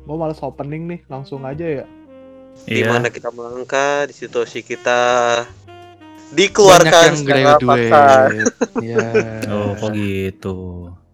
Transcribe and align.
Gue 0.00 0.16
males 0.16 0.40
opening 0.40 0.82
nih, 0.86 1.00
langsung 1.06 1.42
aja 1.42 1.62
ya. 1.62 1.84
Di 2.62 2.80
Iya. 2.80 2.90
mana 2.90 3.08
kita 3.08 3.30
melangkah, 3.30 4.04
di 4.04 4.12
situasi 4.12 4.60
kita 4.60 5.00
dikeluarkan 6.30 6.86
Banyak 6.86 7.06
yang 7.06 7.16
secara 7.16 7.40
graduate. 7.40 7.66
paksa. 7.66 8.02
Iya. 8.78 9.06
Oh, 9.50 9.74
kok 9.74 9.90
gitu. 9.92 10.56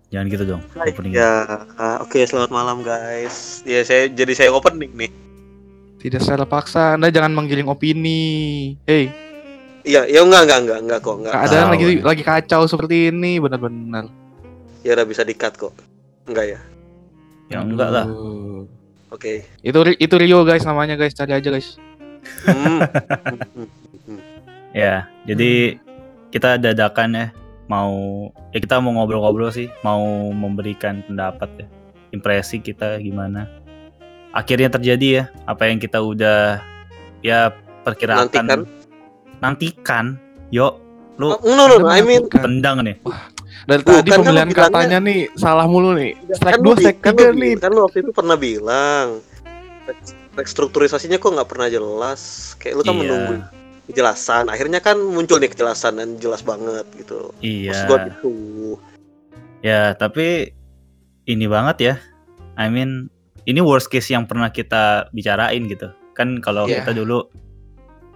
Jangan 0.07 0.27
gitu 0.29 0.45
dong. 0.47 0.63
opening. 0.77 1.13
Ya, 1.13 1.33
ah, 1.75 1.97
oke 2.01 2.21
selamat 2.21 2.51
malam 2.51 2.81
guys. 2.81 3.61
Ya 3.63 3.83
saya 3.83 4.07
jadi 4.07 4.33
saya 4.33 4.51
opening 4.51 4.93
nih. 4.95 5.11
Tidak 5.99 6.21
secara 6.21 6.45
paksa, 6.45 6.95
Anda 6.95 7.11
jangan 7.11 7.33
menggiring 7.33 7.67
opini. 7.67 8.77
Hei, 8.85 9.11
Iya, 9.83 10.03
ya 10.05 10.21
enggak 10.21 10.47
enggak 10.47 10.61
enggak 10.61 10.79
enggak 10.81 10.99
kok 11.01 11.15
enggak. 11.17 11.33
keadaan 11.33 11.63
tahu. 11.63 11.73
lagi 11.73 11.85
lagi 12.03 12.23
kacau 12.23 12.63
seperti 12.67 12.97
ini, 13.09 13.39
benar-benar. 13.39 14.11
Ya 14.83 14.95
udah 14.95 15.07
bisa 15.07 15.23
di-cut 15.23 15.55
kok. 15.57 15.75
Enggak 16.25 16.47
ya. 16.49 16.61
Ya 17.47 17.63
enggak 17.63 17.91
lah. 17.91 18.07
Oke. 19.11 19.47
Itu 19.63 19.79
Ri- 19.87 19.99
itu 19.99 20.15
Rio 20.19 20.43
guys 20.43 20.67
namanya 20.67 20.99
guys, 20.99 21.15
cari 21.15 21.33
aja 21.33 21.49
guys. 21.49 21.79
Hmm. 22.45 22.81
Ya, 24.77 25.09
jadi 25.25 25.81
kita 26.29 26.61
dadakan 26.61 27.17
ya 27.17 27.27
mau 27.65 28.29
ya 28.53 28.61
kita 28.61 28.77
mau 28.77 28.93
ngobrol-ngobrol 28.93 29.49
sih, 29.49 29.73
mau 29.81 30.29
memberikan 30.37 31.01
pendapat 31.01 31.49
ya. 31.57 31.67
Impresi 32.13 32.61
kita 32.61 33.01
gimana. 33.01 33.49
Akhirnya 34.37 34.69
terjadi 34.69 35.07
ya 35.09 35.25
apa 35.49 35.73
yang 35.73 35.81
kita 35.81 35.97
udah 36.05 36.61
ya 37.25 37.57
perkirakan. 37.89 38.29
Nantikan. 38.29 38.61
Nantikan. 39.41 40.07
Yuk, 40.53 40.77
lu 41.17 41.33
Oh, 41.33 41.41
no, 41.41 41.73
no, 41.73 41.81
no, 41.81 41.89
I 41.89 42.05
mean 42.05 42.29
tendang 42.29 42.85
nih. 42.85 43.01
Dari 43.65 43.81
Bukan, 43.81 43.95
tadi 43.97 44.11
kan 44.13 44.19
pemilihan 44.21 44.49
bilangnya- 44.49 44.69
katanya 44.69 44.99
nih 45.01 45.21
salah 45.35 45.67
mulu 45.67 45.91
nih. 45.97 46.13
Strike 46.31 46.53
kan 46.53 46.61
2, 46.61 46.67
lu, 46.67 46.71
bi- 46.71 46.85
strike 46.85 47.01
kan 47.01 47.15
3 47.15 47.25
lu, 47.27 47.41
nih. 47.41 47.53
kan 47.57 47.71
lu 47.73 47.81
waktu 47.83 47.99
itu 48.05 48.11
pernah 48.13 48.37
bilang 48.37 49.07
restrukturisasinya 50.37 51.17
kok 51.17 51.33
nggak 51.33 51.49
pernah 51.49 51.69
jelas. 51.69 52.21
Kayak 52.59 52.75
lu 52.77 52.83
kan 52.83 52.93
Iya. 52.93 53.01
menunggu 53.01 53.35
kejelasan. 53.87 54.45
Akhirnya 54.47 54.81
kan 54.81 54.99
muncul 54.99 55.39
nih 55.39 55.49
kejelasan 55.49 55.97
dan 55.97 56.09
jelas 56.19 56.43
banget 56.43 56.85
gitu. 56.95 57.33
Iya. 57.41 57.73
Maksud 57.73 57.85
gua 57.87 57.99
gitu. 58.05 58.33
Ya, 59.63 59.97
tapi 59.97 60.53
ini 61.25 61.47
banget 61.49 61.77
ya. 61.81 61.95
I 62.55 62.69
mean, 62.69 63.09
ini 63.43 63.59
worst 63.59 63.89
case 63.89 64.11
yang 64.11 64.27
pernah 64.27 64.51
kita 64.51 65.09
bicarain 65.11 65.65
gitu. 65.65 65.89
Kan 66.13 66.39
kalau 66.39 66.67
Iya. 66.67 66.83
kita 66.83 66.93
dulu 66.95 67.27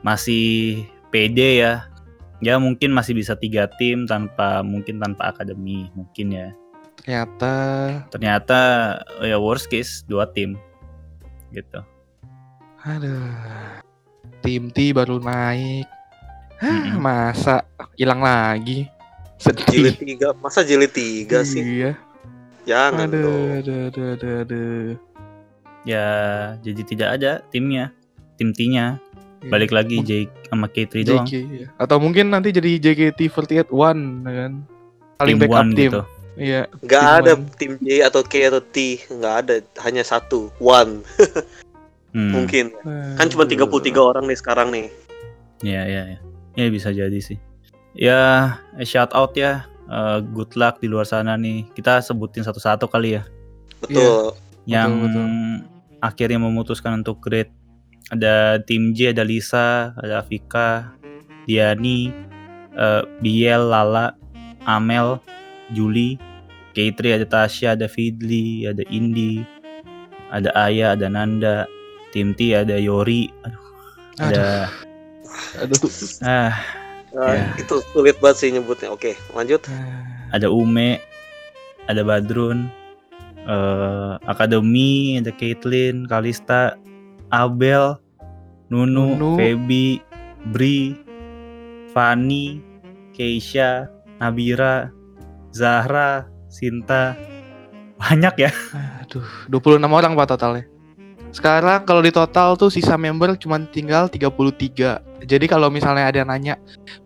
masih 0.01 0.81
pede 1.09 1.59
ya. 1.59 1.90
Ya 2.41 2.57
mungkin 2.57 2.97
masih 2.97 3.13
bisa 3.13 3.37
tiga 3.37 3.69
tim 3.77 4.09
tanpa 4.09 4.65
mungkin 4.65 4.97
tanpa 4.97 5.29
akademi 5.33 5.93
mungkin 5.93 6.33
ya. 6.33 6.49
Ternyata 7.05 7.53
Ternyata 8.13 8.59
ya 9.25 9.37
worst 9.37 9.69
case 9.69 10.05
dua 10.09 10.29
tim 10.33 10.57
gitu. 11.53 11.81
aduh. 12.81 13.21
Tim 14.41 14.73
T 14.73 14.97
baru 14.97 15.21
naik. 15.21 15.85
Hah, 16.61 16.97
masa 16.97 17.65
hilang 17.97 18.25
lagi? 18.25 18.89
Sedih. 19.41 19.93
Jilid 19.93 19.97
tiga, 20.01 20.29
masa 20.41 20.61
jilid 20.65 20.93
tiga 20.93 21.41
sih? 21.45 21.61
Iya. 21.61 21.93
Jangan 22.69 23.09
Aduh, 23.09 23.25
dong. 23.25 23.49
aduh, 23.61 23.79
aduh, 23.89 24.07
aduh, 24.17 24.35
aduh. 24.45 24.89
Ya 25.89 26.05
jadi 26.61 26.83
tidak 26.85 27.09
ada 27.21 27.33
timnya, 27.49 27.89
tim 28.37 28.53
T-nya. 28.53 29.01
Iya. 29.41 29.51
Balik 29.51 29.71
lagi 29.73 29.97
Jake 30.05 30.33
sama 30.53 30.67
K3 30.69 30.95
doang. 31.03 31.25
JK, 31.25 31.33
iya. 31.49 31.67
Atau 31.81 31.97
mungkin 31.97 32.29
nanti 32.29 32.53
jadi 32.53 32.77
JKT48 32.77 33.73
one 33.73 34.03
ya 34.29 34.33
kan. 34.47 34.53
Paling 35.17 35.37
Tim 35.37 35.43
backup 35.45 35.57
one 35.57 35.71
tim. 35.73 35.91
gitu. 35.91 36.03
Iya. 36.37 36.61
Nggak 36.81 37.01
Tim 37.03 37.17
ada 37.25 37.33
one. 37.33 37.45
tim 37.57 37.73
J 37.81 37.89
atau 38.05 38.21
K 38.25 38.35
atau 38.49 38.63
T, 38.63 38.77
nggak 39.09 39.35
ada, 39.45 39.55
hanya 39.85 40.03
satu, 40.05 40.53
one 40.61 41.01
Hmm. 42.11 42.35
mungkin. 42.35 42.75
Kan 43.15 43.31
cuma 43.31 43.47
33 43.47 43.71
orang 43.95 44.27
nih 44.27 44.35
sekarang 44.35 44.75
nih. 44.75 44.91
Ya, 45.63 45.87
ya, 45.87 46.03
ya. 46.11 46.19
Ya 46.59 46.67
bisa 46.67 46.91
jadi 46.91 47.15
sih. 47.23 47.39
Ya, 47.95 48.59
eh, 48.75 48.83
shout 48.83 49.15
out 49.15 49.39
ya. 49.39 49.63
Eh, 49.87 50.19
good 50.35 50.51
luck 50.59 50.83
di 50.83 50.91
luar 50.91 51.07
sana 51.07 51.39
nih. 51.39 51.71
Kita 51.71 52.03
sebutin 52.03 52.43
satu-satu 52.43 52.91
kali 52.91 53.15
ya. 53.15 53.23
Betul. 53.79 54.35
Yang 54.67 54.91
betul. 55.07 55.27
akhirnya 56.03 56.39
memutuskan 56.43 56.99
untuk 56.99 57.23
grade. 57.23 57.55
Ada 58.11 58.59
tim 58.67 58.91
J, 58.91 59.15
ada 59.15 59.23
Lisa, 59.23 59.95
ada 59.95 60.19
Afika, 60.19 60.91
Diani, 61.47 62.11
eh, 62.75 63.03
Biel, 63.23 63.63
Lala, 63.71 64.19
Amel, 64.67 65.23
Juli, 65.71 66.19
K3, 66.75 67.23
ada 67.23 67.27
Tasya, 67.27 67.79
ada 67.79 67.87
Fidli, 67.87 68.67
ada 68.67 68.83
Indi, 68.91 69.43
ada 70.31 70.51
Aya, 70.59 70.99
ada 70.99 71.07
Nanda, 71.07 71.67
tim 72.11 72.35
T 72.35 72.51
ada 72.51 72.75
Yori, 72.79 73.31
aduh, 73.47 73.63
ada 74.19 74.45
Aduh. 75.63 75.79
ah 76.27 76.55
Ah, 77.11 77.35
Ya. 77.35 77.43
Itu 77.59 77.83
sulit 77.91 78.23
banget 78.23 78.37
sih 78.39 78.49
nyebutnya. 78.55 78.95
Oke, 78.95 79.19
lanjut. 79.35 79.67
ada 80.31 80.47
Ume, 80.47 81.03
ada 81.91 82.07
Badrun, 82.07 82.71
eh, 83.43 84.13
Akademi, 84.31 85.19
ada 85.19 85.35
Caitlyn, 85.35 86.07
Kalista, 86.07 86.79
Abel, 87.31 87.99
Nunu, 88.69 89.15
Nunu. 89.15 89.31
Feby, 89.39 90.03
Bri, 90.51 90.99
Fani, 91.95 92.59
Keisha, 93.15 93.87
Nabira, 94.19 94.91
Zahra, 95.55 96.27
Sinta, 96.51 97.15
banyak 97.99 98.35
ya. 98.47 98.51
Aduh, 99.07 99.27
26 99.51 99.87
orang 99.87 100.13
Pak 100.19 100.27
totalnya. 100.35 100.65
Sekarang 101.31 101.87
kalau 101.87 102.03
di 102.03 102.11
total 102.11 102.59
tuh 102.59 102.75
sisa 102.75 102.99
member 102.99 103.39
cuma 103.39 103.63
tinggal 103.71 104.11
33. 104.11 105.23
Jadi 105.23 105.47
kalau 105.47 105.71
misalnya 105.71 106.11
ada 106.11 106.19
yang 106.25 106.31
nanya, 106.33 106.55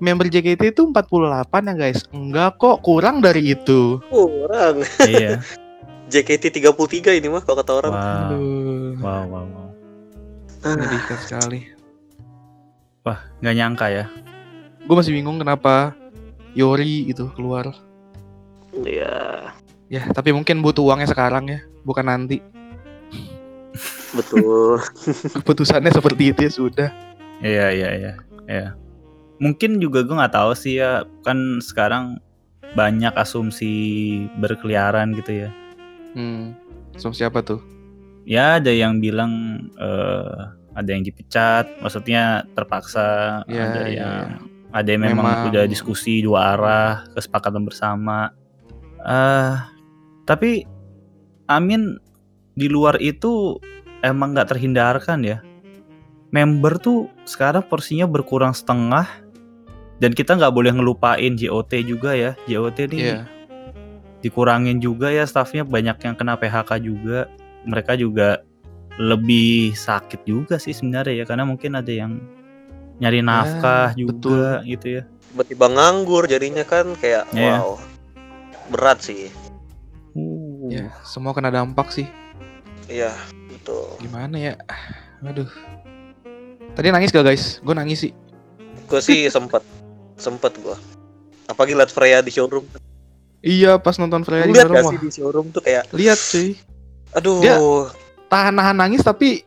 member 0.00 0.30
JKT 0.32 0.72
itu 0.72 0.82
48 0.88 1.44
ya 1.68 1.74
guys? 1.76 2.00
Enggak 2.14 2.56
kok, 2.56 2.80
kurang 2.80 3.20
dari 3.20 3.52
itu. 3.52 4.00
Kurang. 4.08 4.80
iya. 5.04 5.42
JKT 6.12 6.62
33 6.62 7.20
ini 7.20 7.28
mah 7.28 7.42
kalau 7.44 7.60
kata 7.60 7.72
orang. 7.74 7.92
Wow, 7.92 8.00
Aduh, 8.00 8.92
wow, 9.02 9.22
wow, 9.28 9.44
wow. 9.44 9.63
Menyedihkan 10.64 11.18
sekali. 11.20 11.60
Wah, 13.04 13.20
nggak 13.44 13.54
nyangka 13.54 13.86
ya. 13.92 14.04
Gue 14.84 14.96
masih 14.96 15.12
bingung 15.12 15.36
kenapa 15.36 15.92
Yori 16.56 17.08
itu 17.12 17.28
keluar. 17.36 17.68
Iya, 18.74 19.52
Ya, 19.92 20.08
tapi 20.10 20.32
mungkin 20.32 20.64
butuh 20.64 20.82
uangnya 20.82 21.06
sekarang 21.12 21.44
ya, 21.46 21.60
bukan 21.84 22.08
nanti. 22.08 22.40
betul. 24.16 24.80
Keputusannya 25.38 25.92
seperti 25.92 26.32
itu 26.32 26.40
ya 26.48 26.52
sudah. 26.52 26.88
Iya, 27.44 27.66
iya, 27.74 27.90
iya, 27.94 28.12
iya. 28.48 28.68
Mungkin 29.42 29.82
juga 29.82 30.06
gue 30.06 30.14
nggak 30.16 30.34
tahu 30.34 30.50
sih 30.56 30.80
ya. 30.80 31.04
Kan 31.26 31.60
sekarang 31.60 32.18
banyak 32.74 33.12
asumsi 33.14 33.70
berkeliaran 34.40 35.12
gitu 35.14 35.46
ya. 35.46 35.50
Hmm. 36.14 36.54
So, 36.98 37.10
siapa 37.10 37.42
tuh? 37.42 37.58
Ya 38.24 38.56
ada 38.56 38.72
yang 38.72 38.98
bilang 38.98 39.32
eh, 39.76 40.40
ada 40.74 40.90
yang 40.90 41.04
dipecat, 41.04 41.68
maksudnya 41.78 42.42
terpaksa. 42.56 43.42
Ya, 43.46 43.62
ada 43.70 43.80
ya, 43.84 43.88
yang 43.88 44.10
ada 44.74 44.88
yang 44.90 45.02
memang, 45.06 45.22
Memang. 45.22 45.48
udah 45.54 45.64
diskusi 45.70 46.18
dua 46.18 46.56
arah, 46.56 47.06
kesepakatan 47.14 47.62
bersama. 47.62 48.32
eh 49.04 49.54
tapi 50.24 50.64
Amin 51.44 52.00
di 52.56 52.72
luar 52.72 52.96
itu 52.98 53.60
emang 54.00 54.32
nggak 54.32 54.56
terhindarkan 54.56 55.20
ya. 55.20 55.38
Member 56.32 56.80
tuh 56.80 57.12
sekarang 57.28 57.62
porsinya 57.68 58.08
berkurang 58.08 58.56
setengah 58.56 59.04
dan 60.00 60.10
kita 60.10 60.34
nggak 60.34 60.50
boleh 60.50 60.72
ngelupain 60.72 61.36
JOT 61.36 61.84
juga 61.84 62.16
ya. 62.16 62.32
JOT 62.48 62.88
nih 62.90 63.00
Iya. 63.04 63.20
dikurangin 64.24 64.80
juga 64.80 65.12
ya 65.12 65.28
staffnya 65.28 65.68
banyak 65.68 66.00
yang 66.00 66.16
kena 66.16 66.40
PHK 66.40 66.80
juga 66.80 67.28
mereka 67.64 67.96
juga 67.96 68.40
lebih 68.94 69.74
sakit 69.74 70.22
juga 70.22 70.56
sih 70.56 70.70
sebenarnya 70.70 71.22
ya 71.22 71.24
karena 71.26 71.42
mungkin 71.42 71.74
ada 71.74 71.90
yang 71.90 72.22
nyari 73.02 73.20
nafkah 73.20 73.90
juga 73.98 74.62
gitu 74.62 75.02
ya 75.02 75.04
Tiba-tiba 75.34 75.66
nganggur 75.66 76.30
jadinya 76.30 76.62
kan 76.62 76.94
kayak 77.02 77.26
Iya. 77.34 77.58
wow. 77.58 77.74
Berat 78.70 79.02
sih. 79.02 79.34
Uh. 80.14 80.70
Ya, 80.70 80.94
semua 81.02 81.34
kena 81.34 81.50
dampak 81.50 81.90
sih. 81.90 82.06
Iya, 82.86 83.10
betul. 83.50 83.98
Gimana 83.98 84.38
ya? 84.38 84.54
Aduh. 85.26 85.50
Tadi 86.78 86.94
nangis 86.94 87.10
gak 87.10 87.26
guys? 87.26 87.58
Gue 87.66 87.74
nangis 87.74 87.98
sih. 88.06 88.14
Gue 88.86 89.02
sih 89.02 89.26
sempet 89.34 89.66
sempet 90.14 90.54
gua. 90.62 90.78
Apalagi 91.50 91.74
liat 91.74 91.90
Freya 91.90 92.22
di 92.22 92.30
showroom. 92.30 92.62
Iya, 93.42 93.82
pas 93.82 93.98
nonton 93.98 94.22
Freya 94.22 94.46
di 94.46 94.54
Lihat 94.54 94.70
gak 94.70 94.86
rumah. 94.86 94.92
sih 94.94 95.00
di 95.02 95.10
showroom 95.10 95.50
tuh 95.50 95.66
kayak 95.66 95.90
Lihat 95.90 96.18
cuy. 96.30 96.54
Aduh. 97.14 97.40
Dia- 97.40 97.60
Tahan-tahan 98.26 98.76
nangis 98.76 99.00
tapi 99.00 99.46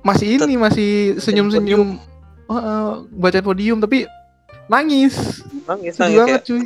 masih 0.00 0.38
ini 0.38 0.56
masih 0.56 0.90
senyum-senyum 1.18 2.00
Heeh, 2.46 2.86
baca 3.12 3.38
podium 3.40 3.76
tapi 3.76 4.06
nangis. 4.66 5.42
nangis 5.64 5.92
Sedih 5.92 6.00
nangis 6.00 6.16
banget 6.16 6.28
kayak 6.32 6.42
cuy. 6.44 6.62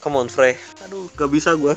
come 0.00 0.16
on 0.16 0.26
Frey. 0.26 0.56
Aduh, 0.82 1.06
gak 1.12 1.28
bisa 1.28 1.52
gua. 1.52 1.76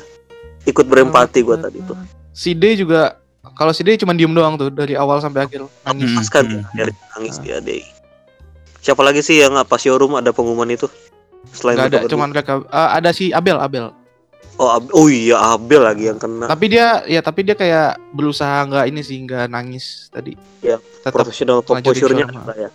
Ikut 0.64 0.84
berempati 0.84 1.40
gua 1.40 1.54
tadi 1.56 1.78
tuh. 1.80 1.94
Si 2.32 2.52
D 2.52 2.76
juga 2.76 3.20
Kalau 3.54 3.70
si 3.70 3.80
Day 3.80 3.94
cuma 3.94 4.10
diem 4.10 4.28
doang 4.28 4.58
tuh 4.58 4.68
dari 4.68 4.92
awal 4.92 5.16
sampai 5.16 5.46
akhir 5.46 5.62
nangis. 5.80 6.10
Hmm, 6.10 6.18
Pas 6.18 6.28
kan 6.28 6.44
hmm, 6.44 6.66
hmm. 6.66 6.90
nangis 7.14 7.36
Ah. 7.36 7.40
dia 7.40 7.56
deh. 7.60 7.84
Siapa 8.80 9.00
lagi 9.00 9.20
sih 9.20 9.38
yang 9.38 9.54
apa 9.54 9.76
showroom 9.76 10.14
ada 10.14 10.28
pengumuman 10.28 10.66
itu? 10.68 10.90
Selain 11.48 11.78
Gak 11.78 11.88
ada, 11.88 11.98
cuman 12.04 12.28
mereka 12.28 12.66
Ah, 12.68 12.94
ada 12.94 13.10
si 13.10 13.30
Abel, 13.30 13.54
Abel. 13.56 13.94
Oh, 14.56 14.70
Ab- 14.72 14.92
oh 14.92 15.06
iya 15.08 15.36
Abel 15.54 15.82
lagi 15.84 16.08
yang 16.08 16.18
kena 16.18 16.48
Tapi 16.48 16.64
dia 16.68 17.04
ya 17.04 17.20
tapi 17.20 17.44
dia 17.44 17.56
kayak 17.56 17.96
berusaha 18.12 18.64
nggak 18.66 18.84
ini 18.88 19.00
sih 19.04 19.20
nggak 19.22 19.46
nangis 19.48 20.08
tadi. 20.08 20.34
Ya, 20.60 20.80
Tetap 20.80 21.12
profesional 21.12 21.60
showroom. 21.62 22.30
ada 22.42 22.54
ya. 22.56 22.70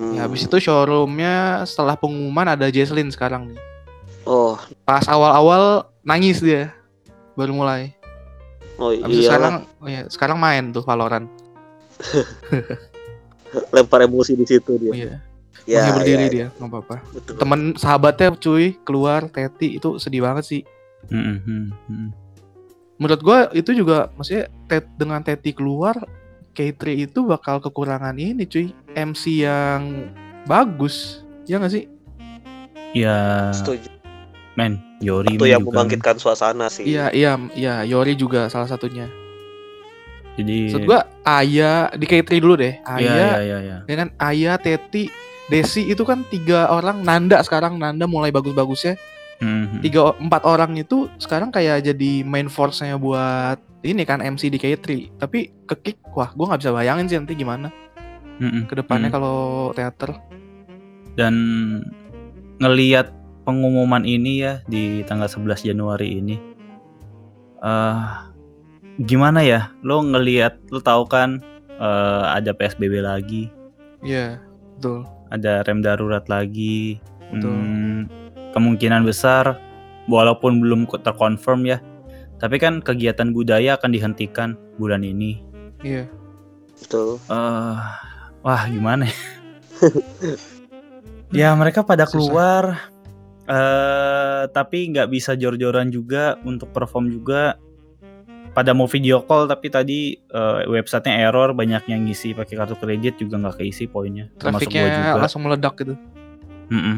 Hmm. 0.00 0.16
Ya 0.16 0.20
habis 0.24 0.48
itu 0.48 0.56
showroomnya 0.56 1.64
setelah 1.68 1.94
pengumuman 1.94 2.56
ada 2.56 2.66
Jesslyn 2.72 3.12
sekarang 3.12 3.52
nih. 3.52 3.60
Oh, 4.24 4.56
Pas 4.84 5.04
awal-awal 5.08 5.88
nangis 6.00 6.40
dia. 6.40 6.72
Baru 7.36 7.56
mulai. 7.56 7.92
oh 8.80 8.92
Habis 8.96 9.24
iya 9.24 9.28
sekarang 9.28 9.54
oh 9.80 9.88
ya, 9.88 10.00
sekarang 10.08 10.38
main 10.40 10.64
tuh 10.72 10.80
Valorant. 10.84 11.28
lempar 13.74 14.06
emosi 14.06 14.38
di 14.38 14.46
situ 14.46 14.78
dia. 14.78 14.92
Iya. 14.94 15.14
Ya, 15.68 15.84
menghibur 15.84 16.02
diri 16.08 16.24
ya, 16.24 16.30
dia, 16.32 16.46
nggak 16.56 16.70
apa-apa. 16.72 16.96
Temen 17.36 17.60
sahabatnya 17.76 18.32
cuy 18.32 18.80
keluar 18.80 19.28
Teti 19.28 19.76
itu 19.76 20.00
sedih 20.00 20.24
banget 20.24 20.44
sih. 20.48 20.62
Hmm, 21.08 21.40
hmm. 21.88 22.08
Menurut 22.96 23.20
gua 23.20 23.48
itu 23.50 23.72
juga 23.72 24.12
maksudnya 24.12 24.52
Tet 24.66 24.84
dengan 24.94 25.24
Teti 25.24 25.50
keluar 25.50 25.96
K3 26.50 26.76
itu 27.00 27.24
bakal 27.24 27.56
kekurangan 27.58 28.12
ini 28.12 28.44
cuy 28.44 28.68
MC 28.92 29.40
yang 29.40 30.12
bagus 30.44 31.24
ya 31.44 31.56
nggak 31.56 31.72
sih 31.72 31.84
Ya, 32.90 33.48
Setuju. 33.54 33.86
men, 34.52 34.82
Yori 34.98 35.38
Itu 35.38 35.46
yang 35.46 35.62
juga. 35.62 35.86
membangkitkan 35.86 36.18
suasana 36.18 36.66
sih. 36.66 36.82
iya 36.84 37.06
iya 37.08 37.38
iya 37.54 37.86
Yori 37.86 38.12
juga 38.12 38.50
salah 38.50 38.66
satunya 38.66 39.06
Jadi, 40.34 40.68
maksud 40.68 40.84
gua 40.84 41.06
Aya 41.22 41.88
di 41.94 42.04
K3 42.04 42.30
dulu 42.36 42.58
deh 42.58 42.74
Iya, 42.76 42.98
iya, 42.98 43.14
Aya 43.30 43.40
iya, 43.40 43.58
iya. 43.60 43.76
ya 43.86 43.94
kan 43.96 44.08
Aya 44.16 44.52
Teti 44.56 45.06
Desi 45.46 45.82
itu 45.84 46.02
kan 46.02 46.26
tiga 46.26 46.66
orang 46.68 47.00
Nanda 47.00 47.38
sekarang 47.40 47.74
Nanda 47.74 48.04
mulai 48.04 48.30
bagus-bagusnya 48.30 48.98
Hmm, 49.40 49.80
tiga 49.80 50.12
empat 50.20 50.44
orang 50.44 50.76
itu 50.76 51.08
sekarang 51.16 51.48
kayak 51.48 51.80
jadi 51.80 52.10
main 52.28 52.52
force-nya 52.52 53.00
buat 53.00 53.56
ini 53.80 54.04
kan 54.04 54.20
MC 54.20 54.52
di 54.52 54.60
K3 54.60 55.16
tapi 55.16 55.48
ke 55.64 55.74
kick 55.80 55.98
wah 56.12 56.28
gua 56.36 56.52
nggak 56.52 56.60
bisa 56.60 56.76
bayangin 56.76 57.08
sih 57.08 57.16
nanti 57.16 57.32
gimana 57.32 57.72
Hmm, 58.36 58.52
hmm. 58.52 58.64
ke 58.68 58.74
depannya 58.76 59.12
Hmm. 59.12 59.16
kalau 59.20 59.38
teater. 59.76 60.16
Dan 61.12 61.34
ngeliat 62.56 63.12
pengumuman 63.44 64.04
ini 64.04 64.40
ya 64.40 64.64
di 64.64 65.04
tanggal 65.04 65.28
11 65.28 65.60
Januari 65.64 66.20
ini 66.20 66.36
eh 67.60 68.00
gimana 69.04 69.44
ya? 69.44 69.72
Lo 69.80 70.00
ngeliat 70.00 70.56
lo 70.72 70.80
tahu 70.80 71.04
kan 71.04 71.40
eh, 71.68 72.24
ada 72.28 72.52
PSBB 72.52 73.00
lagi. 73.00 73.48
Iya 74.00 74.40
betul. 74.76 75.04
Ada 75.28 75.60
rem 75.64 75.80
darurat 75.80 76.24
lagi. 76.24 76.96
Betul. 77.28 77.52
Hmm, 77.52 78.00
kemungkinan 78.52 79.06
besar 79.06 79.58
walaupun 80.10 80.58
belum 80.58 80.86
ko- 80.90 81.00
terkonfirm 81.00 81.66
ya 81.66 81.78
tapi 82.40 82.56
kan 82.56 82.80
kegiatan 82.80 83.36
budaya 83.36 83.76
akan 83.76 83.90
dihentikan 83.92 84.56
bulan 84.80 85.04
ini 85.04 85.44
iya 85.84 86.08
Betul. 86.80 87.20
eh 87.28 87.76
wah 88.40 88.62
gimana 88.72 89.04
ya? 89.04 89.16
ya 91.44 91.48
mereka 91.52 91.84
pada 91.84 92.08
Susah. 92.08 92.12
keluar 92.16 92.64
eh 93.50 94.42
tapi 94.54 94.94
nggak 94.94 95.10
bisa 95.10 95.36
jor-joran 95.36 95.92
juga 95.92 96.40
untuk 96.46 96.72
perform 96.72 97.12
juga 97.12 97.60
pada 98.50 98.74
mau 98.74 98.90
video 98.90 99.22
call 99.22 99.46
tapi 99.46 99.70
tadi 99.70 99.98
eh, 100.18 100.60
websitenya 100.66 101.30
error 101.30 101.54
banyak 101.54 101.86
yang 101.86 102.06
ngisi 102.06 102.34
pakai 102.34 102.54
kartu 102.58 102.74
kredit 102.78 103.18
juga 103.18 103.38
nggak 103.38 103.62
keisi 103.62 103.86
poinnya 103.86 104.26
termasuk 104.38 104.70
gua 104.70 104.74
juga 104.74 104.86
trafiknya 104.90 105.20
langsung 105.22 105.42
meledak 105.46 105.74
gitu 105.78 105.94
Mm-mm. 106.70 106.96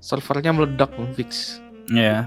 Servernya 0.00 0.50
meledak 0.50 0.90
belum 0.90 1.12
fix. 1.12 1.60
Ya 1.86 2.26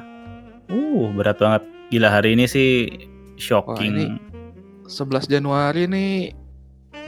uh 0.66 1.10
berat 1.12 1.38
banget. 1.38 1.62
Gila 1.90 2.10
hari 2.10 2.34
ini 2.34 2.46
sih 2.46 2.70
Wah, 2.90 3.36
shocking 3.36 3.92
ini- 3.92 4.18
11 4.84 5.26
Januari 5.28 5.86
nih 5.86 6.34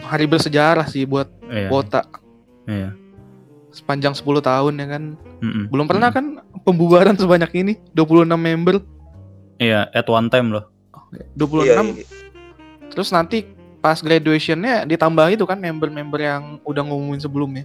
hari 0.01 0.25
bersejarah 0.25 0.85
sih 0.85 1.03
buat 1.03 1.27
Iya, 1.45 1.69
Wota 1.69 2.01
iya. 2.65 2.95
sepanjang 3.69 4.13
10 4.13 4.23
tahun 4.41 4.73
ya 4.75 4.87
kan? 4.89 5.03
Mm-mm. 5.37 5.67
belum 5.67 5.85
pernah 5.85 6.09
Mm-mm. 6.09 6.41
kan 6.41 6.61
pembubaran 6.63 7.13
sebanyak 7.13 7.51
ini 7.53 7.73
26 7.91 8.25
member. 8.33 8.79
Iya 9.57 9.87
at 9.89 10.07
one 10.07 10.27
time 10.27 10.49
loh. 10.51 10.65
26 11.35 11.67
Iya, 11.67 11.73
iya. 11.93 12.05
terus 12.89 13.09
nanti 13.09 13.43
pas 13.79 13.99
graduationnya 13.99 14.83
ditambah 14.83 15.29
itu 15.29 15.43
kan 15.43 15.57
member-member 15.57 16.17
yang 16.17 16.43
udah 16.61 16.81
ngumumin 16.81 17.19
sebelumnya 17.19 17.63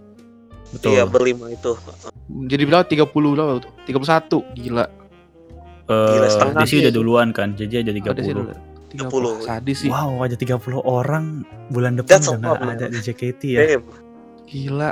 betul. 0.70 0.90
Iya, 0.94 1.05
berlima 1.06 1.46
itu. 1.50 1.72
jadi 2.46 2.62
berapa? 2.67 2.84
30 2.87 3.06
berapa? 3.34 3.50
tuh 3.58 3.72
31 3.87 4.58
gila 4.58 4.87
Gila, 5.90 6.26
Eh, 6.26 6.31
setengah 6.31 6.62
sih 6.62 6.78
sih. 6.78 6.82
udah 6.87 6.93
duluan 6.94 7.28
kan? 7.34 7.58
Jadi 7.58 7.82
ada 7.82 7.90
ada 7.90 8.22
sih 8.22 8.31
30 8.31 8.38
dulu 8.38 8.55
30. 8.90 9.43
sadis 9.43 9.76
sih. 9.82 9.90
Wow, 9.90 10.22
ada 10.22 10.34
30 10.38 10.82
orang 10.82 11.43
bulan 11.70 11.99
depan 11.99 12.22
That's 12.22 12.31
udah 12.31 12.58
ada 12.58 12.87
di 12.87 12.99
JKT 12.99 13.43
ya. 13.50 13.58
Damn. 13.75 13.87
gila. 14.46 14.90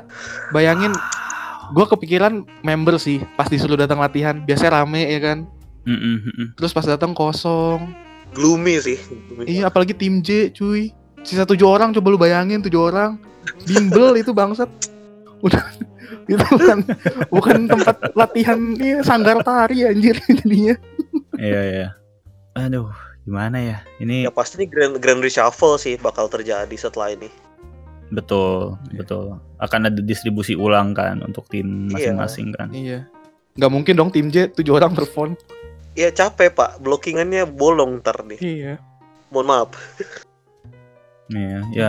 Bayangin 0.51 0.95
gua 1.71 1.87
kepikiran 1.87 2.43
member 2.63 2.99
sih 2.99 3.23
pas 3.35 3.47
disuruh 3.47 3.79
datang 3.79 3.99
latihan. 3.99 4.43
Biasanya 4.43 4.83
rame 4.83 5.07
ya 5.07 5.21
kan? 5.23 5.39
Mm, 5.87 5.95
mm, 5.95 5.99
mm, 6.03 6.33
mm. 6.35 6.47
terus 6.59 6.75
pas 6.75 6.83
datang 6.83 7.15
kosong. 7.15 7.95
Gloomy 8.35 8.83
sih. 8.83 8.99
Gloomy. 9.31 9.47
iya 9.47 9.71
apalagi 9.71 9.95
tim 9.95 10.19
J 10.19 10.51
cuy. 10.51 10.91
Sisa 11.23 11.43
tujuh 11.43 11.67
orang 11.67 11.91
coba 11.91 12.07
lu 12.11 12.19
bayangin 12.19 12.63
tujuh 12.63 12.91
orang. 12.91 13.19
Bimbel 13.67 14.19
itu 14.19 14.31
bangsat 14.31 14.67
udah 15.41 15.63
itu 16.29 16.45
bukan 16.45 16.79
bukan 17.29 17.59
tempat 17.67 17.97
latihan 18.13 18.59
ini 18.75 19.01
sanggar 19.01 19.41
tari 19.41 19.83
anjir 19.83 20.17
jadinya 20.39 20.77
Iya, 21.35 21.61
iya. 21.65 21.89
Aduh, 22.53 22.91
gimana 23.23 23.57
ya? 23.57 23.79
Ini 23.97 24.27
Ya 24.27 24.33
pasti 24.33 24.59
nih 24.59 24.67
grand 24.67 24.99
grand 24.99 25.21
reshuffle 25.21 25.79
sih 25.79 25.95
bakal 25.97 26.27
terjadi 26.27 26.75
setelah 26.75 27.11
ini. 27.11 27.31
betul, 28.09 28.75
Iya. 28.89 28.99
betul. 28.99 29.25
Akan 29.57 29.85
ada 29.85 30.01
distribusi 30.01 30.53
ulang 30.53 30.91
kan 30.93 31.21
untuk 31.21 31.47
tim 31.47 31.87
Iya. 31.87 32.11
masing-masing 32.17 32.49
kan. 32.53 32.69
iya 32.71 33.07
nggak 33.55 33.71
mungkin 33.71 33.95
dong 33.95 34.11
tim 34.11 34.27
J 34.29 34.51
tujuh 34.51 34.71
orang 34.73 34.91
perform 34.93 35.35
Iya 35.93 36.11
capek 36.11 36.51
pak, 36.53 36.79
blockingannya 36.79 37.43
bolong 37.45 37.99
ntar 37.99 38.23
nih. 38.23 38.39
iya 38.39 38.75
Mohon 39.29 39.47
maaf. 39.47 39.71
Iya, 41.29 41.59
ya. 41.71 41.89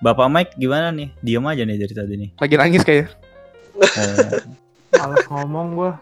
Bapak 0.00 0.26
Mike 0.26 0.52
gimana 0.56 0.88
nih? 0.88 1.12
Diam 1.20 1.44
aja 1.44 1.60
nih 1.60 1.76
dari 1.76 1.92
tadi 1.92 2.14
nih. 2.16 2.30
lagi 2.34 2.54
nangis 2.56 2.82
kayak 2.82 3.08
Males 4.90 5.24
ngomong 5.26 5.68
gua. 5.74 5.92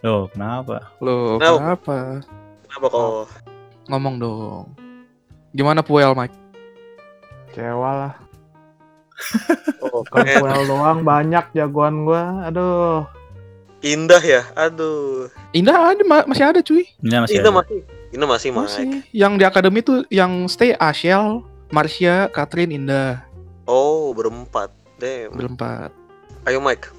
loh, 0.00 0.26
kenapa? 0.28 0.88
lo 0.98 1.36
Kenapa? 1.36 1.58
kenapa 1.58 1.96
Kenapa 2.64 2.86
kok? 2.88 3.26
ngomong 3.86 4.14
dong 4.16 4.64
gimana 5.50 5.80
Puel 5.80 6.14
Mike 6.14 6.36
Kecewa 7.48 7.90
lah. 7.98 8.14
Oh, 9.82 10.00
Bukan 10.02 10.22
eh, 10.22 10.38
Puel 10.38 10.60
doang 10.64 11.00
banyak 11.02 11.44
jagoan 11.52 12.04
gua. 12.04 12.46
Aduh. 12.46 13.04
indah 13.80 14.20
ya. 14.20 14.44
Aduh. 14.54 15.26
Indah 15.50 15.74
ada 15.90 16.02
ma- 16.02 16.24
masih 16.24 16.44
ada 16.46 16.60
cuy 16.60 16.84
Ini 17.00 17.16
masih 17.18 17.36
Indah 17.36 17.50
ada. 17.50 17.58
masih. 17.60 17.78
Indah 18.10 18.28
masih, 18.28 18.48
Mike. 18.50 18.62
masih 18.62 18.84
yang 19.10 19.32
di 19.34 19.42
akademi 19.42 19.80
tuh 19.80 20.02
yang 20.08 20.30
stay 20.46 20.72
Ashel 20.74 21.42
Marsha 21.70 22.28
Catherine 22.28 22.74
Indah 22.74 23.24
Oh, 23.64 24.10
berempat. 24.10 24.74
Damn. 24.96 25.32
berempat 25.32 25.94
Ayo 26.42 26.58
Mike. 26.58 26.90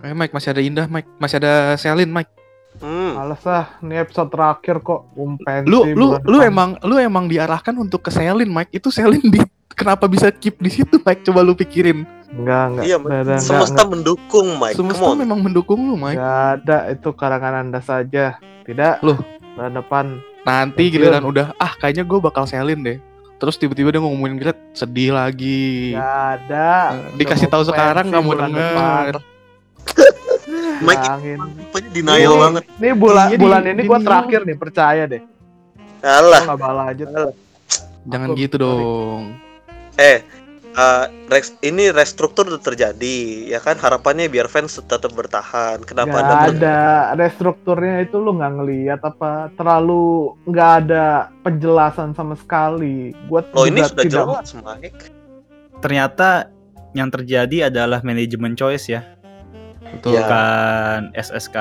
eh 0.00 0.12
Mike 0.12 0.30
masih 0.30 0.50
ada 0.50 0.60
Indah 0.60 0.86
Mike 0.86 1.10
masih 1.16 1.36
ada 1.38 1.52
Selin 1.74 2.08
Mike 2.08 2.30
Hmm. 2.74 3.14
Males 3.14 3.38
lah. 3.40 3.78
Ini 3.78 4.02
episode 4.02 4.28
terakhir 4.28 4.82
kok. 4.82 5.06
Umpensi 5.14 5.62
lu 5.64 5.86
lu 5.88 6.18
lu 6.20 6.36
depan. 6.36 6.50
emang 6.50 6.70
lu 6.82 6.98
emang 6.98 7.24
diarahkan 7.24 7.70
untuk 7.76 8.02
ke 8.02 8.10
Selin 8.10 8.50
Mike 8.50 8.72
itu 8.72 8.90
Selin 8.90 9.22
di 9.22 9.38
kenapa 9.70 10.06
bisa 10.06 10.26
keep 10.28 10.58
di 10.58 10.66
situ 10.68 10.98
Mike 10.98 11.22
coba 11.22 11.40
lu 11.40 11.54
pikirin 11.54 12.02
Enggak, 12.34 12.62
enggak. 12.68 12.84
Iya, 12.84 12.96
udah, 12.98 13.38
Semesta 13.38 13.78
enggak, 13.78 13.88
mendukung 13.94 14.58
Mike. 14.58 14.74
semesta 14.74 14.98
Come 15.00 15.14
on. 15.14 15.18
memang 15.22 15.38
mendukung 15.40 15.80
lu 15.80 15.94
Mike 15.94 16.18
enggak 16.18 16.42
ada. 16.58 16.78
Itu 16.90 17.08
karangan 17.12 17.54
anda 17.60 17.78
saja. 17.78 18.42
Tidak. 18.66 19.06
Loh. 19.06 19.22
Bulan 19.54 19.72
depan. 19.72 20.06
nanti 20.42 20.82
giliran 20.90 21.22
udah 21.22 21.54
ah 21.56 21.72
kayaknya 21.72 22.02
gue 22.02 22.18
bakal 22.18 22.42
Selin 22.44 22.82
deh 22.82 22.98
terus 23.44 23.56
tiba-tiba 23.56 23.88
dia 23.88 24.00
ngomongin 24.00 24.34
grade 24.34 24.62
sedih 24.72 25.12
lagi 25.12 25.92
Enggak 25.92 26.18
ada. 26.40 26.72
Eh, 26.90 27.16
dikasih 27.20 27.46
tahu 27.46 27.62
sekarang 27.62 28.08
Mike 30.80 31.00
Bilangin. 31.00 31.40
Apanya 31.40 31.88
denial 31.92 32.18
Ini- 32.26 32.40
banget. 32.40 32.62
Ini 32.74 32.88
bulan 32.94 33.26
Iya, 33.26 33.36
di- 33.36 33.40
bulan 33.40 33.62
ini 33.64 33.82
gua 33.84 33.98
terakhir 34.00 34.40
nih, 34.42 34.56
percaya 34.56 35.02
deh. 35.06 35.22
Alah. 36.00 36.40
Nggak 36.44 36.58
aja. 36.90 37.04
jangan 38.04 38.28
Aku- 38.28 38.36
gitu 38.36 38.56
dong 38.60 39.22
Eh, 39.96 40.20
eh, 40.74 41.04
res- 41.28 41.54
ini 41.60 41.88
restruktur 41.88 42.44
udah 42.44 42.58
terjadi 42.58 43.16
ya 43.46 43.58
kan 43.58 43.74
harapannya 43.76 44.26
biar 44.26 44.46
fans 44.46 44.74
tetap 44.76 45.10
bertahan 45.10 45.80
kenapa 45.80 46.10
Gak 46.12 46.26
ada 46.26 46.42
ada 46.52 46.78
restrukturnya 47.14 48.02
itu 48.02 48.16
lu 48.16 48.34
nggak 48.34 48.52
ngeliat 48.54 49.00
apa 49.00 49.54
terlalu 49.54 50.34
nggak 50.44 50.70
ada 50.82 51.04
penjelasan 51.40 52.10
sama 52.10 52.34
sekali. 52.34 53.14
Gue 53.24 53.40
lo 53.46 53.64
ini 53.64 53.80
sudah 53.80 54.04
jelas 54.04 54.50
Mike 54.52 55.02
Ternyata 55.76 56.48
yang 56.90 57.08
terjadi 57.08 57.68
adalah 57.68 58.00
manajemen 58.00 58.54
choice 58.54 58.86
ya, 58.88 59.02
Betul. 59.90 60.14
Ya. 60.14 60.22
bukan 60.22 60.98
SSK 61.12 61.56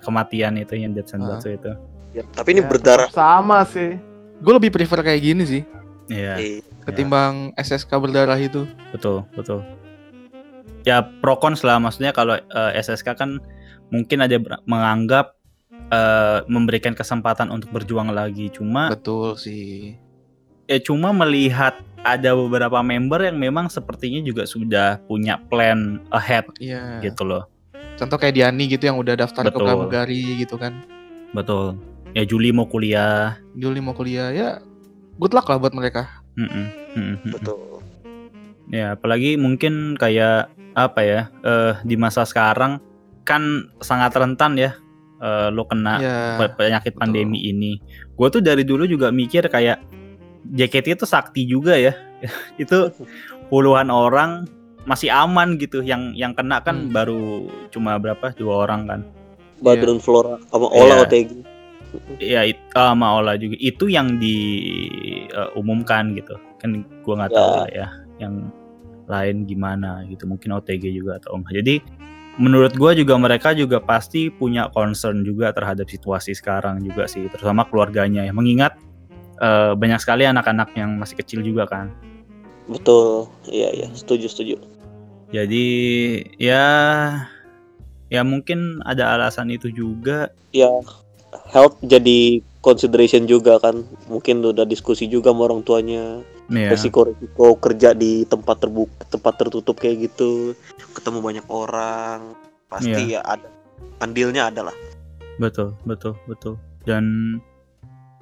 kematian 0.00 0.56
itu 0.56 0.76
yang 0.76 0.92
Dead 0.92 1.02
Ah. 1.02 1.10
Senbatsu 1.10 1.48
itu. 1.50 1.72
Ya, 2.12 2.22
tapi 2.30 2.54
ini 2.54 2.62
Ya, 2.62 2.68
berdarah 2.68 3.08
sama 3.10 3.64
sih. 3.64 3.98
Gue 4.38 4.52
lebih 4.52 4.70
prefer 4.70 5.02
kayak 5.02 5.20
gini 5.20 5.42
sih 5.42 5.62
Iya. 6.06 6.36
Iya. 6.36 6.60
ketimbang 6.84 7.56
SSK 7.56 7.88
berdarah 7.94 8.36
itu. 8.36 8.68
Betul, 8.90 9.24
betul. 9.32 9.64
Ya 10.84 11.00
pro 11.00 11.34
cons 11.34 11.64
lah 11.64 11.80
maksudnya 11.80 12.12
kalau 12.12 12.36
eh, 12.36 12.72
SSK 12.76 13.16
kan 13.16 13.40
mungkin 13.88 14.20
ada 14.20 14.36
ber- 14.36 14.60
menganggap 14.64 15.32
eh, 15.88 16.44
memberikan 16.44 16.92
kesempatan 16.92 17.48
untuk 17.48 17.72
berjuang 17.72 18.10
lagi. 18.10 18.48
Cuma 18.48 18.92
Betul 18.92 19.34
sih. 19.34 19.96
ya 20.64 20.80
cuma 20.80 21.12
melihat 21.12 21.76
ada 22.00 22.32
beberapa 22.32 22.80
member 22.80 23.20
yang 23.22 23.36
memang 23.36 23.68
sepertinya 23.68 24.20
juga 24.20 24.44
sudah 24.44 25.00
punya 25.04 25.40
plan 25.48 26.00
ahead 26.10 26.44
Iya. 26.56 27.00
gitu 27.00 27.24
loh. 27.24 27.48
Contoh 27.96 28.16
kayak 28.16 28.34
Diani 28.34 28.64
gitu 28.66 28.84
yang 28.84 28.96
udah 28.96 29.14
daftar 29.14 29.44
ke 29.44 29.52
Betul. 29.52 29.64
pramugari 29.64 30.20
gitu 30.36 30.56
kan. 30.56 30.84
Betul. 31.32 31.80
Ya 32.12 32.22
Juli 32.22 32.48
mau 32.48 32.64
kuliah. 32.64 33.40
Juli 33.54 33.80
mau 33.80 33.92
kuliah 33.92 34.28
ya 34.30 34.48
good 35.16 35.32
luck 35.32 35.46
lah 35.46 35.56
buat 35.56 35.72
mereka. 35.72 36.08
Mm-mm, 36.34 36.50
mm-mm, 36.50 36.66
mm-mm. 36.96 37.30
betul 37.30 37.58
Ya, 38.66 38.92
apalagi 38.92 39.36
mungkin 39.36 39.94
kayak 39.94 40.48
apa 40.72 41.00
ya? 41.00 41.20
eh 41.42 41.78
di 41.82 41.94
masa 41.94 42.24
sekarang 42.24 42.80
kan 43.22 43.42
sangat 43.78 44.10
rentan 44.12 44.56
ya 44.56 44.74
eh 45.16 45.48
lo 45.48 45.64
kena 45.64 45.94
ya. 45.96 46.16
pe- 46.36 46.56
penyakit 46.58 46.92
betul. 46.92 47.00
pandemi 47.00 47.38
ini. 47.40 47.78
Gue 48.12 48.28
tuh 48.28 48.40
dari 48.40 48.62
dulu 48.62 48.84
juga 48.84 49.08
mikir 49.08 49.46
kayak 49.46 49.78
JKT 50.46 50.96
itu 50.96 51.06
sakti 51.06 51.44
juga 51.44 51.76
ya. 51.76 51.92
itu 52.56 52.88
puluhan 53.46 53.88
orang 53.88 54.48
masih 54.82 55.08
aman 55.08 55.54
gitu. 55.54 55.80
Yang 55.80 56.16
yang 56.16 56.32
kena 56.32 56.58
kan 56.58 56.88
Hmm. 56.88 56.90
baru 56.90 57.46
cuma 57.68 57.94
berapa? 57.96 58.32
Dua 58.32 58.64
orang 58.64 58.80
kan. 58.84 59.00
Badrun 59.60 59.96
Flora 59.96 60.40
sama 60.48 60.66
Ola 60.66 60.98
Iya. 60.98 61.04
OTG 61.04 61.30
Ya 62.18 62.42
it, 62.44 62.58
ah, 62.74 62.92
sama 62.92 63.18
Ola 63.18 63.34
juga. 63.34 63.56
Itu 63.58 63.86
yang 63.86 64.18
diumumkan 64.18 66.14
gitu. 66.14 66.34
Kan 66.58 66.82
gua 67.02 67.24
nggak 67.24 67.30
Ya. 67.30 67.36
tahu 67.36 67.50
lah 67.58 67.68
ya. 67.70 67.88
Yang 68.20 68.34
lain 69.04 69.36
gimana 69.44 69.90
gitu. 70.08 70.24
Mungkin 70.24 70.52
OTG 70.52 70.94
juga 70.94 71.20
atau 71.20 71.36
enggak. 71.36 71.60
Jadi 71.60 71.74
menurut 72.34 72.74
gua 72.74 72.92
juga 72.92 73.14
mereka 73.14 73.54
juga 73.54 73.78
pasti 73.78 74.26
punya 74.28 74.66
concern 74.70 75.22
juga 75.22 75.54
terhadap 75.54 75.86
situasi 75.86 76.34
sekarang 76.34 76.82
juga 76.82 77.06
sih, 77.06 77.26
terutama 77.30 77.62
keluarganya 77.68 78.24
ya. 78.24 78.32
Mengingat 78.34 78.74
eh, 79.38 79.72
banyak 79.74 79.98
sekali 79.98 80.24
anak-anak 80.24 80.72
yang 80.74 80.94
masih 80.96 81.18
kecil 81.18 81.42
juga 81.42 81.66
kan. 81.66 81.90
betul 82.64 83.28
iya 83.44 83.68
iya 83.76 83.92
setuju 83.92 84.24
setuju 84.24 84.56
Jadi 85.28 85.66
ya 86.40 86.64
ya 88.08 88.22
mungkin 88.24 88.80
ada 88.88 89.12
alasan 89.12 89.52
itu 89.52 89.68
juga. 89.68 90.32
ya 90.48 90.70
health 91.50 91.78
jadi 91.84 92.42
consideration 92.64 93.28
juga 93.28 93.60
kan 93.60 93.84
mungkin 94.08 94.40
udah 94.40 94.64
diskusi 94.64 95.08
juga 95.10 95.32
sama 95.32 95.50
orang 95.50 95.62
tuanya 95.64 96.22
Ya, 96.44 96.76
resiko 96.76 97.08
resiko 97.08 97.56
kerja 97.56 97.96
di 97.96 98.28
tempat 98.28 98.60
terbuka 98.60 99.08
tempat 99.08 99.32
tertutup 99.40 99.80
kayak 99.80 100.12
gitu 100.12 100.52
ketemu 100.92 101.24
banyak 101.24 101.46
orang 101.48 102.36
pasti 102.68 103.16
ya 103.16 103.24
ada 103.24 103.48
andilnya 104.04 104.52
ada 104.52 104.68
lah 104.68 104.76
betul, 105.38 105.74
betul, 105.88 106.14
betul. 106.28 106.54
Dan 106.84 107.38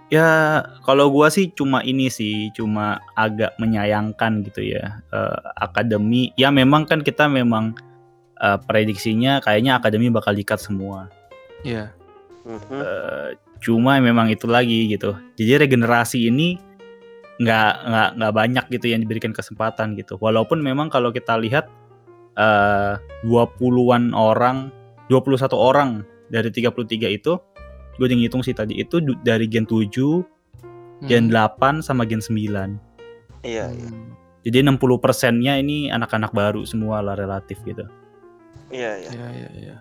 ya 0.09 0.61
kalau 0.87 1.11
gua 1.11 1.28
sih 1.28 1.50
cuma 1.52 1.83
ini 1.85 2.09
sih, 2.09 2.52
cuma 2.54 3.00
agak 3.19 3.57
menyayangkan 3.59 4.45
gitu 4.49 4.64
ya. 4.64 5.02
Eh, 5.12 5.38
akademi 5.59 6.33
ya 6.38 6.49
memang 6.54 6.87
kan 6.88 7.02
kita 7.02 7.28
memang 7.28 7.76
eh, 8.40 8.59
prediksinya 8.64 9.42
kayaknya 9.42 9.78
akademi 9.78 10.09
bakal 10.09 10.33
dikat 10.33 10.61
semua. 10.61 11.11
Iya. 11.66 11.95
Eh, 12.44 13.28
cuma 13.62 13.99
memang 13.99 14.26
itu 14.26 14.46
lagi 14.46 14.90
gitu. 14.90 15.14
Jadi 15.38 15.62
regenerasi 15.62 16.26
ini 16.26 16.58
nggak 17.38 17.72
nggak 17.87 18.08
nggak 18.18 18.32
banyak 18.34 18.64
gitu 18.70 18.87
yang 18.90 19.00
diberikan 19.00 19.30
kesempatan 19.30 19.94
gitu. 19.94 20.18
Walaupun 20.18 20.58
memang 20.58 20.88
kalau 20.88 21.11
kita 21.11 21.38
lihat 21.38 21.70
eh 22.34 22.94
20-an 23.22 24.11
orang, 24.12 24.72
21 25.06 25.52
orang 25.52 26.02
dari 26.28 26.49
33 26.49 26.72
itu 27.08 27.37
gue 27.92 28.06
udah 28.08 28.16
ngitung 28.16 28.40
sih 28.40 28.56
tadi 28.56 28.80
itu 28.80 28.99
dari 29.20 29.44
gen 29.44 29.68
7, 29.68 30.25
gen 31.04 31.28
Hmm. 31.28 31.34
8 31.52 31.84
sama 31.84 32.02
gen 32.02 32.25
9. 32.25 32.80
iya 33.42 33.68
iya 33.68 33.88
Hmm. 33.90 34.16
Jadi 34.42 34.58
60 34.58 34.99
persennya 34.99 35.54
ini 35.54 35.87
anak-anak 35.87 36.32
baru 36.32 36.64
semua 36.64 36.99
lah 36.99 37.14
relatif 37.14 37.62
gitu. 37.62 37.84
iya 38.70 38.96
iya 38.96 39.11
Iya, 39.12 39.28
iya, 39.30 39.50
iya. 39.54 39.76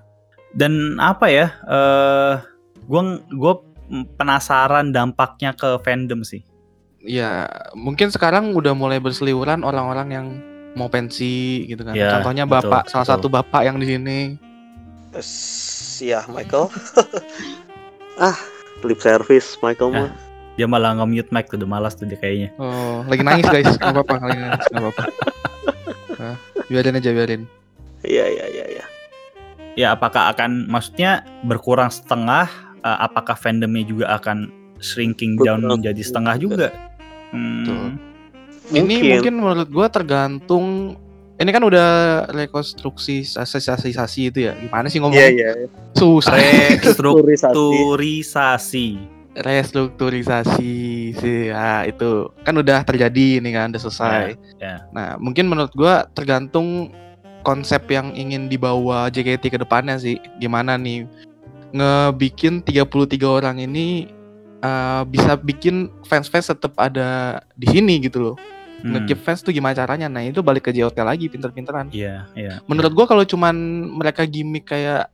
Dan 0.52 1.00
apa 1.00 1.32
ya? 1.32 1.48
eh 1.64 2.36
gue 2.92 3.02
gue 3.32 3.54
penasaran 4.20 4.92
dampaknya 4.92 5.56
ke 5.56 5.80
fandom 5.82 6.28
sih. 6.28 6.44
Ya, 7.02 7.48
mungkin 7.74 8.12
sekarang 8.12 8.54
udah 8.54 8.76
mulai 8.76 9.02
berseliweran 9.02 9.64
orang-orang 9.64 10.08
yang 10.12 10.28
mau 10.76 10.86
pensi 10.88 11.66
gitu 11.66 11.82
kan. 11.82 11.96
Ya, 11.98 12.20
Contohnya 12.20 12.46
betul, 12.46 12.68
bapak, 12.70 12.84
salah 12.88 13.04
betul. 13.04 13.14
satu 13.18 13.28
bapak 13.32 13.62
yang 13.66 13.80
di 13.80 13.88
sini. 13.90 14.20
Ya 16.02 16.24
Michael 16.28 16.72
ah 18.32 18.38
lip 18.82 18.98
service 18.98 19.60
Michael 19.60 19.92
Ah. 19.92 20.08
mah 20.08 20.12
Dia 20.56 20.68
malah 20.68 20.92
nge-mute 21.00 21.32
mic 21.32 21.48
tuh, 21.48 21.56
udah 21.56 21.70
malas 21.70 21.96
tuh 21.96 22.04
dia 22.06 22.20
kayaknya. 22.20 22.52
Oh, 22.60 23.08
lagi 23.08 23.24
nangis 23.24 23.48
guys. 23.48 23.72
Gak 23.80 23.88
apa-apa, 23.88 24.20
lagi 24.20 24.40
nangis, 24.40 24.66
gak 24.68 24.82
apa-apa. 24.84 25.04
Nah, 26.20 26.36
biarin 26.68 27.00
aja, 27.00 27.10
biarin. 27.16 27.42
iya 28.04 28.26
iya 28.28 28.46
iya 28.52 28.66
iya 28.68 28.86
Ya 29.74 29.88
apakah 29.96 30.36
akan 30.36 30.68
maksudnya 30.68 31.24
berkurang 31.48 31.88
setengah? 31.88 32.52
Eh, 32.82 32.98
apakah 33.06 33.38
fandomnya 33.38 33.86
juga 33.86 34.18
akan 34.18 34.50
shrinking 34.82 35.38
down 35.42 35.64
menjadi 35.64 36.02
setengah 36.02 36.36
juga? 36.42 36.68
Hmm, 37.32 37.64
Betul. 37.64 37.86
Ini 38.72 38.96
mungkin 39.18 39.34
menurut 39.40 39.70
gua 39.70 39.88
tergantung 39.92 40.96
ini 41.42 41.50
kan 41.50 41.64
udah 41.66 41.90
rekonstruksi 42.30 43.26
asosiasi 43.26 44.30
itu 44.30 44.46
ya. 44.46 44.54
Gimana 44.54 44.94
sih 44.94 45.02
ngomongnya? 45.02 45.34
iya 45.34 45.52
Susah. 45.98 46.38
Restrukturisasi. 46.78 48.88
restrukturisasi. 49.32 50.76
Sih 51.18 51.50
ya 51.50 51.90
itu 51.90 52.30
kan 52.46 52.54
udah 52.54 52.86
terjadi 52.86 53.42
ini 53.42 53.58
kan 53.58 53.74
udah 53.74 53.82
selesai. 53.82 54.38
Ya, 54.62 54.62
ya. 54.62 54.76
Nah, 54.94 55.18
mungkin 55.18 55.50
menurut 55.50 55.74
gua 55.74 56.06
tergantung 56.14 56.94
konsep 57.42 57.90
yang 57.90 58.14
ingin 58.14 58.46
dibawa 58.46 59.10
JKT 59.10 59.50
ke 59.50 59.58
depannya 59.58 59.98
sih. 59.98 60.22
Gimana 60.38 60.78
nih 60.78 61.10
ngebikin 61.72 62.64
33 62.64 62.88
orang 63.26 63.58
ini 63.60 64.08
eh, 64.62 65.04
bisa 65.08 65.36
bikin 65.40 65.90
fans-fans 66.06 66.52
tetap 66.52 66.76
ada 66.78 67.42
di 67.56 67.68
sini 67.68 68.00
gitu 68.04 68.32
loh. 68.32 68.36
Hmm, 68.82 68.98
Nge-keep 68.98 69.20
fans 69.22 69.46
tuh 69.46 69.54
gimana 69.54 69.78
caranya? 69.78 70.10
Nah, 70.10 70.26
itu 70.26 70.42
balik 70.42 70.66
ke 70.66 70.72
JOT 70.74 70.98
lagi 71.06 71.30
pinter-pinteran. 71.30 71.94
Iya, 71.94 72.26
iya. 72.34 72.58
Menurut 72.66 72.90
gua 72.98 73.06
kalau 73.06 73.22
cuman 73.22 73.54
mereka 73.94 74.26
gimmick 74.26 74.66
kayak 74.74 75.06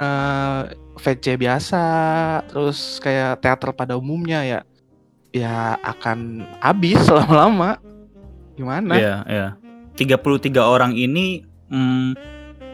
eh 0.00 0.60
VC 0.96 1.36
biasa, 1.36 1.82
terus 2.48 2.96
kayak 3.04 3.44
teater 3.44 3.70
pada 3.76 4.00
umumnya 4.00 4.40
ya 4.42 4.60
ya 5.32 5.76
akan 5.84 6.44
habis 6.64 7.04
lama-lama. 7.12 7.76
Gimana? 8.56 8.96
Iya, 8.96 9.16
iya. 9.28 9.48
33 9.96 10.56
orang 10.56 10.96
ini 10.96 11.44
hmm, 11.68 12.16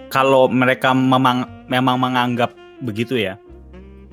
kalau 0.06 0.46
mereka 0.46 0.94
memang 0.94 1.66
memang 1.66 1.98
menganggap 1.98 2.54
begitu 2.82 3.18
ya. 3.18 3.36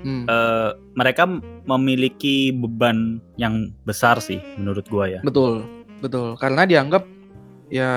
Hmm. 0.06 0.30
eh, 0.30 0.70
mereka 0.94 1.26
memiliki 1.66 2.54
beban 2.54 3.18
yang 3.42 3.74
besar 3.90 4.22
sih 4.22 4.38
menurut 4.62 4.86
gua 4.86 5.10
ya. 5.10 5.20
Betul, 5.26 5.66
betul. 5.98 6.38
Karena 6.38 6.70
dianggap 6.70 7.10
ya 7.74 7.92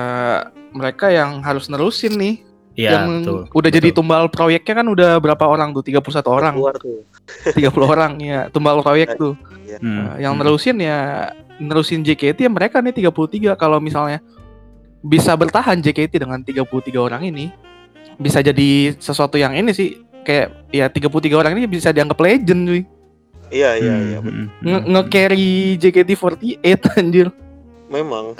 mereka 0.73 1.13
yang 1.13 1.45
harus 1.45 1.69
nerusin 1.69 2.17
nih. 2.17 2.35
Iya, 2.79 2.95
yang 2.95 3.27
betul. 3.27 3.39
udah 3.51 3.69
jadi 3.75 3.89
betul. 3.91 3.97
tumbal 3.99 4.25
proyeknya 4.31 4.73
kan 4.79 4.87
udah 4.87 5.11
berapa 5.19 5.43
orang 5.43 5.75
tuh? 5.75 5.83
31 5.83 5.99
orang, 6.31 6.53
keluar 6.55 6.75
tuh 6.79 7.03
30 7.51 7.75
orang 7.83 8.11
ya, 8.23 8.47
tumbal 8.49 8.79
proyek 8.79 9.19
tuh. 9.19 9.35
Hmm, 9.35 9.57
Nah, 9.85 10.17
yang 10.17 10.33
hmm. 10.33 10.41
nerusin 10.41 10.77
ya 10.81 11.29
nerusin 11.61 12.01
JKT 12.01 12.47
ya 12.47 12.49
mereka 12.49 12.81
nih 12.81 13.05
33 13.05 13.53
kalau 13.59 13.77
misalnya 13.77 14.23
bisa 15.05 15.35
bertahan 15.37 15.77
JKT 15.83 16.23
dengan 16.23 16.41
33 16.41 16.65
orang 16.97 17.21
ini 17.27 17.53
bisa 18.17 18.41
jadi 18.41 18.95
sesuatu 18.97 19.35
yang 19.39 19.53
ini 19.55 19.71
sih 19.75 19.99
kayak 20.29 20.47
ya 20.69 20.85
33 20.85 21.09
orang 21.33 21.51
ini 21.53 21.65
bisa 21.65 21.89
dianggap 21.89 22.17
legend 22.17 22.61
cuy. 22.63 22.81
iya 23.49 23.73
iya 23.75 23.89
Hmm, 23.91 24.05
iya 24.05 24.17
hmm, 24.19 24.29
hmm, 24.29 24.45
Nge- 24.61 24.77
hmm. 24.79 24.91
Nge-carry 24.93 25.49
JKT48 25.75 26.61
anjir. 26.99 27.27
memang 27.87 28.37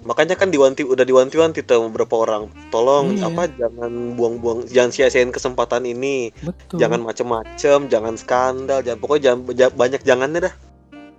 makanya 0.00 0.34
kan 0.34 0.46
diwanti 0.46 0.80
udah 0.80 1.02
diwanti-wanti 1.02 1.60
tuh 1.60 1.82
beberapa 1.84 2.14
orang 2.16 2.46
tolong 2.68 3.10
Iya. 3.12 3.26
apa 3.26 3.50
jangan 3.50 3.90
buang-buang 4.14 4.62
jangan 4.64 4.88
sia-siain 4.88 5.28
kesempatan 5.28 5.82
ini 5.84 6.30
Betul. 6.38 6.78
jangan 6.78 7.02
macem-macem 7.02 7.90
jangan 7.90 8.14
skandal 8.14 8.78
jangan 8.80 9.02
pokoknya 9.02 9.22
jangan 9.26 9.38
ja- 9.52 9.74
banyak 9.74 10.00
jangannya 10.00 10.40
dah 10.44 10.54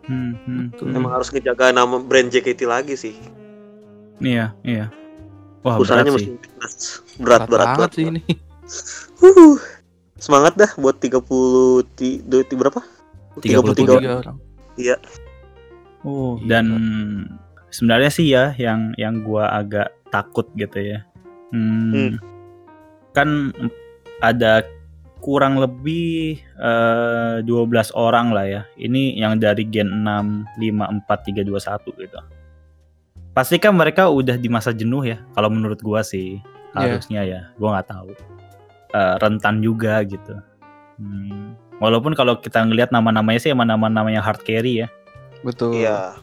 Hmm, 0.08 0.40
hmm, 0.40 0.64
Betul. 0.72 0.86
hmm. 0.86 0.96
emang 0.96 1.12
harus 1.12 1.28
ngejaga 1.28 1.76
nama 1.76 2.00
brand 2.00 2.32
JKT 2.32 2.64
lagi 2.64 2.96
sih 2.96 3.12
Iya, 4.18 4.56
iya. 4.64 4.88
Wah, 5.60 5.76
usahanya 5.76 6.10
berat 6.10 6.24
sih. 6.24 6.32
mesti 6.32 6.48
berat 6.56 6.72
berat 7.20 7.44
berat, 7.46 7.68
banget 7.68 7.78
berat, 7.78 7.92
sih 7.92 8.04
ini. 8.08 8.22
Huh. 9.20 9.56
Semangat 10.18 10.54
dah 10.56 10.72
buat 10.76 10.98
30 10.98 11.22
ti, 11.94 12.22
du- 12.22 12.42
ti- 12.42 12.58
berapa 12.58 12.82
33 13.38 13.74
33 13.74 14.20
orang. 14.20 14.38
Oh, 16.02 16.38
Gila. 16.38 16.48
dan 16.48 16.66
sebenarnya 17.70 18.10
sih 18.10 18.28
ya 18.28 18.54
yang 18.56 18.94
yang 18.96 19.22
gua 19.22 19.52
agak 19.52 19.92
takut 20.10 20.48
gitu 20.54 20.78
ya. 20.78 21.00
Hmm, 21.52 21.92
Hmm. 21.92 22.14
Kan 23.12 23.52
ada 24.20 24.62
kurang 25.20 25.58
lebih 25.58 26.38
eh, 26.40 27.36
12 27.42 27.90
orang 27.92 28.30
lah 28.32 28.46
ya. 28.46 28.62
Ini 28.76 29.18
yang 29.18 29.38
dari 29.38 29.66
gen 29.66 30.06
6, 30.06 30.46
5, 30.58 30.86
4, 30.86 31.26
3, 31.26 31.42
2, 31.42 31.58
1 31.58 31.92
gitu. 31.94 32.20
Pasti 33.34 33.58
kan 33.58 33.74
mereka 33.74 34.10
udah 34.10 34.34
di 34.34 34.50
masa 34.50 34.74
jenuh 34.74 35.02
ya. 35.04 35.22
Kalau 35.34 35.50
menurut 35.50 35.78
gua 35.82 36.02
sih 36.02 36.38
Iya. 36.74 36.94
harusnya 36.94 37.22
ya. 37.22 37.40
Gua 37.58 37.78
nggak 37.78 37.90
tahu. 37.90 38.10
Eh, 38.88 39.16
rentan 39.20 39.60
juga 39.60 40.00
gitu. 40.08 40.40
Hmm. 40.96 41.60
Walaupun 41.78 42.16
kalau 42.16 42.40
kita 42.40 42.64
ngelihat 42.64 42.90
nama-namanya 42.90 43.38
sih 43.38 43.52
emang 43.52 43.68
nama-nama 43.68 44.08
yang 44.10 44.24
hard 44.24 44.42
carry 44.48 44.82
ya. 44.84 44.88
Betul. 45.44 45.78
iya 45.78 46.16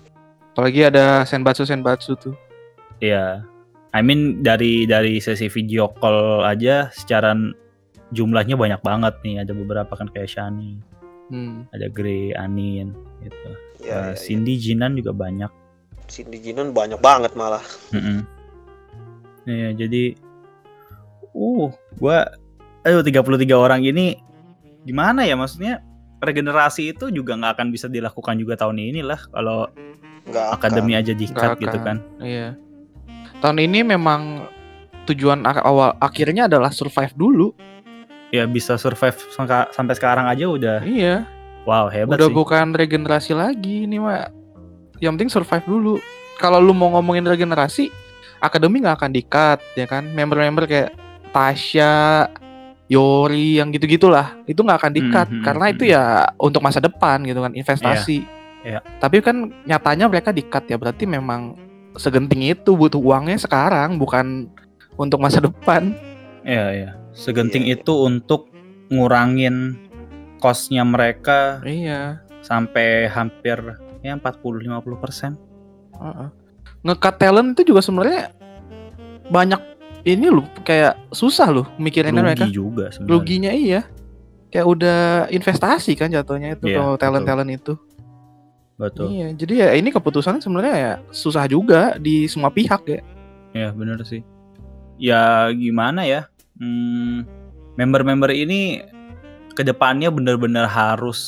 Apalagi 0.54 0.88
ada 0.88 1.22
senbatsu 1.28 1.62
senbatsu 1.68 2.16
tuh. 2.16 2.34
Iya. 2.98 3.44
I 3.94 4.00
mean 4.02 4.42
dari 4.42 4.88
dari 4.88 5.20
sesi 5.22 5.46
video 5.46 5.86
call 5.92 6.42
aja 6.42 6.90
secara 6.90 7.36
jumlahnya 8.10 8.56
banyak 8.56 8.80
banget 8.82 9.14
nih. 9.22 9.44
Ada 9.44 9.52
beberapa 9.54 9.92
kan 9.94 10.08
kayak 10.10 10.30
Shani, 10.30 10.80
Hmm. 11.30 11.68
ada 11.70 11.86
Grey, 11.92 12.34
Anin 12.34 12.90
gitu. 13.22 13.50
ya, 13.84 14.10
Eh, 14.10 14.18
Cindy, 14.18 14.56
Jinan 14.56 14.96
juga 14.98 15.12
banyak. 15.14 15.52
Cindy 16.08 16.40
Jinan 16.40 16.72
banyak 16.72 16.98
banget 17.00 17.32
malah 17.32 17.62
Mm-mm. 17.92 18.24
Iya, 19.44 19.72
jadi 19.76 20.16
uh, 21.32 21.68
gua 21.96 22.28
aduh 22.84 23.00
33 23.00 23.24
orang 23.50 23.80
ini 23.82 24.20
gimana 24.82 25.24
ya 25.24 25.34
maksudnya 25.34 25.80
regenerasi 26.20 26.92
itu 26.92 27.08
juga 27.08 27.32
nggak 27.34 27.52
akan 27.56 27.68
bisa 27.68 27.86
dilakukan 27.86 28.36
juga 28.36 28.56
tahun 28.56 28.76
ini 28.78 29.00
lah 29.00 29.20
kalau 29.28 29.68
nggak 30.24 30.44
akan. 30.46 30.56
akademi 30.56 30.92
aja 30.94 31.12
di 31.12 31.26
cut 31.26 31.56
Nggak 31.56 31.60
gitu 31.60 31.78
kan. 31.80 31.96
Iya. 32.16 32.56
Tahun 33.40 33.58
ini 33.58 33.84
memang 33.84 34.48
tujuan 35.04 35.44
ak- 35.44 35.60
awal 35.62 35.92
akhirnya 35.98 36.48
adalah 36.48 36.68
survive 36.68 37.12
dulu. 37.12 37.52
Ya 38.32 38.44
bisa 38.44 38.74
survive 38.74 39.14
sampai 39.70 39.94
sekarang 39.94 40.24
aja 40.26 40.48
udah 40.48 40.80
Iya. 40.80 41.28
wow 41.64 41.86
hebat 41.88 42.16
Udah 42.16 42.28
sih. 42.28 42.34
bukan 42.34 42.72
regenerasi 42.72 43.32
lagi 43.32 43.84
ini 43.84 44.00
mah. 44.00 44.32
Yang 44.96 45.12
penting 45.14 45.30
survive 45.30 45.64
dulu. 45.64 45.94
Kalau 46.34 46.58
lu 46.58 46.72
mau 46.72 46.88
ngomongin 46.90 47.22
regenerasi, 47.22 47.92
akademi 48.38 48.80
nggak 48.80 48.96
akan 48.96 49.12
di-cut 49.12 49.60
ya 49.72 49.84
kan. 49.84 50.08
Member-member 50.08 50.64
kayak 50.64 50.90
Tasya, 51.30 52.26
Yori 52.84 53.56
yang 53.56 53.72
gitu-gitulah 53.72 54.36
itu 54.44 54.60
nggak 54.60 54.78
akan 54.84 54.92
di-cut 54.92 55.28
Hmm, 55.32 55.40
hmm, 55.40 55.44
karena 55.44 55.64
hmm, 55.68 55.74
itu 55.74 55.84
ya 55.88 56.04
untuk 56.36 56.60
masa 56.60 56.84
depan 56.84 57.24
gitu 57.24 57.40
kan 57.40 57.52
investasi. 57.56 58.28
Iya. 58.64 58.80
Tapi 59.00 59.24
kan 59.24 59.52
nyatanya 59.64 60.08
mereka 60.08 60.32
di-cut 60.32 60.68
ya 60.68 60.76
berarti 60.76 61.08
memang 61.08 61.56
segenting 61.96 62.44
itu 62.44 62.76
butuh 62.76 63.00
uangnya 63.00 63.40
sekarang 63.40 63.96
bukan 63.96 64.52
untuk 65.00 65.20
masa 65.20 65.40
depan. 65.40 65.96
Iya, 66.44 66.66
iya. 66.72 66.90
Segenting 67.16 67.64
Iya, 67.64 67.80
iya. 67.80 67.80
itu 67.80 67.92
untuk 68.04 68.52
ngurangin 68.92 69.80
cost-nya 70.44 70.84
mereka 70.84 71.64
Iya. 71.64 72.20
sampai 72.44 73.08
hampir 73.08 73.56
ya 74.04 74.12
40-50 74.20 75.00
persen. 75.00 75.40
Heeh. 75.96 76.28
Nge-cut 76.84 77.16
talent 77.16 77.56
itu 77.56 77.72
juga 77.72 77.80
sebenarnya 77.80 78.28
banyak 79.32 79.73
ini 80.04 80.26
loh 80.28 80.44
kayak 80.62 81.10
susah 81.10 81.48
loh 81.48 81.66
mikirinnya 81.80 82.20
mereka. 82.20 82.44
Rugi 82.44 82.52
juga 82.52 82.84
sebenarnya. 82.92 83.12
Ruginya 83.12 83.52
iya. 83.52 83.82
Kayak 84.52 84.66
udah 84.70 85.00
investasi 85.32 85.98
kan 85.98 86.12
jatuhnya 86.12 86.54
itu 86.54 86.70
Iya, 86.70 86.78
kalau 86.78 86.94
talent-talent 86.94 87.50
itu. 87.50 87.74
Betul. 88.78 89.16
Iya, 89.16 89.28
jadi 89.34 89.52
ya 89.54 89.68
ini 89.74 89.88
keputusannya 89.90 90.42
sebenarnya 90.42 90.74
ya 90.76 90.92
susah 91.10 91.48
juga 91.50 91.96
di 91.98 92.30
semua 92.30 92.52
pihak 92.52 92.82
ya. 92.86 93.00
Ya 93.54 93.68
bener 93.74 93.98
sih. 94.06 94.22
Ya 95.00 95.50
gimana 95.50 96.06
ya? 96.06 96.30
Hmm, 96.58 97.26
member-member 97.74 98.30
ini 98.30 98.84
ke 99.54 99.62
depannya 99.66 100.10
benar-benar 100.10 100.66
harus 100.70 101.20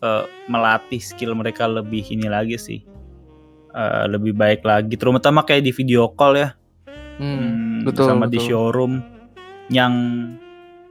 eh, 0.00 0.24
melatih 0.48 1.00
skill 1.00 1.36
mereka 1.36 1.68
lebih 1.68 2.04
ini 2.08 2.28
lagi 2.28 2.56
sih. 2.56 2.80
Eh, 3.70 4.04
lebih 4.08 4.34
baik 4.34 4.64
lagi, 4.64 4.96
terutama 4.96 5.44
kayak 5.44 5.64
di 5.64 5.72
video 5.72 6.08
call 6.12 6.36
ya. 6.40 6.59
Hmm, 7.20 7.36
Hmm, 7.36 7.84
betul, 7.84 8.08
sama 8.08 8.24
di 8.24 8.40
betul. 8.40 8.48
showroom 8.48 8.92
yang 9.68 9.92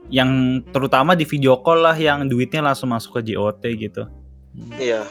yang 0.08 0.30
terutama 0.66 1.12
di 1.12 1.22
video 1.22 1.58
call 1.58 1.82
lah 1.82 1.94
yang 1.94 2.24
duitnya 2.24 2.62
langsung 2.62 2.90
masuk 2.90 3.18
ke 3.18 3.30
JOT 3.30 3.62
gitu. 3.76 4.06
iya 4.76 5.02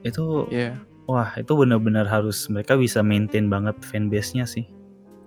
Itu 0.00 0.46
Iya. 0.48 0.78
wah 1.04 1.34
itu 1.34 1.50
benar-benar 1.52 2.06
harus 2.06 2.46
mereka 2.46 2.74
bisa 2.74 3.02
maintain 3.02 3.46
banget 3.46 3.74
fanbase-nya 3.80 4.42
sih. 4.44 4.66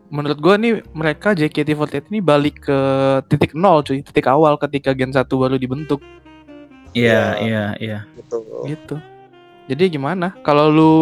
Menurut 0.08 0.40
gua 0.40 0.56
nih 0.56 0.84
mereka 0.92 1.32
JKT48 1.32 2.08
ini 2.08 2.20
balik 2.20 2.68
ke 2.68 2.80
titik 3.28 3.52
nol 3.52 3.80
cuy, 3.80 4.00
titik 4.00 4.28
awal 4.28 4.56
ketika 4.56 4.92
Gen 4.92 5.12
1 5.12 5.24
baru 5.30 5.56
dibentuk 5.56 6.04
Iya, 6.92 7.40
Iya. 7.40 7.40
iya, 7.40 7.64
iya. 7.78 8.00
betul 8.14 8.44
gitu. 8.66 8.96
Jadi 9.68 9.88
gimana? 9.90 10.36
Kalau 10.44 10.68
lu 10.68 10.94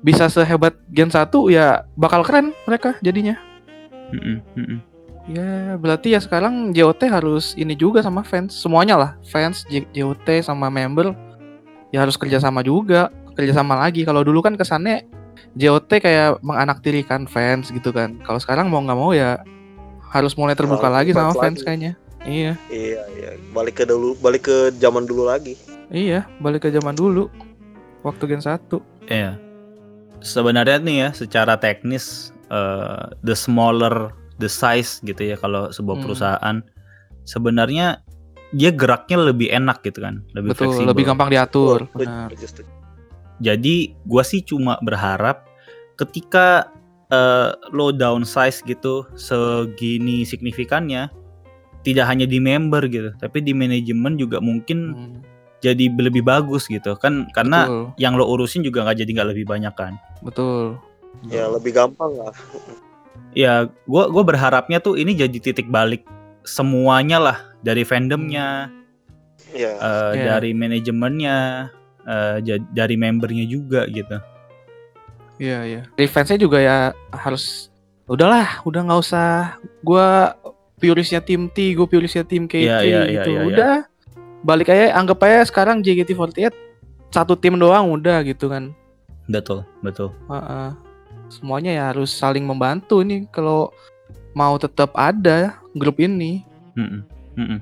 bisa 0.00 0.30
sehebat 0.30 0.78
Gen 0.88 1.10
1 1.10 1.26
ya 1.50 1.82
bakal 1.94 2.22
keren 2.22 2.54
mereka 2.64 2.94
jadinya. 3.00 3.34
Mm-mm, 4.14 4.40
mm-mm. 4.56 4.78
Ya, 5.28 5.76
berarti 5.76 6.16
ya 6.16 6.20
sekarang 6.24 6.72
JOT 6.72 7.04
harus 7.04 7.52
ini 7.52 7.76
juga 7.76 8.00
sama 8.00 8.24
fans, 8.24 8.56
semuanya 8.56 8.96
lah, 8.96 9.10
fans 9.28 9.68
J- 9.68 9.84
JOT 9.92 10.40
sama 10.40 10.72
member 10.72 11.12
ya 11.92 12.00
harus 12.00 12.16
kerjasama 12.16 12.64
juga, 12.64 13.12
kerjasama 13.36 13.76
lagi. 13.76 14.08
Kalau 14.08 14.24
dulu 14.24 14.40
kan 14.40 14.56
kesannya 14.56 15.04
JOT 15.52 16.00
kayak 16.00 16.40
menganaktirikan 16.40 17.28
fans 17.28 17.68
gitu 17.68 17.92
kan. 17.92 18.16
Kalau 18.24 18.40
sekarang 18.40 18.72
mau 18.72 18.80
nggak 18.80 18.96
mau 18.96 19.12
ya 19.12 19.44
harus 20.08 20.32
mulai 20.32 20.56
terbuka 20.56 20.88
Harus 20.88 20.96
lagi 21.04 21.10
sama 21.12 21.36
fans 21.36 21.36
fans 21.36 21.58
lagi. 21.60 21.66
kayaknya. 21.68 21.92
Iya, 22.24 22.52
iya 22.72 23.02
iya 23.14 23.30
balik 23.54 23.78
ke 23.78 23.84
dulu 23.86 24.16
balik 24.18 24.50
ke 24.50 24.74
zaman 24.74 25.06
dulu 25.06 25.30
lagi 25.30 25.54
iya, 25.88 26.26
balik 26.40 26.64
ke 26.64 26.72
zaman 26.72 26.96
dulu. 26.96 27.28
Waktu 28.00 28.24
Gen 28.32 28.40
1. 28.40 28.80
Iya. 29.06 29.36
Sebenarnya 30.20 30.78
nih 30.82 30.96
ya, 30.98 31.08
secara 31.12 31.54
teknis 31.56 32.32
eh, 32.48 33.04
the 33.22 33.36
smaller 33.36 34.10
the 34.38 34.48
size 34.48 35.02
gitu 35.02 35.20
ya 35.20 35.36
kalau 35.36 35.68
sebuah 35.68 35.98
Hmm. 35.98 36.04
perusahaan 36.06 36.56
sebenarnya 37.26 38.00
dia 38.56 38.72
geraknya 38.72 39.20
lebih 39.20 39.52
enak 39.52 39.84
gitu 39.84 40.00
kan, 40.00 40.24
lebih 40.32 40.56
Betul, 40.56 40.72
fleksibel. 40.72 40.88
lebih 40.96 41.04
gampang 41.04 41.28
diatur. 41.28 41.84
Benar. 41.92 42.32
Jadi 43.38 43.92
gua 44.08 44.24
sih 44.24 44.40
cuma 44.40 44.80
berharap 44.80 45.44
ketika 45.94 46.72
eh, 47.08 47.50
lo 47.72 47.88
downsize 47.88 48.60
gitu 48.64 49.04
segini 49.14 50.24
signifikannya 50.24 51.08
tidak 51.80 52.04
hanya 52.04 52.24
di 52.24 52.36
member 52.36 52.84
gitu, 52.88 53.12
tapi 53.16 53.40
di 53.40 53.52
manajemen 53.52 54.16
juga 54.16 54.40
mungkin 54.40 54.78
Hmm, 54.92 55.20
jadi 55.58 55.84
lebih 55.90 56.22
bagus 56.22 56.66
gitu 56.66 56.94
kan 56.94 57.26
karena 57.30 57.66
betul, 57.66 57.82
yang 57.96 58.14
lo 58.14 58.26
urusin 58.26 58.62
juga 58.62 58.82
nggak 58.82 58.98
jadi 58.98 59.10
nggak 59.12 59.28
lebih 59.32 59.44
banyak 59.44 59.74
kan. 59.74 59.94
betul. 60.20 60.78
ya 61.26 61.48
lebih 61.48 61.72
gampang 61.72 62.14
lah 62.14 62.30
ya 63.34 63.66
gue 63.66 64.04
gua 64.06 64.22
berharapnya 64.22 64.78
tuh 64.78 64.94
ini 64.94 65.12
jadi 65.12 65.34
titik 65.34 65.66
balik 65.66 66.06
semuanya 66.42 67.18
lah 67.18 67.38
dari 67.60 67.82
fandomnya 67.82 68.70
ya 69.50 69.72
eh, 69.74 70.10
Iya. 70.14 70.24
dari 70.30 70.50
manajemennya 70.52 71.36
eh, 72.04 72.36
ja- 72.40 72.66
dari 72.70 72.94
membernya 72.94 73.44
juga 73.44 73.82
gitu 73.86 74.18
Iya 75.38 75.58
iya. 75.64 75.82
Defense-nya 75.94 76.34
juga 76.36 76.58
ya 76.58 76.76
harus 77.08 77.70
udahlah, 78.04 78.58
udah 78.66 78.80
nggak 78.84 79.00
usah 79.00 79.54
gua 79.80 80.34
purisnya 80.74 81.22
tim 81.22 81.46
T, 81.46 81.74
gue 81.74 81.86
purisnya 81.86 82.22
tim 82.22 82.46
KT 82.46 82.58
Iya, 82.58 82.78
iya, 82.82 83.00
iya, 83.06 83.22
gitu. 83.22 83.30
iya, 83.30 83.38
iya. 83.38 83.46
udah 83.46 83.74
balik 84.42 84.70
aja 84.70 84.94
anggap 84.94 85.22
aja 85.26 85.46
sekarang 85.48 85.82
JKT48 85.82 86.54
satu 87.10 87.34
tim 87.34 87.56
doang 87.56 87.88
udah 87.90 88.22
gitu 88.22 88.52
kan. 88.52 88.74
betul 89.28 89.64
betul 89.84 90.12
Heeh. 90.28 90.72
Semuanya 91.28 91.76
ya 91.76 91.84
harus 91.92 92.08
saling 92.08 92.48
membantu 92.48 93.04
nih 93.04 93.28
kalau 93.28 93.68
mau 94.32 94.56
tetap 94.56 94.96
ada 94.96 95.60
grup 95.76 96.00
ini. 96.00 96.40
Mm-mm, 96.78 97.02
mm-mm. 97.36 97.60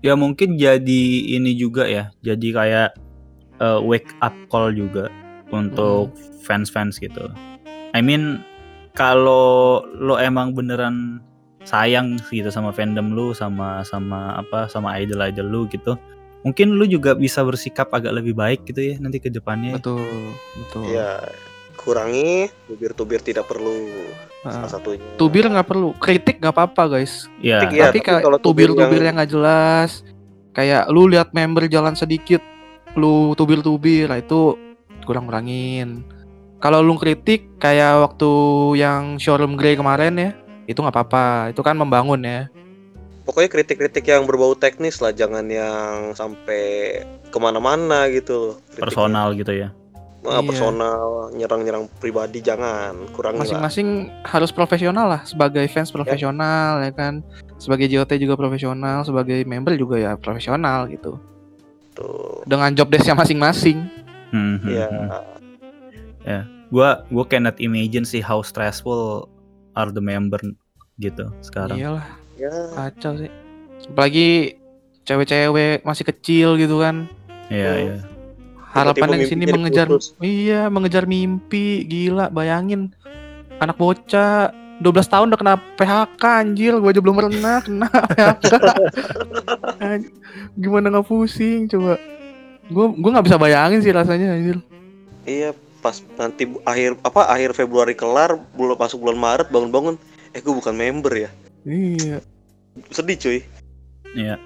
ya 0.00 0.16
mungkin 0.16 0.54
jadi 0.56 1.02
ini 1.36 1.52
juga 1.58 1.84
ya 1.84 2.14
jadi 2.22 2.48
kayak 2.54 2.90
eh, 3.58 3.80
wake 3.82 4.08
up 4.22 4.32
call 4.48 4.70
juga 4.72 5.10
untuk 5.52 6.14
fans-fans 6.46 6.96
gitu 7.02 7.28
I 7.92 8.00
mean 8.00 8.40
kalau 8.94 9.82
lo 9.98 10.16
emang 10.16 10.54
beneran 10.56 11.20
sayang 11.62 12.18
gitu 12.30 12.50
sama 12.50 12.74
fandom 12.74 13.14
lu 13.14 13.30
sama 13.34 13.86
sama 13.86 14.38
apa 14.38 14.66
sama 14.66 14.98
idol 14.98 15.22
idol 15.22 15.46
lu 15.46 15.60
gitu 15.70 15.94
mungkin 16.42 16.74
lu 16.74 16.84
juga 16.84 17.14
bisa 17.14 17.42
bersikap 17.42 17.88
agak 17.88 18.12
lebih 18.12 18.34
baik 18.34 18.66
gitu 18.66 18.82
ya 18.82 18.94
nanti 18.98 19.18
ke 19.18 19.30
depannya. 19.30 19.78
Betul 19.78 20.02
betul. 20.58 20.82
Ya 20.90 21.22
kurangi 21.74 22.46
tubir-tubir 22.66 23.18
tidak 23.18 23.46
perlu 23.46 23.74
Nah, 24.42 24.50
salah 24.58 24.70
satunya. 24.70 25.02
tubir 25.14 25.46
nggak 25.46 25.66
perlu 25.66 25.94
kritik 25.96 26.42
nggak 26.42 26.50
apa-apa 26.50 26.98
guys. 26.98 27.30
Ya 27.38 27.62
Kritik 27.62 27.78
Iya, 27.78 27.84
tapi 27.88 27.98
tapi 28.02 28.22
kalau 28.22 28.38
tubir 28.38 28.70
tubir-tubir 28.70 28.98
yang- 28.98 29.06
yang 29.06 29.14
nggak 29.18 29.30
jelas 29.30 29.90
kayak 30.52 30.90
lu 30.90 31.06
lihat 31.06 31.30
member 31.30 31.64
jalan 31.66 31.94
sedikit 31.94 32.42
lu 32.92 33.32
tubir-tubir 33.34 34.10
lah 34.10 34.18
itu 34.18 34.58
kurang-kurangin. 35.06 36.02
Kalau 36.58 36.78
lu 36.78 36.94
kritik 36.94 37.58
kayak 37.58 38.02
waktu 38.02 38.30
yang 38.78 39.18
showroom 39.18 39.54
grey 39.54 39.74
kemarin 39.74 40.14
ya 40.14 40.30
itu 40.66 40.78
nggak 40.78 40.94
apa-apa. 40.94 41.50
Itu 41.50 41.62
kan 41.62 41.74
membangun 41.74 42.22
ya 42.22 42.46
Pokoknya 43.22 43.48
kritik-kritik 43.48 44.02
yang 44.04 44.26
berbau 44.26 44.52
teknis 44.52 44.98
lah, 44.98 45.10
jangan 45.10 45.46
yang 45.46 46.10
sampai 46.12 46.98
ke 47.30 47.38
mana-mana 47.38 48.06
gitu 48.08 48.34
loh. 48.34 48.54
kritiknya. 48.68 48.84
personal 48.84 49.28
gitu 49.32 49.52
ya 49.52 49.68
Ah, 50.22 50.38
Iya. 50.38 50.46
personal, 50.46 51.02
nyerang-nyerang 51.34 51.90
pribadi 51.98 52.38
jangan, 52.38 52.94
kurangi 53.10 53.42
lah. 53.42 53.58
masing-masing 53.58 53.88
harus 54.22 54.54
profesional 54.54 55.06
lah 55.08 55.26
sebagai 55.26 55.66
fans 55.66 55.90
profesional 55.90 56.78
ya 56.78 56.94
kan 56.94 57.26
sebagai 57.58 57.90
JOT 57.90 58.14
juga 58.16 58.38
profesional 58.38 59.02
sebagai 59.02 59.42
member 59.42 59.74
juga 59.74 59.98
ya 59.98 60.14
profesional 60.14 60.86
gitu 60.86 61.18
Tuh. 61.92 62.46
dengan 62.46 62.70
job 62.70 62.86
desknya 62.86 63.18
masing-masing 63.18 63.82
Hmm, 64.30 64.56
hmm, 64.56 64.70
Ya, 64.70 64.86
hmm. 64.86 66.70
gua 66.70 67.02
gua 67.08 67.24
cannot 67.26 67.58
imagine 67.58 68.06
sih 68.06 68.22
how 68.22 68.40
stressful 68.40 69.26
are 69.74 69.90
the 69.90 69.98
member 69.98 70.38
gitu 70.96 71.34
sekarang 71.42 71.76
iyalah 71.76 72.06
ya, 72.42 72.52
kacau 72.74 73.12
sih. 73.16 73.30
Apalagi 73.86 74.58
cewek-cewek 75.02 75.82
masih 75.82 76.04
kecil 76.04 76.48
gitu 76.56 76.78
kan. 76.78 77.06
Iya 77.46 77.70
Hmm. 77.70 77.82
iya. 77.82 77.96
Harapannya 78.72 79.20
di 79.20 79.28
sini 79.28 79.44
mengejar 79.44 79.84
putus. 79.86 80.16
iya 80.18 80.66
mengejar 80.66 81.04
mimpi. 81.04 81.84
Gila 81.84 82.26
bayangin. 82.28 82.90
Anak 83.60 83.76
bocah 83.76 84.48
12 84.78 84.82
tahun 85.06 85.28
udah 85.28 85.38
kena 85.38 85.54
PHK 85.76 86.22
anjir. 86.24 86.72
Gua 86.74 86.90
aja 86.90 86.98
belum 86.98 87.14
pernah 87.14 87.60
kena 87.60 87.86
PHK 88.10 88.52
gimana 90.56 90.88
nggak 90.88 91.06
pusing 91.06 91.68
coba. 91.68 92.00
Gua 92.68 92.86
gua 92.90 93.10
nggak 93.12 93.26
bisa 93.28 93.36
bayangin 93.36 93.80
sih 93.80 93.92
rasanya 93.92 94.32
anjir. 94.32 94.56
Iya 95.22 95.52
pas 95.78 95.98
nanti 96.14 96.46
akhir 96.62 96.94
apa 97.02 97.26
akhir 97.26 97.52
Februari 97.52 97.92
kelar, 97.92 98.38
bulan 98.54 98.78
masuk 98.78 99.02
bulan 99.02 99.18
Maret 99.18 99.50
bangun-bangun, 99.50 99.98
eh 100.30 100.38
gue 100.38 100.54
bukan 100.54 100.70
member 100.70 101.10
ya. 101.10 101.30
iya 101.62 102.22
Sedih 102.90 103.16
cuy. 103.18 103.38
Iya. 104.16 104.36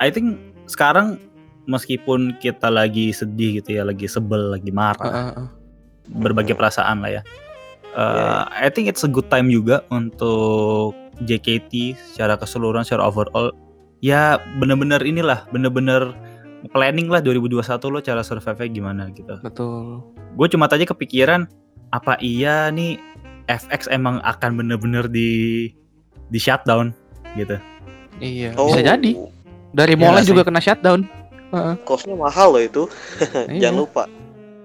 I 0.00 0.08
think 0.12 0.36
sekarang 0.68 1.20
meskipun 1.66 2.36
kita 2.38 2.68
lagi 2.68 3.10
sedih 3.10 3.60
gitu 3.60 3.80
ya, 3.80 3.82
lagi 3.82 4.06
sebel, 4.06 4.54
lagi 4.54 4.70
marah, 4.70 5.02
Heeh, 5.10 5.26
heeh. 5.34 5.48
berbagai 6.20 6.54
perasaan 6.54 7.02
lah 7.02 7.20
ya. 7.20 7.22
Uh, 7.96 8.44
I 8.52 8.68
think 8.68 8.92
it's 8.92 9.08
a 9.08 9.10
good 9.10 9.26
time 9.32 9.48
juga 9.48 9.80
untuk 9.88 10.92
JKT 11.24 11.96
secara 12.12 12.36
keseluruhan, 12.36 12.84
secara 12.84 13.08
overall. 13.08 13.56
Ya 14.04 14.36
bener-bener 14.60 15.00
inilah, 15.00 15.48
bener-bener 15.48 16.12
planning 16.72 17.08
lah 17.08 17.24
2021 17.24 17.62
lo 17.88 17.98
cara 18.00 18.20
survive 18.24 18.68
gimana 18.72 19.08
gitu. 19.14 19.38
betul 19.44 20.02
Gue 20.36 20.48
cuma 20.50 20.66
tadi 20.68 20.84
kepikiran 20.84 21.46
apa 21.94 22.18
iya 22.20 22.68
nih 22.68 22.98
FX 23.46 23.86
emang 23.88 24.18
akan 24.26 24.58
bener-bener 24.58 25.06
di 25.06 25.70
di 26.28 26.38
shutdown 26.40 26.90
gitu. 27.36 27.56
iya 28.18 28.56
Oh, 28.56 28.72
bisa 28.72 28.80
jadi 28.82 29.12
dari 29.76 29.94
Iya 29.94 30.00
mulai 30.00 30.24
juga 30.24 30.42
kena 30.42 30.60
shutdown 30.64 31.04
Kosnya 31.86 32.16
mahal 32.18 32.54
loh 32.54 32.62
itu. 32.62 32.82
Iya. 33.50 33.70
Jangan 33.70 33.78
lupa. 33.78 34.02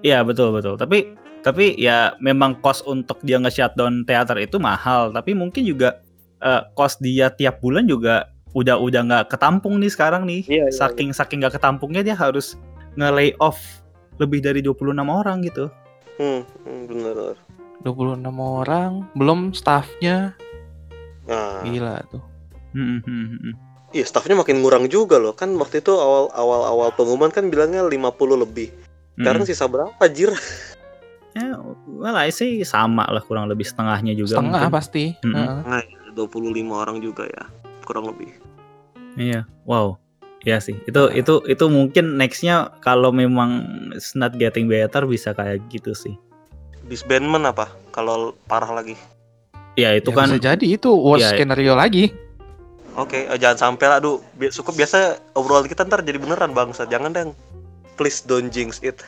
Iya 0.01 0.25
betul 0.25 0.49
betul. 0.55 0.75
Tapi 0.75 1.13
tapi 1.41 1.73
ya 1.77 2.13
memang 2.21 2.57
cost 2.61 2.85
untuk 2.85 3.21
dia 3.25 3.37
nge-shutdown 3.41 4.05
teater 4.05 4.37
itu 4.41 4.57
mahal. 4.57 5.13
Tapi 5.13 5.37
mungkin 5.37 5.65
juga 5.65 6.01
eh, 6.41 6.61
cost 6.73 7.01
dia 7.01 7.29
tiap 7.29 7.61
bulan 7.61 7.85
juga 7.85 8.29
udah 8.51 8.81
udah 8.81 9.01
nggak 9.07 9.25
ketampung 9.31 9.77
nih 9.77 9.91
sekarang 9.93 10.25
nih. 10.25 10.41
Iya, 10.49 10.65
iya, 10.69 10.73
saking 10.73 11.13
saking 11.13 11.45
nggak 11.45 11.61
ketampungnya 11.61 12.01
dia 12.01 12.17
harus 12.17 12.57
nge-lay 12.97 13.31
off 13.37 13.61
lebih 14.19 14.41
dari 14.43 14.59
26 14.65 14.91
orang 15.07 15.45
gitu. 15.45 15.69
Hmm, 16.19 16.43
hmm, 16.65 16.81
bener. 16.89 17.37
26 17.81 18.21
orang 18.37 19.09
belum 19.17 19.57
staffnya 19.57 20.37
Nah, 21.25 21.65
gila 21.65 21.97
tuh 22.13 22.21
Hmm, 22.71 22.99
hmm, 22.99 23.25
hmm, 23.27 23.39
hmm. 23.41 23.53
iya 23.91 24.03
staffnya 24.03 24.33
makin 24.33 24.59
ngurang 24.59 24.87
juga 24.87 25.17
loh. 25.17 25.31
Kan 25.31 25.55
waktu 25.55 25.79
itu 25.79 25.91
awal 25.91 26.31
awal 26.31 26.61
awal 26.63 26.89
pengumuman 26.91 27.27
kan 27.27 27.47
bilangnya 27.47 27.83
50 27.83 27.99
lebih. 28.37 28.71
Sekarang 29.15 29.43
Hmm. 29.43 29.49
sisa 29.49 29.67
berapa 29.67 30.03
jir? 30.07 30.31
Ya, 31.31 31.59
well, 31.99 32.15
I 32.15 32.31
say 32.31 32.63
sama 32.63 33.03
lah 33.05 33.19
kurang 33.21 33.47
lebih 33.47 33.63
setengahnya 33.63 34.11
juga. 34.13 34.39
setengah 34.39 34.67
mungkin. 34.67 34.73
pasti 34.73 35.03
Mm-mm. 35.19 35.35
Heeh. 35.35 35.57
Nah, 35.63 35.81
25 36.11 36.47
orang 36.73 36.97
juga 36.99 37.27
ya. 37.27 37.43
Kurang 37.83 38.07
lebih. 38.07 38.31
Iya, 39.13 39.43
wow. 39.63 39.99
Iya 40.41 40.57
sih. 40.57 40.73
Itu 40.83 41.11
itu 41.11 41.43
itu 41.45 41.65
mungkin 41.67 42.17
nextnya 42.17 42.73
kalau 42.79 43.11
memang 43.11 43.61
it's 43.91 44.11
not 44.11 44.33
getting 44.33 44.65
better 44.65 45.05
bisa 45.05 45.31
kayak 45.31 45.61
gitu 45.67 45.91
sih. 45.93 46.15
Disbandment 46.81 47.45
apa? 47.45 47.69
Kalau 47.91 48.33
parah 48.47 48.73
lagi. 48.73 48.97
Ya 49.75 49.93
itu 49.93 50.09
Ya, 50.09 50.17
kan 50.17 50.27
bisa 50.29 50.41
jadi 50.51 50.65
itu 50.65 50.89
worst 50.89 51.23
Iya. 51.23 51.37
skenario 51.37 51.75
lagi 51.75 52.11
Oke, 52.93 53.23
eh, 53.23 53.37
jangan 53.37 53.71
sampai 53.71 53.85
lah, 53.87 53.97
aduh. 53.97 54.19
Bi- 54.33 54.49
Cukup 54.49 54.75
biasa 54.75 54.97
obrolan 55.31 55.65
kita 55.65 55.83
ntar 55.83 56.01
jadi 56.01 56.15
beneran 56.15 56.51
bangsa. 56.51 56.83
Jangan 56.83 57.11
deng. 57.11 57.29
Please 57.95 58.19
don't 58.21 58.49
jinx 58.49 58.79
it. 58.81 58.99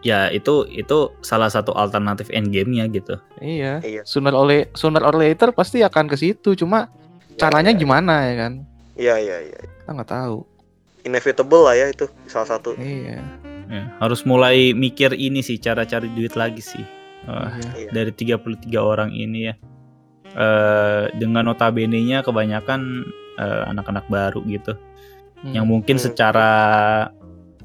ya 0.00 0.32
itu 0.32 0.64
itu 0.66 1.12
salah 1.20 1.52
satu 1.52 1.76
alternatif 1.76 2.32
endgame-nya 2.32 2.88
gitu. 2.88 3.20
iya 3.38 3.84
Iya. 3.84 4.00
sooner 4.02 4.32
or, 4.32 4.48
sooner 4.72 5.04
or 5.04 5.12
later 5.12 5.52
pasti 5.52 5.84
akan 5.84 6.08
ke 6.08 6.16
situ 6.16 6.56
cuma 6.56 6.88
caranya 7.36 7.68
Iya, 7.68 7.76
gimana 7.76 8.24
ya 8.24 8.34
kan 8.38 8.52
Iya, 8.96 9.14
iya, 9.20 9.36
iya. 9.44 9.60
kita 9.60 9.92
nggak 9.92 10.08
tahu 10.08 10.48
Inevitable 11.04 11.62
lah 11.62 11.76
ya 11.76 11.92
itu 11.92 12.08
salah 12.24 12.48
satu. 12.48 12.72
iya 12.76 13.20
Ya, 13.68 13.92
harus 14.00 14.24
mulai 14.24 14.72
mikir 14.72 15.12
ini 15.12 15.44
sih 15.44 15.54
cara 15.54 15.84
cari 15.84 16.08
duit 16.08 16.32
lagi 16.32 16.58
sih. 16.58 16.80
Iya. 17.22 17.60
Iya. 17.76 17.88
dari 17.92 18.10
33 18.10 18.40
orang 18.80 19.12
ini 19.12 19.46
ya. 19.46 19.54
Eh 20.32 21.10
dengan 21.16 21.46
notabene-nya 21.46 22.22
kebanyakan 22.22 23.06
eh, 23.36 23.62
anak-anak 23.66 24.04
baru 24.06 24.40
gitu. 24.46 24.76
Hmm. 25.40 25.52
Yang 25.52 25.66
mungkin 25.66 25.96
Hmm. 25.96 26.04
secara 26.04 26.50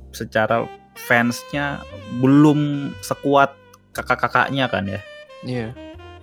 secara 0.10 0.63
fansnya 0.95 1.84
belum 2.17 2.91
sekuat 2.99 3.51
kakak-kakaknya 3.91 4.65
kan 4.67 4.88
ya. 4.88 4.99
iya 5.43 5.67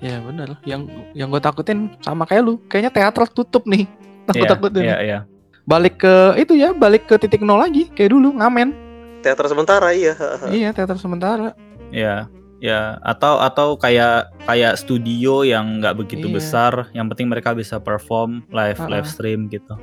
iya 0.01 0.19
bener 0.19 0.57
yang 0.65 0.89
yang 1.13 1.29
gue 1.29 1.39
takutin 1.39 1.93
sama 2.01 2.25
kayak 2.25 2.43
lu 2.43 2.57
kayaknya 2.67 2.91
teater 2.91 3.29
tutup 3.29 3.69
nih 3.69 3.85
takut 4.29 4.43
Iya, 4.43 4.51
takutin 4.51 4.83
Iya, 4.83 4.97
iya. 4.99 5.19
balik 5.63 6.01
ke 6.01 6.15
itu 6.41 6.57
ya 6.57 6.73
balik 6.73 7.07
ke 7.07 7.21
titik 7.21 7.45
nol 7.45 7.61
lagi 7.61 7.87
kayak 7.93 8.11
dulu 8.11 8.35
ngamen 8.35 8.73
Teater 9.21 9.47
sementara 9.47 9.93
iya. 9.93 10.17
iya 10.51 10.73
teater 10.73 10.97
sementara 10.97 11.53
Ya, 11.93 12.25
ya 12.63 12.95
atau 13.03 13.43
atau 13.43 13.75
kayak 13.75 14.31
kayak 14.47 14.79
studio 14.79 15.43
yang 15.43 15.83
nggak 15.83 15.99
begitu 15.99 16.31
Iya. 16.31 16.35
besar, 16.39 16.73
yang 16.93 17.11
penting 17.11 17.27
mereka 17.27 17.51
bisa 17.53 17.77
perform 17.77 18.47
live 18.49 18.79
Ah, 18.79 18.87
live 18.89 19.05
stream 19.05 19.51
gitu. 19.51 19.75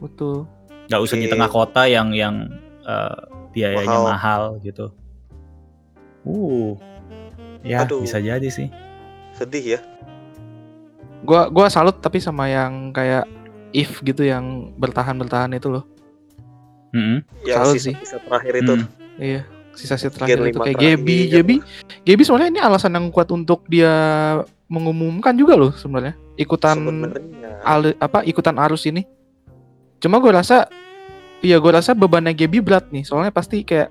betul 0.00 0.48
Nggak 0.84 1.00
usah 1.00 1.16
di 1.16 1.24
Oke. 1.24 1.32
tengah 1.32 1.48
kota 1.48 1.84
yang 1.84 2.08
yang 2.10 2.48
eh, 2.82 3.16
biayanya 3.52 3.84
Mahal. 3.86 4.04
mahal. 4.06 4.42
gitu. 4.58 4.88
Uh, 6.22 6.72
ya 7.60 7.84
Aduh. 7.84 8.00
bisa 8.00 8.16
jadi 8.16 8.48
sih. 8.48 8.72
Sedih 9.32 9.76
ya. 9.76 9.80
gua 11.20 11.48
gua 11.48 11.68
salut 11.68 11.96
tapi 11.98 12.16
sama 12.18 12.48
yang 12.48 12.88
kayak 12.90 13.24
if 13.70 14.00
gitu 14.00 14.22
yang 14.22 14.72
bertahan 14.74 15.16
bertahan 15.16 15.52
itu 15.52 15.68
loh 15.68 15.84
Mm-mm. 16.92 17.24
Yang 17.42 17.56
Salut 17.58 17.74
sisa, 17.74 17.84
sih. 17.86 17.94
sisa 17.98 18.16
terakhir 18.20 18.54
itu. 18.56 18.74
Hmm. 18.76 18.86
iya 19.18 19.42
sisa 19.74 19.94
sisa 19.94 20.08
Gen 20.08 20.14
terakhir 20.14 20.36
itu 20.44 20.58
kayak 20.58 20.76
terakhir, 20.76 20.98
Gaby. 20.98 21.16
ya. 21.16 21.30
Gaby 21.34 21.56
Gaby 22.02 22.22
sebenarnya 22.22 22.50
ini 22.50 22.60
alasan 22.60 22.92
yang 22.92 23.06
kuat 23.08 23.28
untuk 23.28 23.62
dia 23.66 23.92
mengumumkan 24.66 25.32
juga 25.32 25.54
loh 25.54 25.70
sebenarnya. 25.70 26.14
Ikutan 26.34 26.78
al- 27.60 27.94
apa 27.96 28.22
ikutan 28.22 28.56
arus 28.58 28.84
ini. 28.84 29.02
Cuma 29.98 30.18
gue 30.18 30.30
rasa 30.30 30.66
iya 31.40 31.56
gue 31.56 31.70
rasa 31.70 31.92
bebannya 31.92 32.32
Gaby 32.32 32.58
berat 32.58 32.88
nih. 32.88 33.02
Soalnya 33.02 33.30
pasti 33.30 33.62
kayak 33.62 33.90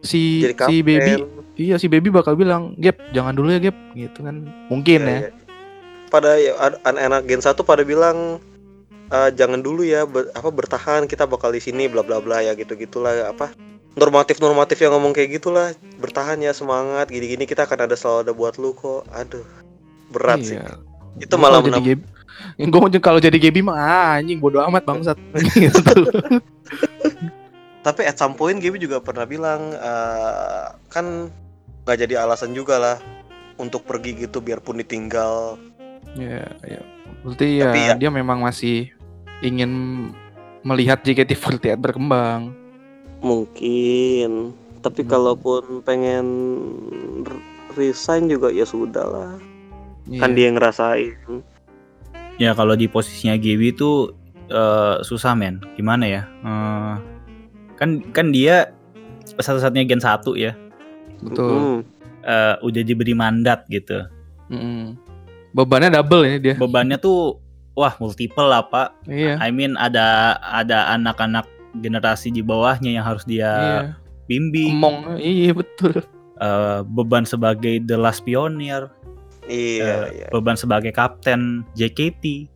si 0.00 0.42
Jadi 0.42 0.54
si 0.58 0.74
baby 0.80 1.12
iya 1.54 1.76
si 1.76 1.86
baby 1.86 2.08
bakal 2.08 2.34
bilang 2.34 2.74
Gap 2.76 2.98
jangan 3.10 3.32
dulu 3.32 3.50
ya 3.50 3.60
Gap. 3.60 3.76
Gitu 3.92 4.18
kan. 4.20 4.36
Mungkin 4.68 5.00
Iya, 5.00 5.10
ya. 5.10 5.18
iya. 5.18 5.30
Pada 6.06 6.30
ya, 6.36 6.52
anak-anak 6.82 7.24
Gen 7.24 7.40
1 7.40 7.56
pada 7.62 7.82
bilang 7.82 8.36
"Eh, 9.08 9.30
jangan 9.32 9.60
dulu 9.60 9.80
ya 9.80 10.04
ber- 10.04 10.28
apa 10.30 10.48
bertahan 10.48 11.04
kita 11.04 11.24
bakal 11.24 11.48
di 11.48 11.58
sini 11.58 11.84
bla 11.84 12.00
bla 12.00 12.16
bla 12.18 12.40
ya 12.40 12.52
gitu-gitulah 12.52 13.28
apa 13.28 13.52
normatif-normatif 13.94 14.78
yang 14.78 14.92
ngomong 14.92 15.12
kayak 15.12 15.36
gitulah 15.36 15.70
bertahan 15.96 16.38
ya 16.38 16.50
semangat 16.50 17.06
gini-gini 17.06 17.44
kita 17.44 17.62
akan 17.62 17.84
ada 17.84 17.94
selalu 17.94 18.18
ada 18.20 18.32
buat 18.32 18.54
lu 18.56 18.72
kok 18.72 19.04
aduh 19.10 19.44
berat 20.08 20.40
sih 20.42 20.56
Iya. 20.56 20.80
itu 21.18 21.28
Gua 21.30 21.42
malah 21.42 21.60
kalau 21.60 21.66
jadi 21.66 21.72
menam- 21.74 21.86
Gaby, 22.56 22.88
gue 22.88 23.00
kalau 23.00 23.20
jadi 23.20 23.38
Gaby 23.38 23.60
mah 23.60 23.76
anjing 24.16 24.38
bodo 24.38 24.58
amat 24.62 24.82
bangsat. 24.82 25.18
gitu. 25.58 25.92
tapi 27.82 28.02
at 28.02 28.14
some 28.14 28.32
point 28.32 28.56
Gaby 28.56 28.78
juga 28.78 28.98
pernah 28.98 29.24
bilang 29.24 29.72
eh, 29.72 30.64
kan 30.88 31.28
nggak 31.82 31.98
jadi 31.98 32.14
alasan 32.18 32.52
juga 32.52 32.78
lah 32.78 32.96
untuk 33.56 33.82
pergi 33.82 34.16
gitu 34.18 34.38
biarpun 34.38 34.78
ditinggal 34.78 35.58
Ya, 36.12 36.44
ya. 36.60 36.80
Berarti 37.22 37.56
ya, 37.56 37.64
Tapi 37.66 37.80
ya- 37.82 37.96
dia 37.96 38.10
memang 38.10 38.36
masih 38.38 38.92
ingin 39.40 39.70
melihat 40.60 41.00
JKT48 41.00 41.72
berkembang. 41.74 42.52
Mungkin 43.22 44.52
tapi 44.82 45.06
Hmm. 45.06 45.10
kalaupun 45.10 45.80
pengen 45.80 46.26
resign 47.72 48.26
juga 48.26 48.50
ya 48.50 48.66
sudah 48.66 49.06
lah 49.06 49.32
kan 50.18 50.30
Iya. 50.30 50.36
dia 50.36 50.44
yang 50.50 50.56
ngerasain 50.58 51.16
Ya 52.40 52.56
kalau 52.56 52.74
di 52.74 52.88
posisinya 52.88 53.36
Gaby 53.36 53.76
itu 53.76 54.10
eh, 54.48 54.96
susah 55.04 55.36
men. 55.36 55.60
Gimana 55.76 56.08
ya? 56.08 56.22
Eh, 56.42 56.94
kan 57.76 58.00
kan 58.10 58.32
dia 58.32 58.72
satu-satunya 59.36 59.84
gen 59.84 60.00
1 60.00 60.32
ya. 60.34 60.56
Betul. 61.20 61.52
Mm. 61.52 61.78
Eh, 62.24 62.54
udah 62.64 62.82
diberi 62.82 63.12
mandat 63.12 63.68
gitu. 63.68 64.00
Mm-mm. 64.48 64.96
Bebannya 65.52 65.92
double 65.92 66.24
ya 66.24 66.36
dia. 66.40 66.54
Bebannya 66.56 66.96
tuh 66.96 67.36
wah 67.76 67.92
multiple 68.00 68.48
lah 68.48 68.64
Pak. 68.64 69.06
Iya. 69.06 69.36
I 69.38 69.52
mean 69.52 69.76
ada 69.76 70.34
ada 70.40 70.88
anak-anak 70.96 71.46
generasi 71.74 72.28
di 72.28 72.40
bawahnya 72.40 72.90
yang 72.90 73.04
harus 73.04 73.24
dia 73.24 73.48
Iya. 73.48 73.80
bimbing. 74.24 74.72
Emong. 74.74 74.96
Iya 75.16 75.52
betul. 75.52 76.04
Eh, 76.34 76.80
beban 76.84 77.22
sebagai 77.22 77.78
the 77.80 77.94
last 77.94 78.22
pioneer, 78.22 78.90
iya 79.44 79.84
eh, 79.84 80.06
iya 80.12 80.26
beban 80.28 80.54
sebagai 80.54 80.90
kapten 80.90 81.62
JKT. 81.72 82.50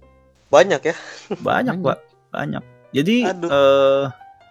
banyak 0.47 0.81
ya 0.81 0.97
Banyak. 1.47 1.79
Pak. 1.81 1.99
Banyak. 2.31 2.63
Jadi 2.91 3.27
Aduh. 3.27 3.47
eh 3.47 4.05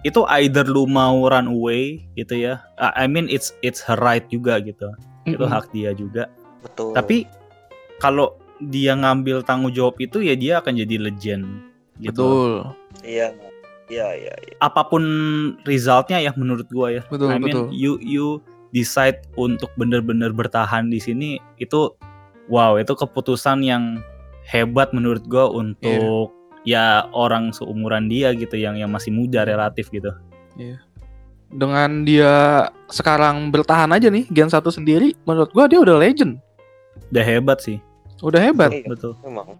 itu 0.04 0.21
either 0.38 0.63
lu 0.63 0.86
mau 0.86 1.25
run 1.25 1.49
away 1.49 2.06
gitu 2.13 2.38
ya. 2.38 2.62
I 2.78 3.04
I 3.04 3.12
mean 3.12 3.25
it's 3.28 3.51
it's 3.60 3.82
her 3.82 3.97
right 3.97 4.23
juga 4.28 4.60
gitu. 4.60 4.88
Itu 5.25 5.41
Mm-mm. 5.41 5.49
hak 5.49 5.71
dia 5.71 5.91
juga. 5.91 6.30
betul 6.62 6.93
Tapi 6.93 7.25
kalau 7.97 8.38
dia 8.58 8.93
ngambil 8.93 9.41
tanggung 9.41 9.69
jawab 9.69 9.97
itu 9.97 10.21
ya 10.21 10.32
dia 10.34 10.60
akan 10.60 10.78
jadi 10.78 10.95
legend 11.01 11.43
gitu. 11.97 12.23
Betul. 12.23 12.51
iya 13.01 13.36
iya 13.89 14.07
iya 14.15 14.33
iya. 14.33 14.55
Apa 14.61 14.87
pun 14.87 15.03
resultnya 15.65 16.21
ya 16.21 16.31
menurut 16.37 16.67
gua 16.69 16.93
ya. 16.93 17.01
Betul, 17.07 17.29
I 17.31 17.37
mean 17.37 17.53
betul. 17.53 17.65
you 17.73 17.97
you 18.01 18.27
decide 18.75 19.23
untuk 19.39 19.71
bener-bener 19.79 20.35
bertahan 20.35 20.91
di 20.91 20.99
sini 20.99 21.39
itu 21.61 21.95
wow 22.51 22.75
itu 22.75 22.91
keputusan 22.91 23.63
yang 23.63 24.03
hebat 24.45 24.91
menurut 24.91 25.23
gua 25.25 25.49
untuk 25.49 26.33
ya 26.65 27.05
orang 27.13 27.53
seumuran 27.53 28.09
dia 28.09 28.33
gitu 28.33 28.57
yang 28.57 28.75
yang 28.75 28.89
masih 28.89 29.13
muda 29.13 29.45
relatif 29.45 29.89
gitu. 29.93 30.11
Dengan 31.55 32.03
dia 32.03 32.67
sekarang 32.89 33.53
bertahan 33.53 33.93
aja 33.93 34.09
nih 34.09 34.25
Gen 34.33 34.49
1 34.49 34.65
sendiri 34.73 35.13
menurut 35.29 35.53
gua 35.53 35.69
dia 35.69 35.79
udah 35.79 35.95
legend. 35.95 36.41
Udah 37.13 37.23
hebat 37.23 37.61
sih. 37.61 37.77
Udah 38.23 38.41
hebat. 38.41 38.71
Iya, 38.73 38.87
Betul. 38.89 39.13
memang 39.21 39.55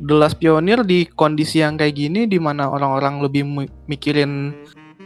The 0.00 0.14
Last 0.14 0.36
Pioneer 0.38 0.82
di 0.82 1.06
kondisi 1.06 1.60
yang 1.60 1.76
kayak 1.76 1.94
gini 1.94 2.26
di 2.26 2.38
mana 2.38 2.66
orang-orang 2.66 3.22
lebih 3.22 3.42
mi- 3.42 3.72
mikirin 3.86 4.54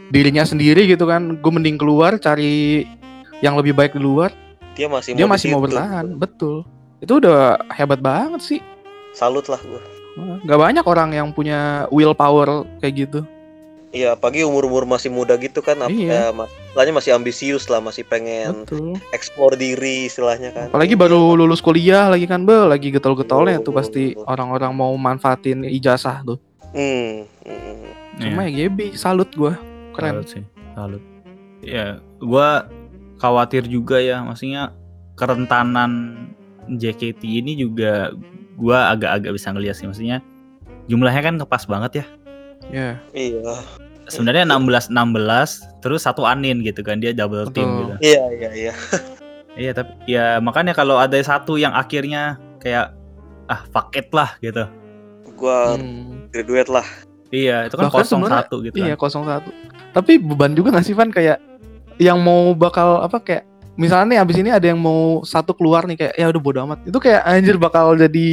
dirinya 0.09 0.41
sendiri 0.41 0.85
gitu 0.85 1.05
kan. 1.05 1.37
Gue 1.37 1.51
mending 1.51 1.77
keluar 1.77 2.17
cari 2.17 2.85
yang 3.39 3.55
lebih 3.55 3.73
baik 3.73 3.95
di 3.95 4.01
luar. 4.01 4.33
dia 4.73 4.87
masih 4.87 5.11
Dia 5.11 5.27
mau 5.27 5.35
masih 5.35 5.47
mau 5.51 5.59
bertahan, 5.59 6.05
betul. 6.15 6.63
Itu 6.99 7.19
udah 7.19 7.59
hebat 7.73 7.99
banget 7.99 8.41
sih. 8.41 8.59
salut 9.11 9.43
lah 9.49 9.59
gua 9.65 9.81
Wah, 10.15 10.37
Gak 10.45 10.59
banyak 10.59 10.85
orang 10.85 11.09
yang 11.11 11.27
punya 11.31 11.83
willpower 11.89 12.63
kayak 12.79 13.07
gitu. 13.07 13.19
Iya 13.89 14.13
pagi 14.13 14.41
umur 14.41 14.63
umur 14.63 14.85
masih 14.85 15.09
muda 15.09 15.33
gitu 15.35 15.59
kan 15.59 15.81
Iya. 15.83 16.29
eh, 16.29 16.31
mas- 16.31 16.47
istilahnya 16.69 16.93
masih 16.93 17.11
ambisius 17.11 17.65
lah 17.65 17.79
masih 17.79 18.03
pengen 18.03 18.63
Betul. 18.63 18.95
eksplor 19.09 19.55
diri 19.55 20.05
istilahnya 20.05 20.49
kan 20.49 20.67
Apalagi 20.69 20.93
baru 20.93 21.33
lulus 21.33 21.59
kuliah 21.59 22.05
lagi 22.07 22.23
kan, 22.23 22.43
Be. 22.43 22.53
Lagi 22.53 22.89
getol-getolnya 22.89 23.57
tuh 23.57 23.71
Betul, 23.71 23.75
pasti 23.75 24.03
orang-orang 24.15 24.71
mau 24.71 24.93
manfaatin 24.93 25.65
ijazah 25.65 26.21
tuh. 26.23 26.37
hmm, 26.71 27.25
hmm. 27.43 27.77
Cuma 28.19 28.45
Iya, 28.45 28.53
ya 28.53 28.67
Gebi, 28.67 28.87
salut 28.93 29.31
gua. 29.33 29.57
Keren. 29.91 30.21
salut 30.21 30.27
sih. 30.29 30.43
Salut. 30.71 31.01
Ya, 31.59 31.85
gua 32.17 32.69
khawatir 33.17 33.65
juga 33.65 33.97
ya 33.97 34.21
maksudnya 34.21 34.71
kerentanan 35.13 36.15
JKT 36.69 37.19
ini 37.23 37.55
juga 37.55 38.13
gua 38.55 38.91
agak-agak 38.91 39.31
bisa 39.33 39.49
ngeliat 39.49 39.73
sih 39.73 39.83
maksudnya 39.83 40.21
jumlahnya 40.85 41.21
kan 41.21 41.33
ngepas 41.35 41.63
banget 41.65 41.91
ya. 41.99 42.05
Ya, 42.69 43.01
iya 43.17 43.57
Sebenarnya 44.09 44.45
16 44.45 44.89
16 44.93 45.81
terus 45.85 46.01
satu 46.05 46.25
Anin 46.25 46.65
gitu 46.65 46.81
kan 46.81 46.97
dia 46.97 47.13
double 47.13 47.49
team 47.53 47.65
Betul. 47.65 47.81
gitu. 47.81 47.95
iya 48.01 48.23
iya 48.33 48.49
iya 48.53 48.73
Iya 49.59 49.71
tapi 49.75 49.91
ya 50.07 50.25
makanya 50.39 50.71
kalau 50.77 50.95
ada 51.01 51.17
satu 51.19 51.57
yang 51.59 51.73
akhirnya 51.73 52.37
kayak 52.61 52.93
ah 53.49 53.61
fuck 53.73 53.91
it 53.97 54.07
lah 54.13 54.37
gitu. 54.39 54.65
gua 55.35 55.75
hmm. 55.77 56.29
graduate 56.33 56.69
lah 56.69 56.87
Iya, 57.29 57.69
itu 57.69 57.77
kan 57.77 57.93
Bahkan 57.93 58.01
kosong 58.01 58.21
satu 58.25 58.65
gitu 58.65 58.81
Iya 58.81 58.97
kan. 58.97 59.45
01 59.45 59.93
Tapi 59.93 60.17
beban 60.17 60.57
juga 60.57 60.73
gak 60.73 60.85
sih 60.85 60.97
Van 60.97 61.13
kayak 61.13 61.37
yang 62.01 62.17
mau 62.23 62.55
bakal 62.57 63.03
apa 63.05 63.21
kayak 63.21 63.43
misalnya 63.75 64.15
nih 64.15 64.19
abis 64.23 64.37
ini 64.39 64.49
ada 64.51 64.67
yang 64.67 64.79
mau 64.79 65.23
satu 65.23 65.51
keluar 65.55 65.83
nih 65.87 65.99
kayak 65.99 66.13
ya 66.15 66.25
udah 66.31 66.41
bodo 66.41 66.59
amat 66.63 66.79
itu 66.87 66.99
kayak 66.99 67.21
anjir 67.27 67.55
bakal 67.59 67.95
jadi 67.95 68.27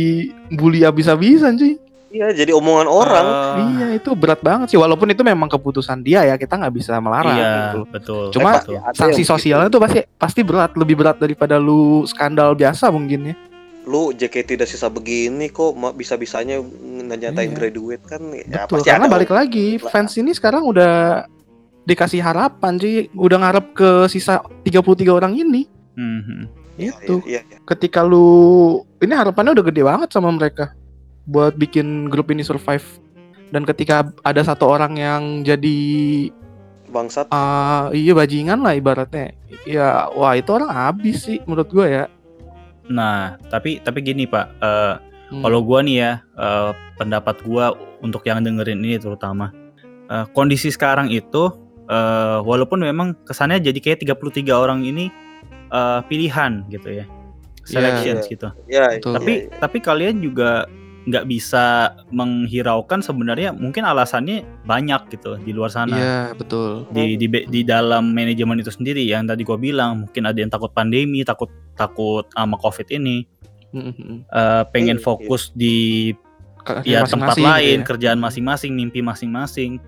bully 0.55 0.83
abis-abisan 0.87 1.59
cuy 1.59 1.75
iya 2.09 2.31
jadi 2.31 2.53
omongan 2.53 2.87
orang 2.87 3.27
Eh, 3.27 3.65
iya 3.73 3.87
itu 3.95 4.11
berat 4.13 4.41
banget 4.41 4.71
sih 4.71 4.79
walaupun 4.79 5.09
itu 5.09 5.21
memang 5.21 5.47
keputusan 5.47 6.01
dia 6.01 6.23
ya 6.23 6.35
kita 6.35 6.55
nggak 6.55 6.73
bisa 6.73 6.97
melarang 6.97 7.35
Iya, 7.35 7.53
gitu. 7.69 7.81
betul. 7.89 8.25
Cuma 8.31 8.57
betul. 8.57 8.79
Ada 8.79 8.95
sanksi 8.97 9.23
sosialnya 9.23 9.69
tuh 9.69 9.79
pasti 9.79 10.01
pasti 10.17 10.41
berat 10.41 10.73
lebih 10.75 10.95
berat 10.95 11.17
daripada 11.17 11.57
lu 11.57 12.05
skandal 12.05 12.53
biasa 12.53 12.89
mungkin 12.89 13.21
ya 13.27 13.37
lu 13.83 14.11
JKT 14.11 14.57
udah 14.57 14.67
sisa 14.67 14.87
begini 14.87 15.47
kok 15.49 15.71
bisa-bisanya 15.93 16.59
nyatain 17.07 17.51
Iya. 17.51 17.55
graduate 17.55 18.03
kan 18.05 18.19
ya 18.31 18.67
betul 18.67 18.79
pasti 18.79 18.89
karena 18.89 19.07
ada 19.07 19.15
balik 19.15 19.31
lagi 19.31 19.79
fans 19.79 20.15
ini 20.15 20.31
sekarang 20.31 20.63
udah 20.63 21.23
dikasih 21.85 22.19
harapan 22.19 22.75
sih 22.77 23.07
udah 23.13 23.39
ngarep 23.41 23.67
ke 23.73 23.91
sisa 24.07 24.43
33 24.63 24.83
orang 25.09 25.35
ini 25.35 25.71
Mhm. 25.95 26.67
Iya, 26.77 26.93
itu 26.99 27.15
iya, 27.25 27.41
iya. 27.41 27.57
ketika 27.65 28.03
lu 28.03 28.27
ini 28.99 29.11
harapannya 29.11 29.55
udah 29.55 29.65
gede 29.65 29.81
banget 29.81 30.09
sama 30.11 30.29
mereka 30.29 30.75
buat 31.27 31.55
bikin 31.55 32.07
grup 32.07 32.31
ini 32.31 32.43
survive 32.43 32.85
dan 33.51 33.63
ketika 33.63 34.11
ada 34.23 34.43
satu 34.43 34.67
orang 34.67 34.95
yang 34.95 35.23
jadi 35.43 35.79
bangsat 36.87 37.27
ah 37.31 37.91
iya 37.91 38.15
bajingan 38.15 38.63
lah 38.63 38.73
ibaratnya 38.73 39.35
ya 39.67 40.07
wah 40.11 40.33
itu 40.33 40.51
orang 40.51 40.71
habis 40.71 41.27
sih 41.27 41.43
menurut 41.45 41.69
gua 41.69 41.87
ya 41.87 42.05
Nah, 42.87 43.35
tapi 43.51 43.83
tapi 43.83 43.99
gini 43.99 44.31
Pak, 44.31 44.47
eh, 44.63 44.95
Hmm. 45.27 45.43
kalau 45.43 45.59
gua 45.59 45.83
nih 45.83 45.97
ya 45.99 46.13
eh, 46.39 46.71
pendapat 46.95 47.43
gua 47.43 47.75
untuk 47.99 48.23
yang 48.23 48.39
dengerin 48.39 48.79
ini 48.79 48.95
terutama 48.95 49.51
eh, 50.07 50.23
kondisi 50.31 50.71
sekarang 50.71 51.11
itu 51.11 51.51
eh, 51.91 52.39
walaupun 52.47 52.87
memang 52.87 53.19
kesannya 53.27 53.59
jadi 53.59 53.75
kayak 53.83 54.07
33 54.07 54.55
orang 54.55 54.87
ini 54.87 55.11
eh, 55.67 56.01
pilihan 56.07 56.63
gitu 56.71 57.03
ya, 57.03 57.11
selections 57.67 58.23
Iya. 58.23 58.31
gitu. 58.31 58.49
ya 58.71 58.87
Betul. 59.03 59.13
Tapi 59.19 59.33
iya, 59.35 59.43
iya. 59.51 59.59
tapi 59.59 59.79
kalian 59.83 60.17
juga 60.23 60.71
nggak 61.07 61.25
bisa 61.31 61.95
menghiraukan 62.11 62.99
sebenarnya 62.99 63.55
mungkin 63.55 63.87
alasannya 63.87 64.43
banyak 64.67 65.07
gitu 65.15 65.39
di 65.39 65.55
luar 65.55 65.71
sana. 65.71 65.95
iya 65.95 66.19
betul. 66.35 66.83
Di 66.91 67.15
di 67.15 67.31
di 67.31 67.61
dalam 67.63 68.11
manajemen 68.11 68.59
itu 68.59 68.75
sendiri 68.75 69.07
yang 69.07 69.31
tadi 69.31 69.47
gua 69.47 69.55
bilang 69.55 70.05
mungkin 70.07 70.27
ada 70.27 70.39
yang 70.43 70.51
takut 70.51 70.75
pandemi 70.75 71.23
takut 71.23 71.49
takut 71.79 72.27
sama 72.35 72.59
covid 72.59 72.91
ini. 72.91 73.23
Eh, 73.77 74.63
pengen 74.75 74.99
Iya, 74.99 75.05
fokus 75.05 75.53
di 75.55 76.11
Karirnya 76.67 76.91
ya 76.91 77.01
tempat 77.07 77.39
masing-masing 77.39 77.47
lain 77.47 77.79
gitu 77.79 77.79
ya. 77.79 77.87
kerjaan 77.87 78.19
masing-masing 78.19 78.73
mimpi 78.75 79.01
masing-masing. 79.05 79.79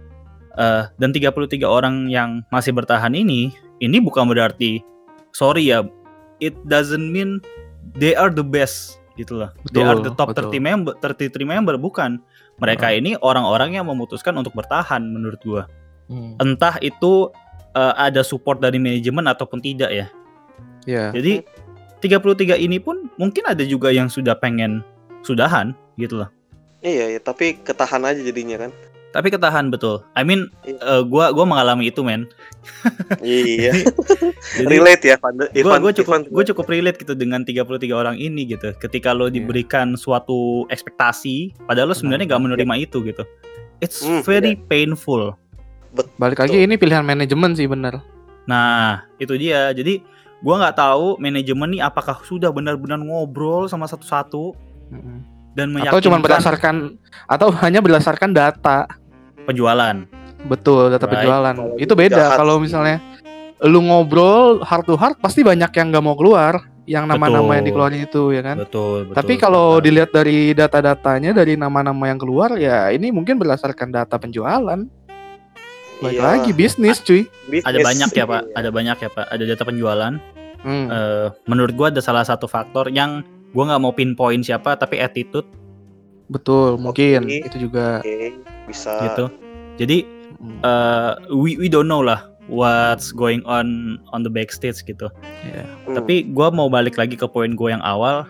Eh, 0.54 0.82
dan 1.02 1.10
33 1.10 1.66
orang 1.66 2.06
yang 2.06 2.46
masih 2.54 2.70
bertahan 2.70 3.14
ini 3.14 3.50
ini 3.82 3.98
bukan 3.98 4.26
berarti 4.30 4.82
sorry 5.34 5.70
ya 5.70 5.82
it 6.38 6.54
doesn't 6.66 7.10
mean 7.10 7.42
they 7.98 8.14
are 8.14 8.30
the 8.30 8.42
best 8.42 8.98
gitu 9.18 9.34
loh 9.34 9.50
they 9.74 9.82
are 9.82 9.98
the 9.98 10.14
Betul, 10.14 10.14
top 10.14 10.28
betul. 10.38 10.54
30 10.54 10.62
member 10.62 10.92
33 10.94 11.42
member 11.42 11.74
bukan 11.76 12.22
mereka 12.56 12.94
ini 12.94 13.18
orang-orang 13.18 13.74
yang 13.74 13.84
memutuskan 13.84 14.32
untuk 14.38 14.54
bertahan 14.54 15.02
menurut 15.02 15.42
gua 15.42 15.64
Hmm. 16.08 16.40
entah 16.40 16.80
itu 16.80 17.28
eh, 17.76 17.94
ada 18.00 18.24
support 18.24 18.64
dari 18.64 18.80
manajemen 18.80 19.28
ataupun 19.28 19.60
tidak 19.60 19.92
ya. 19.92 20.06
Iya. 20.88 21.12
Jadi 21.12 21.44
33 22.00 22.56
ini 22.56 22.80
pun 22.80 23.12
mungkin 23.20 23.44
ada 23.44 23.60
juga 23.60 23.92
yang 23.92 24.08
sudah 24.08 24.32
pengen 24.32 24.80
sudahan 25.20 25.76
gitu 26.00 26.16
loh. 26.24 26.32
iya 26.80 27.12
iya 27.12 27.20
tapi 27.20 27.60
ketahan 27.60 28.08
aja 28.08 28.24
jadinya 28.24 28.56
kan 28.56 28.70
Tapi 29.08 29.32
ketahan 29.32 29.72
betul. 29.72 30.04
I 30.12 30.20
mean, 30.20 30.52
Iya. 30.62 30.76
eh, 30.78 31.02
gua 31.02 31.32
gua 31.32 31.44
mengalami 31.44 31.88
itu, 31.88 32.04
men. 32.04 32.28
iya 33.24 33.72
Jadi 34.60 34.64
relate 34.68 35.04
ya 35.04 35.16
Panda 35.16 35.48
gue 35.48 35.56
Ivan 35.56 35.80
gue 35.80 35.92
cukup 35.96 36.12
Ivan 36.12 36.22
gue 36.28 36.44
cukup 36.52 36.66
relate 36.68 36.98
gitu 37.00 37.14
dengan 37.16 37.40
33 37.40 37.64
orang 37.90 38.16
ini 38.16 38.44
gitu. 38.46 38.76
Ketika 38.76 39.16
lo 39.16 39.26
Iya. 39.26 39.40
diberikan 39.40 39.96
suatu 39.96 40.68
ekspektasi, 40.68 41.56
padahal 41.64 41.90
lo 41.90 41.96
sebenarnya 41.96 42.28
nggak 42.28 42.42
menerima 42.42 42.74
itu 42.78 43.00
gitu. 43.02 43.24
It's 43.80 44.02
Hmm, 44.02 44.20
very 44.20 44.58
painful. 44.58 45.32
Balik 46.18 46.38
lagi 46.38 46.60
ini 46.60 46.76
pilihan 46.76 47.00
manajemen 47.00 47.54
sih 47.54 47.64
bener. 47.64 48.04
Nah, 48.44 49.08
itu 49.16 49.32
dia. 49.34 49.72
Jadi 49.72 50.04
gua 50.40 50.60
nggak 50.60 50.76
tahu 50.76 51.16
manajemen 51.16 51.72
nih 51.72 51.82
apakah 51.82 52.20
sudah 52.22 52.52
benar-benar 52.52 52.98
ngobrol 52.98 53.66
sama 53.66 53.88
satu-satu 53.88 54.52
Mm-mm. 54.90 55.18
Dan 55.58 55.74
Atau 55.74 55.98
cuma 55.98 56.16
meyakinkan 56.16 56.22
berdasarkan 56.22 56.74
atau 57.26 57.48
hanya 57.66 57.82
berdasarkan 57.82 58.30
data. 58.30 58.86
penjualan. 59.42 59.96
Betul, 60.44 60.92
data 60.92 61.02
Right. 61.02 61.12
penjualan. 61.18 61.54
Kalau 61.56 61.74
Itu 61.76 61.92
beda 61.92 62.36
kalau 62.36 62.60
misalnya 62.60 63.02
lu 63.58 63.82
ngobrol 63.82 64.62
heart 64.62 64.86
to 64.86 64.94
heart 64.94 65.18
pasti 65.18 65.42
banyak 65.42 65.66
yang 65.68 65.90
nggak 65.90 66.04
mau 66.04 66.14
keluar, 66.14 66.60
yang 66.84 67.04
nama-nama 67.04 67.58
yang 67.58 67.66
dikeluarin 67.66 68.04
itu 68.04 68.30
ya 68.30 68.44
kan. 68.44 68.56
Betul, 68.56 69.04
betul. 69.04 69.16
Tapi 69.16 69.32
kalau 69.34 69.76
dilihat 69.78 70.08
dari 70.10 70.52
data-datanya 70.52 71.32
dari 71.32 71.56
nama-nama 71.56 72.06
yang 72.06 72.16
keluar 72.16 72.54
ya 72.54 72.88
ini 72.88 73.08
mungkin 73.08 73.34
berdasarkan 73.34 73.90
data 73.90 74.14
penjualan. 74.14 74.84
Balik 75.98 76.14
Iya. 76.14 76.22
lagi 76.22 76.50
bisnis 76.52 77.02
cuy. 77.02 77.26
Bisnis. 77.48 77.66
ada 77.66 77.78
banyak 77.82 78.10
ya, 78.12 78.24
Pak. 78.24 78.42
Iya. 78.44 78.54
Ada 78.54 78.68
banyak 78.70 78.96
ya, 78.96 79.08
Pak. 79.10 79.24
Ada 79.26 79.44
data 79.44 79.62
penjualan. 79.64 80.12
Hmm. 80.58 80.86
Eh, 80.86 81.26
menurut 81.44 81.72
gua 81.72 81.88
ada 81.88 81.98
salah 81.98 82.22
satu 82.22 82.46
faktor 82.46 82.86
yang 82.88 83.26
gua 83.50 83.64
nggak 83.66 83.80
mau 83.80 83.92
pinpoint 83.92 84.42
siapa 84.42 84.74
tapi 84.74 84.98
attitude 84.98 85.46
Betul, 86.28 86.76
mungkin 86.76 87.24
Oke. 87.24 87.40
itu 87.40 87.56
juga. 87.56 88.04
Oke, 88.04 88.36
bisa 88.68 88.92
gitu. 89.00 89.32
Jadi 89.80 90.04
Hmm. 90.38 90.60
eh 90.62 91.12
we 91.34 91.58
we 91.58 91.66
don't 91.66 91.88
know 91.88 91.98
lah 91.98 92.22
what's 92.46 93.10
going 93.10 93.42
on 93.42 93.96
on 94.14 94.22
the 94.22 94.30
backstage 94.30 94.84
gitu. 94.84 95.08
Iya. 95.42 95.64
Hmm. 95.88 95.96
Tapi 95.98 96.28
gua 96.30 96.52
mau 96.52 96.68
balik 96.68 96.94
lagi 96.94 97.16
ke 97.16 97.26
poin 97.26 97.56
gue 97.56 97.68
yang 97.72 97.80
awal. 97.82 98.28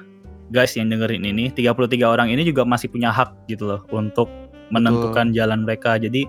Guys 0.49 0.73
yang 0.73 0.89
dengerin 0.89 1.29
ini, 1.29 1.53
33 1.53 2.09
orang 2.09 2.33
ini 2.33 2.41
juga 2.41 2.65
masih 2.65 2.89
punya 2.89 3.13
hak 3.13 3.35
gitu 3.53 3.69
loh 3.69 3.85
untuk 3.93 4.33
menentukan 4.73 5.37
jalan 5.37 5.67
mereka. 5.69 6.01
Jadi 6.01 6.25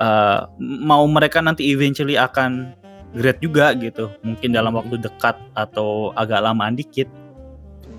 eh, 0.00 0.40
mau 0.80 1.04
mereka 1.04 1.44
nanti 1.44 1.68
eventually 1.68 2.16
akan 2.16 2.72
grade 3.12 3.42
juga 3.44 3.76
gitu. 3.76 4.08
Mungkin 4.24 4.56
dalam 4.56 4.72
Hmm. 4.72 4.80
waktu 4.80 4.96
dekat 5.04 5.36
atau 5.52 6.14
agak 6.16 6.40
lamaan 6.40 6.72
dikit. 6.72 7.10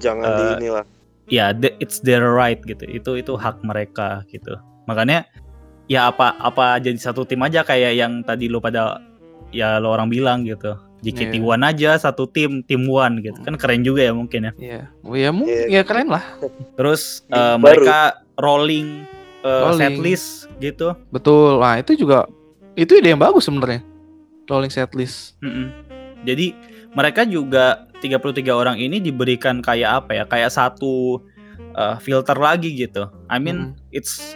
Jangan 0.02 0.26
eh, 0.26 0.36
di 0.36 0.46
inilah 0.60 0.86
Ya, 1.30 1.56
the- 1.56 1.78
it's 1.80 2.04
their 2.04 2.28
right 2.28 2.60
gitu. 2.60 2.84
Itu 2.84 3.16
itu 3.16 3.34
hak 3.34 3.64
mereka 3.64 4.28
gitu. 4.28 4.52
Makanya 4.84 5.24
ya 5.88 6.12
apa 6.12 6.36
apa 6.36 6.76
jadi 6.78 6.98
satu 6.98 7.24
tim 7.24 7.40
aja 7.40 7.64
kayak 7.64 7.96
yang 7.96 8.20
tadi 8.22 8.46
lo 8.46 8.60
pada 8.60 9.00
ya 9.50 9.80
lo 9.80 9.92
orang 9.92 10.12
bilang 10.12 10.44
gitu. 10.44 10.76
JKT 11.02 11.40
Iya. 11.40 11.48
One 11.48 11.64
aja 11.64 11.92
satu 11.96 12.28
tim 12.28 12.62
tim 12.62 12.84
One 12.86 13.24
gitu 13.24 13.40
kan 13.42 13.56
keren 13.56 13.82
juga 13.82 14.04
ya 14.04 14.14
mungkin 14.14 14.52
ya. 14.52 14.54
Iya. 14.54 14.82
Oh, 15.02 15.16
ya 15.16 15.30
mungkin 15.32 15.56
Iya. 15.66 15.68
ya 15.72 15.82
keren 15.82 16.10
lah. 16.10 16.26
Terus 16.78 17.24
Baru. 17.26 17.40
eh, 17.40 17.58
mereka 17.58 17.98
rolling, 18.36 18.88
eh, 19.42 19.62
Rolling. 19.64 19.80
setlist 19.80 20.28
gitu. 20.60 20.94
Betul. 21.10 21.58
Nah, 21.58 21.80
itu 21.80 21.96
juga 21.96 22.28
itu 22.76 22.92
ide 22.94 23.08
yang 23.08 23.20
bagus 23.20 23.48
sebenarnya. 23.48 23.82
Rolling 24.46 24.70
setlist. 24.70 25.40
Mm-mm. 25.40 25.72
Jadi 26.22 26.54
mereka 26.92 27.24
juga 27.24 27.88
33 28.02 28.18
orang 28.52 28.76
ini 28.76 28.98
diberikan 28.98 29.62
kayak 29.62 30.04
apa 30.04 30.12
ya? 30.14 30.24
Kayak 30.26 30.52
satu 30.52 31.22
uh, 31.74 31.96
filter 31.98 32.36
lagi 32.36 32.74
gitu. 32.76 33.06
I 33.30 33.38
mean, 33.38 33.78
it's 33.90 34.34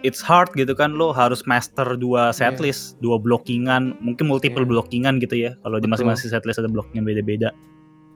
it's 0.00 0.22
hard 0.22 0.54
gitu 0.54 0.72
kan 0.72 0.94
lo 0.94 1.10
harus 1.10 1.42
master 1.44 1.98
dua 1.98 2.30
setlist, 2.30 2.94
dua 2.98 3.18
blockingan, 3.18 3.98
mungkin 3.98 4.30
multiple 4.30 4.62
Iya. 4.62 4.70
blockingan 4.70 5.14
gitu 5.18 5.34
ya. 5.36 5.50
Kalau 5.58 5.76
di 5.76 5.90
masing-masing 5.90 6.30
setlist 6.30 6.62
ada 6.62 6.70
blockingan 6.70 7.02
beda-beda. 7.02 7.50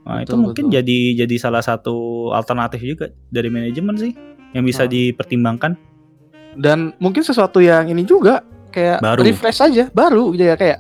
Nah, 0.03 0.23
itu 0.23 0.35
Betul, 0.35 0.39
mungkin 0.41 0.65
betul. 0.67 0.77
jadi 0.79 0.99
jadi 1.27 1.35
salah 1.39 1.63
satu 1.63 1.95
alternatif 2.31 2.79
juga 2.81 3.07
dari 3.31 3.47
manajemen 3.47 3.95
sih 3.95 4.15
yang 4.51 4.63
bisa 4.63 4.87
Ah. 4.87 4.91
dipertimbangkan. 4.91 5.75
Dan 6.53 6.93
mungkin 6.99 7.23
sesuatu 7.23 7.59
yang 7.59 7.89
ini 7.89 8.03
juga 8.03 8.43
kayak 8.71 8.99
Baru. 9.01 9.21
refresh 9.23 9.61
aja, 9.61 9.89
baru 9.91 10.35
gitu 10.35 10.45
ya 10.45 10.55
kayak 10.55 10.79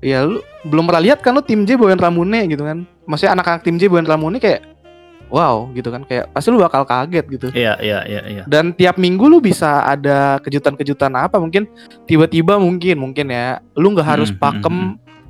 ya 0.00 0.24
lu 0.24 0.40
belum 0.64 0.88
pernah 0.88 1.02
lihat 1.02 1.20
kan 1.20 1.36
lu 1.36 1.42
tim 1.42 1.62
J 1.62 1.76
bawain 1.76 2.00
Ramune 2.00 2.48
gitu 2.48 2.64
kan. 2.64 2.88
Maksudnya 3.10 3.34
anak-anak 3.34 3.60
tim 3.60 3.74
J 3.74 3.86
bawain 3.86 4.06
Ramune 4.06 4.38
kayak 4.38 4.62
wow 5.28 5.70
gitu 5.70 5.88
kan 5.88 6.02
kayak 6.02 6.30
pasti 6.30 6.48
lu 6.48 6.58
bakal 6.58 6.82
kaget 6.82 7.26
gitu. 7.28 7.46
Iya, 7.50 7.78
iya, 7.78 8.02
iya, 8.04 8.22
iya. 8.24 8.42
Dan 8.44 8.70
tiap 8.72 8.94
minggu 8.96 9.26
lu 9.26 9.38
bisa 9.38 9.82
ada 9.84 10.38
kejutan-kejutan 10.40 11.10
apa 11.12 11.36
mungkin 11.36 11.70
tiba-tiba 12.04 12.54
mungkin 12.56 12.96
mungkin 12.96 13.26
ya 13.28 13.58
lu 13.74 13.90
nggak 13.90 14.08
harus 14.08 14.30
Hmm, 14.30 14.38
hmm, 14.38 14.44
pakem 14.58 14.76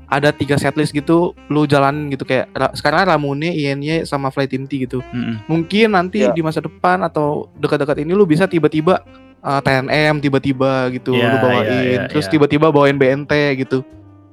ada 0.06 0.28
tiga 0.30 0.56
setlist 0.56 0.90
gitu 0.90 1.36
lu 1.46 1.64
jalan 1.64 2.08
gitu 2.08 2.24
kayak 2.24 2.50
Ra- 2.50 2.72
sekarang 2.72 3.06
Ramune, 3.06 3.46
INY 3.48 4.02
sama 4.02 4.26
Fly 4.28 4.44
Team 4.44 4.64
T 4.64 4.80
gitu. 4.80 4.98
Mm-mm. 5.06 5.46
Mungkin 5.46 5.92
nanti 5.92 6.24
Ya. 6.24 6.32
di 6.32 6.40
masa 6.40 6.58
depan 6.58 6.98
atau 7.00 7.46
dekat-dekat 7.54 8.00
ini 8.00 8.10
lu 8.10 8.24
bisa 8.24 8.44
tiba-tiba 8.44 9.06
uh, 9.38 9.60
TNM 9.60 10.18
tiba-tiba 10.18 10.90
gitu 10.90 11.12
Ya, 11.12 11.30
lu 11.30 11.36
bawain 11.38 11.62
ya, 11.62 11.78
ya, 11.78 12.00
terus 12.08 12.26
ya. 12.26 12.30
tiba-tiba 12.32 12.72
bawain 12.72 12.96
BNT 12.96 13.30
gitu. 13.60 13.86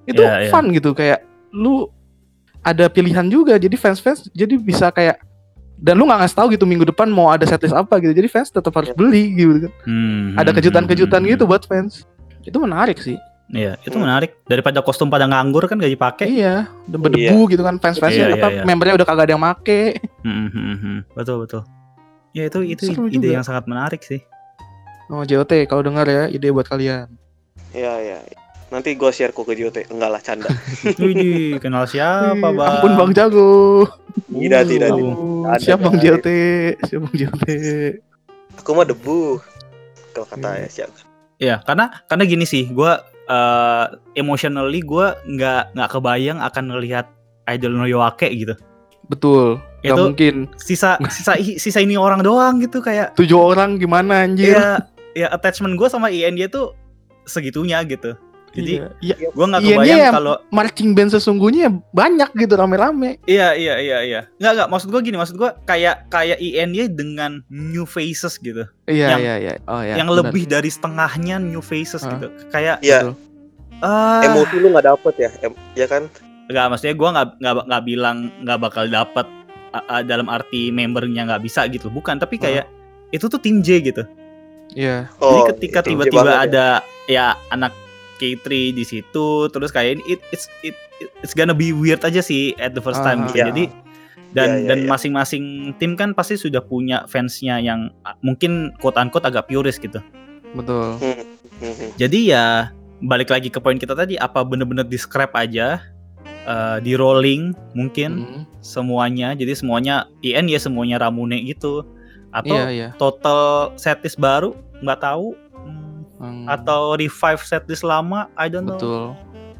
Itu 0.04 0.24
Ya, 0.24 0.42
ya. 0.42 0.50
fun 0.50 0.72
gitu 0.72 0.92
kayak 0.92 1.22
lu 1.52 1.92
ada 2.62 2.86
pilihan 2.88 3.26
juga 3.26 3.56
jadi 3.56 3.74
fans-fans 3.74 4.30
jadi 4.32 4.56
bisa 4.56 4.90
kayak 4.90 5.22
dan 5.76 5.94
lu 5.94 6.04
nggak 6.04 6.20
ngasih 6.20 6.36
tahu 6.36 6.48
gitu 6.52 6.64
minggu 6.64 6.86
depan 6.86 7.06
mau 7.08 7.30
ada 7.30 7.44
setlist 7.44 7.72
apa 7.72 7.98
gitu 7.98 8.10
jadi 8.12 8.26
fans 8.26 8.50
tetap 8.50 8.74
harus 8.74 8.90
Ya. 8.90 8.96
beli 8.96 9.24
gitu 9.32 9.54
kan 9.62 9.72
Hmm, 9.84 10.34
ada 10.34 10.50
hmm, 10.50 10.58
kejutan-kejutan 10.58 11.22
hmm, 11.22 11.30
gitu 11.32 11.44
buat 11.44 11.64
fans 11.64 12.04
itu 12.42 12.58
menarik 12.58 12.98
sih 12.98 13.18
Iya, 13.48 13.80
itu 13.80 13.96
Hmm. 13.96 14.04
menarik. 14.04 14.36
Daripada 14.44 14.84
kostum 14.84 15.08
pada 15.08 15.24
nganggur 15.24 15.64
kan 15.66 15.80
gak 15.80 15.88
dipakai. 15.88 16.28
iya 16.28 16.68
udah 16.84 17.00
berdebu 17.00 17.48
gitu 17.48 17.64
kan 17.64 17.80
fans-fansnya 17.80 18.28
Iya, 18.28 18.36
apa 18.36 18.48
iya, 18.50 18.56
iya. 18.58 18.64
membernya 18.68 18.94
udah 18.94 19.08
kagak 19.08 19.24
ada 19.24 19.32
yang 19.32 19.40
make 19.42 20.04
Hmm, 20.20 20.52
hmm, 20.52 20.76
hmm. 20.76 20.98
Betul 21.16 21.36
betul. 21.40 21.62
Ya 22.36 22.44
itu 22.44 22.60
itu 22.62 22.84
Seru 22.86 23.08
ide 23.08 23.24
juga. 23.24 23.32
yang 23.32 23.46
sangat 23.46 23.64
menarik 23.64 24.04
sih. 24.04 24.20
oh 25.08 25.24
JOT 25.24 25.48
kalau 25.64 25.80
dengar 25.80 26.04
ya 26.04 26.28
ide 26.28 26.52
buat 26.52 26.68
kalian 26.68 27.08
ya 27.72 27.94
ya 27.98 28.20
nanti 28.68 28.94
gua 28.94 29.10
share 29.10 29.32
kok 29.32 29.44
ke 29.44 29.54
JOT 29.54 29.88
enggak 29.88 30.10
lah 30.10 30.20
canda. 30.20 30.52
Widih, 31.00 31.58
kenal 31.58 31.86
siapa 31.86 32.36
bang? 32.48 32.68
ampun 32.74 32.94
bang 32.94 33.12
jago. 33.14 33.88
Tidak, 34.28 34.62
tidak, 34.66 34.90
Uh, 34.90 34.98
tidak. 34.98 35.16
Ada, 35.48 35.62
siap 35.62 35.80
bang 35.80 35.96
ada. 35.96 36.04
JOT 36.04 36.28
siap 36.84 37.00
bang 37.02 37.16
JOT 37.18 37.44
aku 38.58 38.70
mah 38.74 38.84
debu 38.84 39.38
kalau 40.12 40.26
kata 40.26 40.50
ya 40.58 40.68
siap 40.68 40.90
Ya 41.38 41.62
karena 41.62 41.94
karena 42.06 42.26
gini 42.26 42.44
sih, 42.44 42.66
gue 42.68 42.92
emotionally 44.14 44.82
gue 44.82 45.06
nggak 45.28 45.74
nggak 45.74 45.90
kebayang 45.90 46.40
akan 46.40 46.64
ngelihat 46.68 47.06
idol 47.46 47.74
Noyoake 47.74 48.28
gitu. 48.34 48.58
betul. 49.08 49.62
Gak 49.80 49.94
Itu- 49.94 50.04
mungkin. 50.04 50.36
Sisa 50.58 50.98
sisa 51.08 51.38
sisa 51.38 51.80
ini 51.80 51.96
orang 51.96 52.20
doang 52.20 52.60
gitu 52.60 52.82
kayak. 52.82 53.14
Tujuh 53.16 53.38
orang 53.38 53.78
gimana 53.78 54.26
anjir? 54.26 54.58
Ya 54.58 54.82
ya 55.14 55.28
attachment 55.30 55.78
gue 55.78 55.88
sama 55.88 56.10
INY 56.10 56.50
tuh 56.50 56.74
segitunya 57.24 57.80
gitu. 57.86 58.18
Jadi 58.58 58.74
Iya. 58.74 58.88
Iya, 59.00 59.30
gue 59.30 59.46
nggak 59.46 59.62
INY 59.62 59.70
kebayang 59.72 60.00
yang- 60.02 60.16
kalau 60.16 60.34
marching 60.50 60.92
band 60.92 61.12
sesungguhnya 61.12 61.68
banyak 61.92 62.30
gitu 62.36 62.54
rame-rame 62.54 63.22
Iya 63.24 63.54
iya 63.54 63.78
iya 63.78 63.98
iya. 64.02 64.22
Nggak 64.36 64.52
nggak 64.56 64.68
maksud 64.68 64.90
gua 64.90 65.00
gini, 65.00 65.14
maksud 65.14 65.36
gua 65.36 65.54
kayak 65.62 66.08
kayak 66.08 66.38
INY 66.38 66.90
dengan 66.90 67.46
new 67.48 67.86
faces 67.86 68.36
gitu. 68.36 68.66
iya 68.84 69.14
Yang- 69.14 69.22
iya 69.22 69.36
iya 69.38 69.54
oh 69.64 69.80
ya 69.80 69.96
yang 69.96 70.08
benar. 70.08 70.20
lebih 70.26 70.44
dari 70.46 70.68
setengahnya 70.68 71.38
new 71.38 71.62
faces 71.62 72.02
Ah. 72.02 72.10
gitu. 72.12 72.28
Kayak 72.50 72.82
ya 72.82 73.00
Betul. 73.04 73.14
ah 73.80 74.22
emosi 74.24 74.56
lu 74.58 74.68
nggak 74.70 74.88
dapet 74.88 75.14
ya 75.18 75.30
em- 75.42 75.60
ya 75.74 75.86
kan 75.86 76.04
nggak 76.48 76.66
maksudnya 76.68 76.96
gua 76.96 77.10
nggak 77.14 77.28
nggak 77.38 77.54
nggak 77.64 77.84
bilang 77.86 78.18
nggak 78.42 78.60
bakal 78.60 78.86
dapet 78.86 79.28
ah, 79.70 80.02
dalam 80.02 80.26
arti 80.28 80.70
membernya 80.70 81.28
nggak 81.28 81.44
bisa 81.44 81.68
gitu. 81.68 81.88
Bukan, 81.88 82.18
tapi 82.18 82.36
kayak 82.36 82.66
itu 83.10 83.28
tuh 83.28 83.38
tim 83.38 83.62
J 83.62 83.84
gitu. 83.84 84.02
iya 84.74 85.08
Jadi 85.14 85.38
oh 85.38 85.46
ketika 85.48 85.80
itu 85.80 85.88
tiba-tiba 85.92 86.26
ya. 86.26 86.38
ada 86.42 86.68
ya 87.06 87.26
anak 87.48 87.72
K3 88.18 88.46
di 88.72 88.84
situ 88.84 89.28
terus 89.48 89.70
kayak 89.70 89.98
ini 89.98 90.04
it, 90.10 90.22
it's 90.30 90.50
it, 90.62 90.76
it's 91.22 91.32
gonna 91.32 91.54
be 91.54 91.70
weird 91.70 92.02
aja 92.02 92.20
sih 92.20 92.52
at 92.58 92.74
the 92.74 92.82
first 92.82 93.00
time 93.00 93.24
Ah, 93.24 93.26
gitu. 93.28 93.38
iya. 93.38 93.46
Jadi 93.50 93.64
dan 94.28 94.50
Iya, 94.50 94.58
iya, 94.60 94.68
dan 94.68 94.78
iya. 94.84 94.88
masing-masing 94.88 95.44
tim 95.78 95.94
kan 95.94 96.12
pasti 96.12 96.36
sudah 96.36 96.60
punya 96.60 97.08
fansnya 97.08 97.58
yang 97.58 97.94
ah, 98.04 98.18
mungkin 98.20 98.76
quote 98.78 98.98
unquote 98.98 99.24
agak 99.24 99.48
purist 99.48 99.80
gitu. 99.80 100.02
betul 100.50 100.98
Mhm. 101.58 101.98
Jadi 101.98 102.20
ya 102.30 102.70
balik 103.00 103.30
lagi 103.30 103.50
ke 103.50 103.58
poin 103.58 103.76
kita 103.76 103.94
tadi 103.94 104.14
apa 104.14 104.42
bener-bener 104.42 104.84
di 104.84 104.94
scrap 104.96 105.34
aja 105.34 105.82
eh, 106.44 106.78
di 106.80 106.94
rolling 106.94 107.52
mungkin 107.74 108.12
Mhm. 108.22 108.42
semuanya. 108.60 109.34
Jadi 109.34 109.54
semuanya 109.54 110.06
IN 110.22 110.48
ya 110.48 110.58
semuanya 110.58 110.98
Ramune 110.98 111.42
gitu. 111.42 111.82
Atau 112.30 112.54
iya 112.54 112.68
iya 112.70 112.88
total 112.96 113.74
setlist 113.76 114.16
baru 114.16 114.54
nggak 114.78 115.00
tahu 115.00 115.34
Hmm, 116.18 116.44
Hmm, 116.44 116.46
atau 116.48 116.94
revive 116.94 117.42
setlist 117.42 117.82
lama 117.82 118.26
I 118.34 118.48
don't 118.48 118.66
know. 118.66 118.74
betul 118.74 119.04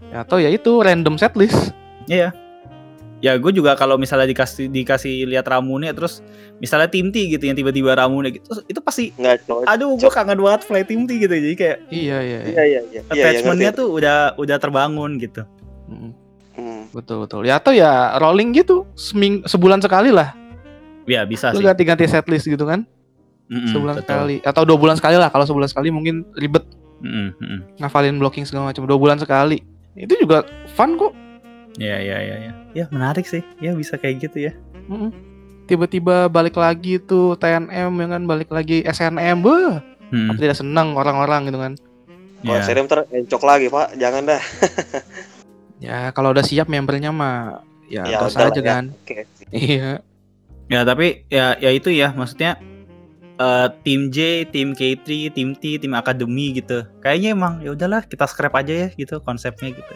ya, 0.08 0.18
atau 0.22 0.38
ya 0.38 0.50
itu 0.50 0.72
random 0.78 1.14
setlist 1.16 1.70
Iya. 2.06 2.34
ya 3.18 3.34
gue 3.34 3.50
juga 3.52 3.74
kalau 3.74 3.96
misalnya 3.96 4.26
dikasih 4.26 4.66
dikasih 4.68 5.26
lihat 5.26 5.46
Ramune 5.46 5.90
terus 5.90 6.22
misalnya 6.58 6.86
tim 6.86 7.10
T 7.10 7.28
gitu 7.28 7.44
yang 7.44 7.54
tiba-tiba 7.54 7.94
Ramune 7.94 8.30
gitu 8.32 8.62
itu 8.64 8.78
pasti 8.78 9.10
nggak 9.12 9.46
aduh 9.66 9.94
gue 9.96 10.06
kangen 10.08 10.38
banget 10.38 10.62
fly 10.64 10.82
tim 10.82 11.04
T 11.04 11.18
gitu 11.18 11.30
jadi 11.30 11.56
kayak 11.56 11.78
Iya 11.90 12.18
iya. 12.20 12.20
iya. 12.20 12.40
iya 12.44 12.64
iya 12.64 12.82
iya 12.84 13.02
iya 13.04 13.24
attachmentnya 13.28 13.70
ngerti. 13.70 13.80
tuh 13.80 13.88
udah 13.92 14.18
udah 14.36 14.58
terbangun 14.58 15.18
gitu 15.18 15.42
Mm, 15.86 16.12
Hmm. 16.54 16.84
Betul 16.90 17.22
betul. 17.22 17.42
Ya 17.44 17.56
atau 17.56 17.70
ya 17.70 18.18
rolling 18.18 18.50
gitu 18.52 18.84
seming 18.94 19.46
sebulan 19.46 19.78
sekali 19.78 20.10
lah. 20.10 20.34
ya 21.06 21.22
bisa 21.24 21.54
Lu 21.54 21.62
sih 21.62 21.64
ganti-ganti 21.64 22.04
setlist 22.04 22.44
gitu 22.44 22.66
kan. 22.66 22.82
Mm-mm, 23.48 23.72
sebulan 23.72 23.96
betul. 23.96 24.06
sekali 24.06 24.36
atau 24.42 24.62
dua 24.64 24.78
bulan 24.78 24.96
sekali 24.96 25.16
lah. 25.16 25.30
Kalau 25.30 25.44
sebulan 25.44 25.68
sekali 25.68 25.88
mungkin 25.88 26.28
ribet 26.36 26.68
mm-mm. 27.00 27.80
ngafalin 27.80 28.18
blocking 28.18 28.44
segala 28.44 28.70
macam. 28.70 28.84
Dua 28.84 28.96
bulan 28.96 29.18
sekali. 29.18 29.64
Itu 29.94 30.14
juga 30.16 30.44
fun 30.74 30.96
kok. 30.96 31.14
ya 31.78 31.94
ya 31.96 32.18
ya 32.18 32.36
ya 32.42 32.52
ya 32.74 32.86
menarik 32.90 33.22
sih 33.24 33.46
ya 33.62 33.70
bisa 33.72 33.96
kayak 33.96 34.26
gitu 34.26 34.50
ya 34.50 34.54
Mm-mm. 34.90 35.14
Tiba-tiba 35.66 36.26
balik 36.26 36.58
lagi 36.58 36.98
tuh 36.98 37.36
TNM 37.36 37.92
ya 37.94 38.08
kan 38.08 38.22
balik 38.24 38.50
lagi 38.50 38.82
SNM. 38.82 39.44
Beuh, 39.44 39.78
apa 40.10 40.40
tidak 40.40 40.56
senang 40.56 40.96
orang-orang 40.96 41.52
gitu 41.52 41.60
kan. 41.60 41.74
Kalau 42.40 42.56
Ya. 42.56 42.64
saya 42.64 42.82
ntar 42.82 43.04
encok 43.10 43.42
lagi 43.44 43.68
pak, 43.68 43.94
jangan 43.96 44.24
dah. 44.26 44.42
Ya 45.78 46.10
kalau 46.10 46.34
udah 46.34 46.42
siap 46.42 46.66
membernya 46.66 47.14
mah 47.14 47.62
ya, 47.86 48.02
Ya 48.08 48.18
gas 48.18 48.34
aja 48.34 48.50
ya. 48.54 48.64
kan. 48.66 48.84
Iya. 49.52 50.02
Ya 50.68 50.80
tapi 50.82 51.24
ya 51.30 51.54
ya 51.56 51.70
itu 51.70 51.94
ya 51.94 52.12
maksudnya 52.12 52.58
eh, 53.38 53.68
tim 53.86 54.10
J, 54.10 54.48
tim 54.50 54.74
K3, 54.74 55.34
tim 55.34 55.54
T, 55.58 55.78
tim 55.78 55.94
akademi 55.94 56.58
gitu. 56.58 56.86
Kayaknya 57.02 57.30
emang 57.34 57.54
ya 57.62 57.74
udahlah 57.74 58.06
kita 58.06 58.26
scrap 58.26 58.54
aja 58.58 58.74
ya 58.74 58.88
gitu 58.94 59.22
konsepnya 59.22 59.74
gitu. 59.74 59.94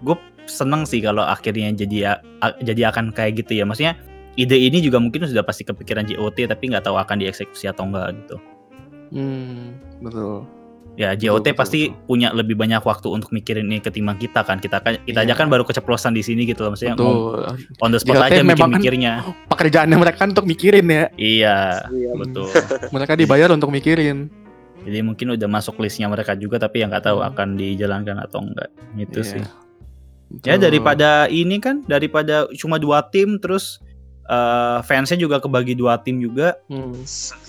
Gue 0.00 0.16
seneng 0.48 0.88
sih 0.88 1.04
kalau 1.04 1.22
akhirnya 1.22 1.70
jadi 1.74 2.18
jadi 2.62 2.90
akan 2.94 3.12
kayak 3.14 3.44
gitu 3.44 3.60
ya. 3.60 3.64
Maksudnya 3.66 3.94
ide 4.38 4.56
ini 4.56 4.78
juga 4.80 5.02
mungkin 5.02 5.26
sudah 5.26 5.42
pasti 5.42 5.66
kepikiran 5.66 6.06
JOT 6.06 6.48
tapi 6.48 6.70
nggak 6.70 6.86
tahu 6.86 6.96
akan 6.96 7.20
dieksekusi 7.20 7.66
atau 7.70 7.86
enggak 7.90 8.14
gitu. 8.24 8.36
Hmm, 9.10 9.74
betul. 9.98 10.46
Ya 11.00 11.16
JOT 11.16 11.40
betul, 11.42 11.56
pasti 11.56 11.80
betul. 11.88 12.04
punya 12.04 12.28
lebih 12.30 12.54
banyak 12.54 12.84
waktu 12.84 13.08
untuk 13.08 13.32
mikirin 13.32 13.64
ini 13.64 13.80
ketimbang 13.80 14.20
kita 14.20 14.44
kan. 14.44 14.60
Kita 14.60 14.84
kan 14.84 15.00
kita 15.00 15.24
aja 15.24 15.32
Iya. 15.32 15.38
kan 15.40 15.48
baru 15.48 15.64
keceplosan 15.64 16.12
di 16.12 16.20
sini 16.20 16.44
gitu 16.44 16.60
loh. 16.60 16.76
Maksudnya 16.76 16.92
Betul. 16.92 17.56
on 17.80 17.88
the 17.88 17.96
spot 17.96 18.14
JOT 18.14 18.24
aja 18.26 18.40
memang 18.44 18.68
kan- 18.68 18.76
mikir-mikirnya. 18.76 19.12
Pekerjaannya 19.52 19.96
mereka 19.96 20.16
kan 20.18 20.28
untuk 20.30 20.44
mikirin 20.44 20.84
ya. 20.84 21.04
Iya, 21.16 21.56
Iya. 21.88 22.10
betul. 22.14 22.52
Mereka 22.94 23.16
dibayar 23.16 23.48
untuk 23.48 23.72
mikirin. 23.72 24.28
Jadi 24.80 24.98
mungkin 25.00 25.32
udah 25.32 25.44
masuk 25.46 25.76
listnya 25.78 26.04
mereka 26.06 26.32
juga 26.34 26.56
tapi 26.56 26.80
yang 26.80 26.88
nggak 26.88 27.04
tahu 27.06 27.18
Hmm. 27.18 27.28
akan 27.32 27.48
dijalankan 27.54 28.16
atau 28.18 28.38
enggak. 28.42 28.68
Itu 28.94 29.20
Iya. 29.20 29.30
sih. 29.30 29.42
Ya 30.42 30.54
Betul. 30.54 30.62
daripada 30.62 31.08
ini 31.26 31.56
kan 31.58 31.80
daripada 31.82 32.44
cuma 32.54 32.76
dua 32.76 33.00
tim 33.02 33.36
terus 33.36 33.80
eh, 34.22 34.78
fansnya 34.82 35.16
juga 35.16 35.36
kebagi 35.36 35.74
dua 35.74 35.98
tim 35.98 36.16
juga. 36.16 36.54
Hmm. 36.66 36.92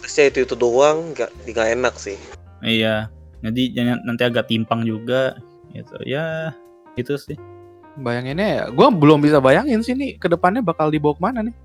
Saya 0.01 0.27
itu 0.27 0.41
itu 0.41 0.55
doang, 0.55 1.11
nggak 1.11 1.29
nggak 1.47 1.67
enak 1.73 1.93
sih. 1.93 2.15
Iya. 2.59 3.11
Jadi 3.41 3.73
nanti 4.05 4.21
agak 4.23 4.47
timpang 4.47 4.85
juga 4.85 5.37
gitu. 5.73 5.97
Ya 6.05 6.53
itu 6.93 7.17
sih. 7.17 7.37
Bayanginnya 7.99 8.47
ya, 8.47 8.63
gue 8.71 8.87
belum 8.87 9.19
bisa 9.19 9.43
bayangin 9.43 9.83
sih 9.83 9.91
nih 9.91 10.15
ke 10.15 10.31
depannya 10.31 10.63
bakal 10.63 10.87
dibawa 10.87 11.11
ke 11.11 11.21
mana 11.21 11.39
nih 11.43 11.55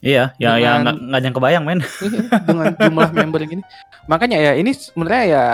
Iya, 0.00 0.32
ya 0.40 0.56
ya 0.56 0.80
Dengan- 0.80 0.80
nggak 0.80 0.96
nggak 1.12 1.20
yang 1.20 1.34
kebayang 1.36 1.64
men. 1.68 1.80
dengan 2.48 2.72
jumlah 2.72 3.10
member 3.12 3.40
yang 3.44 3.50
gini. 3.60 3.64
Makanya 4.08 4.40
ya 4.40 4.52
ini 4.56 4.72
sebenarnya 4.72 5.24
ya 5.28 5.44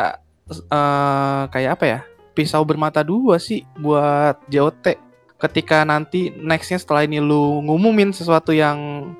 eh, 0.46 1.42
kayak 1.50 1.70
apa 1.74 1.84
ya 1.84 1.98
pisau 2.30 2.62
bermata 2.62 3.02
dua 3.02 3.42
sih 3.42 3.66
buat 3.82 4.38
JOT 4.46 4.94
ketika 5.42 5.82
nanti 5.82 6.30
nextnya 6.30 6.78
setelah 6.78 7.02
ini 7.02 7.18
lu 7.18 7.59
ngumumin 7.66 8.14
sesuatu 8.14 8.54
yang 8.54 9.11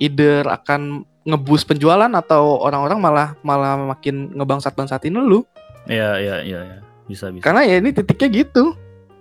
either 0.00 0.48
akan 0.48 1.04
ngebus 1.22 1.62
penjualan 1.62 2.08
atau 2.10 2.58
orang-orang 2.64 2.98
malah 2.98 3.28
malah 3.44 3.76
makin 3.94 4.32
ngebangsat-bangsatin 4.34 5.14
lu 5.14 5.44
Iya 5.84 6.08
iya 6.16 6.36
iya 6.42 6.60
iya. 6.62 6.78
Bisa 7.04 7.28
bisa. 7.28 7.42
karena 7.42 7.62
ya 7.62 7.76
ini 7.78 7.90
titiknya 7.90 8.28
gitu 8.40 8.72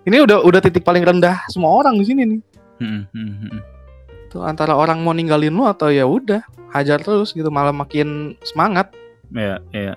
ini 0.04 0.18
udah 0.20 0.42
udah 0.42 0.60
titik 0.60 0.82
paling 0.82 1.02
rendah 1.02 1.42
semua 1.48 1.74
orang 1.76 1.98
di 1.98 2.06
sini 2.06 2.24
nih 2.28 2.42
Hmm, 2.78 3.06
hmm, 3.08 3.34
hmm. 3.40 3.60
tuh 4.28 4.42
antara 4.42 4.74
orang 4.74 4.98
mau 5.00 5.12
ninggalin 5.12 5.50
lu 5.50 5.64
atau 5.64 5.88
ya 5.88 6.02
udah 6.02 6.42
hajar 6.72 6.98
terus 6.98 7.30
gitu 7.30 7.48
malah 7.48 7.70
makin 7.70 8.34
semangat 8.42 8.90
Iya 9.30 9.62
iya 9.72 9.94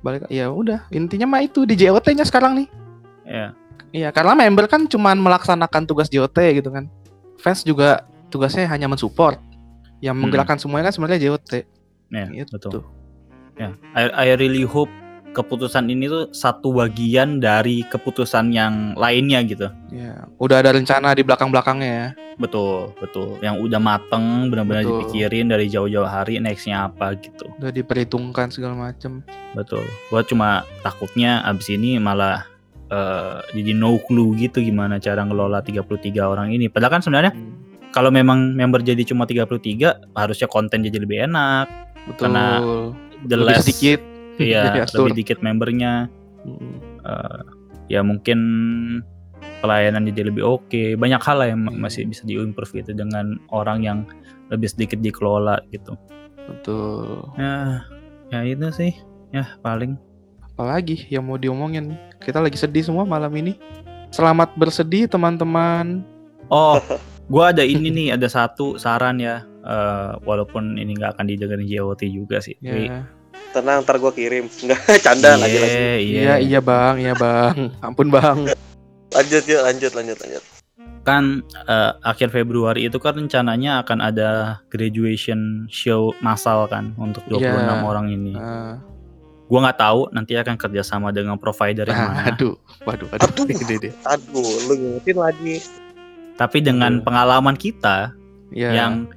balik 0.00 0.26
ya 0.26 0.50
udah 0.50 0.82
intinya 0.90 1.26
mah 1.28 1.40
itu 1.40 1.62
di 1.62 1.74
JOT-nya 1.76 2.22
sekarang 2.22 2.58
nih 2.58 2.68
iya. 3.22 3.46
iya 3.92 4.08
karena 4.10 4.34
member 4.34 4.66
kan 4.66 4.82
cuman 4.84 5.14
melaksanakan 5.16 5.82
tugas 5.84 6.06
JOT 6.06 6.34
gitu 6.52 6.68
kan 6.68 6.90
fans 7.36 7.62
juga 7.62 8.02
tugasnya 8.28 8.66
hanya 8.66 8.86
mensupport 8.86 9.38
yang 9.98 10.14
Hmm. 10.14 10.26
menggerakkan 10.26 10.58
semuanya 10.58 10.90
kan 10.90 10.94
sebenarnya 10.94 11.20
JOT 11.22 11.50
Iya, 12.10 12.26
Gitu. 12.34 12.50
betul. 12.52 12.82
Ya, 13.54 13.72
I, 13.94 14.28
I 14.28 14.36
really 14.36 14.64
hope 14.64 14.90
keputusan 15.32 15.88
ini 15.88 16.06
tuh 16.06 16.28
satu 16.30 16.76
bagian 16.76 17.40
dari 17.40 17.82
keputusan 17.88 18.52
yang 18.52 18.92
lainnya 18.94 19.40
gitu. 19.42 19.68
ya 19.88 20.28
udah 20.36 20.60
ada 20.60 20.76
rencana 20.76 21.12
di 21.12 21.24
belakang 21.24 21.48
belakangnya 21.48 21.90
ya 21.90 22.08
Betul, 22.32 22.96
betul. 22.96 23.36
Yang 23.44 23.60
udah 23.68 23.76
mateng, 23.76 24.48
benar-benar 24.48 24.88
dipikirin 24.88 25.52
dari 25.52 25.68
jauh-jauh 25.68 26.08
hari 26.08 26.40
nextnya 26.40 26.88
apa 26.88 27.12
gitu. 27.20 27.44
udah 27.60 27.68
diperhitungkan 27.68 28.48
segala 28.48 28.72
macem 28.72 29.20
Betul. 29.52 29.84
Gua 30.08 30.24
cuma 30.24 30.64
takutnya 30.80 31.44
abis 31.44 31.68
ini 31.76 32.00
malah 32.00 32.48
eh, 32.88 33.36
jadi 33.52 33.76
no 33.76 34.00
clue 34.00 34.32
gitu 34.40 34.64
gimana 34.64 34.96
cara 34.96 35.22
ngelola 35.24 35.60
33 35.60 35.84
orang 36.24 36.52
ini. 36.56 36.72
Padahal 36.72 36.98
kan 36.98 37.02
sebenarnya 37.04 37.32
Hmm, 37.36 37.52
kalau 37.92 38.08
memang 38.08 38.56
member 38.56 38.80
jadi 38.80 39.04
cuma 39.04 39.28
33, 39.28 40.00
harusnya 40.16 40.48
konten 40.48 40.80
jadi 40.80 40.96
lebih 41.04 41.28
enak. 41.28 41.68
betul 42.08 42.32
Karena 42.32 42.58
less 43.28 43.62
sedikit 43.68 44.00
Iya, 44.50 44.84
atur. 44.84 45.06
lebih 45.08 45.24
dikit 45.24 45.38
membernya. 45.40 46.10
Hmm, 46.42 46.78
eh, 47.06 47.40
ya 47.86 48.00
mungkin 48.02 48.38
pelayanan 49.62 50.06
jadi 50.10 50.28
lebih 50.30 50.42
oke. 50.42 50.98
Banyak 50.98 51.22
hal 51.22 51.36
lah 51.38 51.48
yang 51.50 51.62
Iya. 51.66 51.78
masih 51.78 52.02
bisa 52.10 52.22
diimprove 52.26 52.72
gitu 52.74 52.92
dengan 52.92 53.38
orang 53.50 53.82
yang 53.82 53.98
lebih 54.50 54.68
sedikit 54.68 54.98
dikelola 54.98 55.62
gitu. 55.70 55.94
Betul. 56.48 57.30
Ya 57.38 57.86
ya 58.34 58.40
itu 58.42 58.68
sih. 58.74 58.92
Ya 59.30 59.46
paling. 59.62 59.96
Apalagi 60.52 61.08
yang 61.08 61.24
mau 61.24 61.40
diomongin? 61.40 61.96
Kita 62.20 62.42
lagi 62.42 62.58
sedih 62.58 62.84
semua 62.84 63.06
malam 63.06 63.32
ini. 63.32 63.56
Selamat 64.12 64.52
bersedih 64.58 65.08
teman-teman. 65.08 66.04
Oh 66.52 66.76
gua 67.32 67.54
ada 67.54 67.64
ini 67.64 67.88
nih 67.88 68.08
ada 68.18 68.28
satu 68.28 68.76
saran 68.76 69.22
ya. 69.22 69.46
Eh, 69.62 70.12
walaupun 70.26 70.74
ini 70.74 70.98
nggak 70.98 71.14
akan 71.16 71.30
didengerin 71.30 71.70
JOT 71.70 72.02
juga 72.10 72.42
sih 72.42 72.58
tapi 72.58 72.90
ya 72.90 73.06
Tenang, 73.50 73.82
ntar 73.82 73.98
gua 73.98 74.10
kirim. 74.10 74.46
Nggak, 74.48 74.80
canda 75.04 75.34
lagi 75.34 75.56
lagi. 75.56 75.74
iya 75.74 75.94
iya 75.98 76.34
iya 76.38 76.58
bang 76.58 76.94
iya 76.98 77.12
bang 77.12 77.68
ampun 77.78 78.08
bang 78.08 78.48
Lanjut 79.10 79.44
yuk, 79.44 79.60
lanjut, 79.60 79.92
lanjut, 79.92 80.18
lanjut. 80.18 80.44
kan 81.02 81.42
eh, 81.66 81.92
akhir 82.00 82.30
Februari 82.30 82.86
itu 82.86 82.96
kan 82.96 83.12
rencananya 83.14 83.82
akan 83.82 83.98
ada 84.00 84.30
graduation 84.68 85.66
show 85.66 86.14
massal 86.18 86.64
kan 86.64 86.94
untuk 86.96 87.26
26 87.26 87.42
Iya. 87.42 87.82
orang 87.82 88.06
ini 88.08 88.32
Ah, 88.32 88.78
gua 89.44 89.66
nggak 89.66 89.78
tahu 89.78 90.00
nanti 90.10 90.32
akan 90.32 90.54
kerjasama 90.54 91.10
dengan 91.10 91.36
provider 91.36 91.84
yang 91.84 92.08
mana 92.08 92.30
aduh 92.30 92.54
waduh 92.82 93.10
aduh, 93.10 93.28
Aduh. 93.28 93.44
gede 93.44 93.76
deh 93.80 93.92
Aduh, 94.06 94.46
lu 94.64 94.72
ngingetin 94.72 95.18
lagi. 95.18 95.56
tapi 96.32 96.58
dengan 96.58 96.92
Aduh. 96.94 97.04
pengalaman 97.04 97.56
kita 97.56 98.14
ya 98.48 98.70
yang 98.72 99.10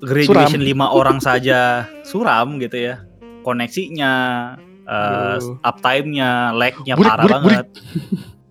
graduation 0.00 0.58
lima 0.60 0.90
orang 0.90 1.20
saja 1.20 1.84
suram 2.02 2.56
gitu 2.56 2.74
ya 2.80 3.04
koneksinya 3.42 4.12
eh, 4.82 5.36
Aduh. 5.36 5.58
uptime-nya 5.60 6.30
lag-nya 6.52 6.94
Burik, 6.94 7.06
parah 7.08 7.22
burik, 7.22 7.36
burik. 7.36 7.56
banget 7.58 7.68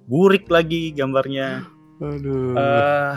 burik 0.06 0.46
lagi 0.48 0.82
gambarnya 0.92 1.64
aduh 1.98 2.54
eh 2.54 3.14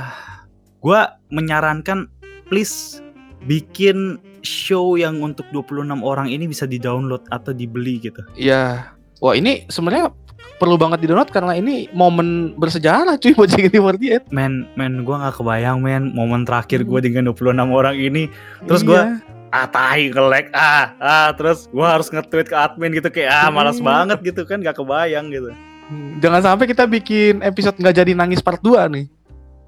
gua 0.79 1.01
menyarankan 1.29 2.07
please 2.47 3.01
bikin 3.43 4.17
show 4.41 4.95
yang 4.95 5.19
untuk 5.19 5.49
26 5.51 5.73
orang 6.01 6.29
ini 6.29 6.45
bisa 6.45 6.65
di-download 6.65 7.25
atau 7.29 7.51
dibeli 7.51 7.97
gitu. 7.99 8.21
ya 8.35 8.93
wah 9.19 9.33
ini 9.33 9.65
sebenarnya 9.67 10.13
perlu 10.55 10.77
banget 10.77 11.01
di 11.01 11.09
download 11.09 11.29
karena 11.29 11.57
ini 11.57 11.89
momen 11.91 12.53
bersejarah 12.55 13.17
cuy 13.17 13.33
buat 13.33 13.49
JKT48 13.49 14.31
Men, 14.31 14.69
men 14.75 15.03
gua 15.03 15.19
nggak 15.21 15.41
kebayang 15.41 15.81
men 15.81 16.13
momen 16.13 16.45
terakhir 16.45 16.85
gua 16.85 17.01
dengan 17.01 17.27
26 17.27 17.43
orang 17.71 17.97
ini 17.97 18.29
Terus 18.63 18.83
gua- 18.83 19.09
Iya. 19.11 19.34
Ah 19.55 19.67
tai 19.67 20.11
nge-lag 20.11 20.51
ah 20.51 20.85
ah 20.99 21.29
terus 21.31 21.71
gua 21.71 21.95
harus 21.95 22.11
nge-tweet 22.11 22.51
ke 22.51 22.57
admin 22.57 22.91
gitu 22.93 23.07
kayak 23.07 23.31
ah 23.31 23.49
malas 23.49 23.79
Iya. 23.79 23.87
banget 23.87 24.19
gitu 24.25 24.43
kan 24.43 24.59
gak 24.59 24.75
kebayang 24.75 25.31
gitu. 25.31 25.55
Hmm, 25.85 26.19
Jangan 26.19 26.41
sampai 26.43 26.67
kita 26.67 26.85
bikin 26.85 27.39
episode 27.41 27.77
nggak 27.77 27.95
jadi 27.95 28.13
nangis 28.13 28.41
part 28.41 28.59
2 28.59 28.91
nih. 28.91 29.07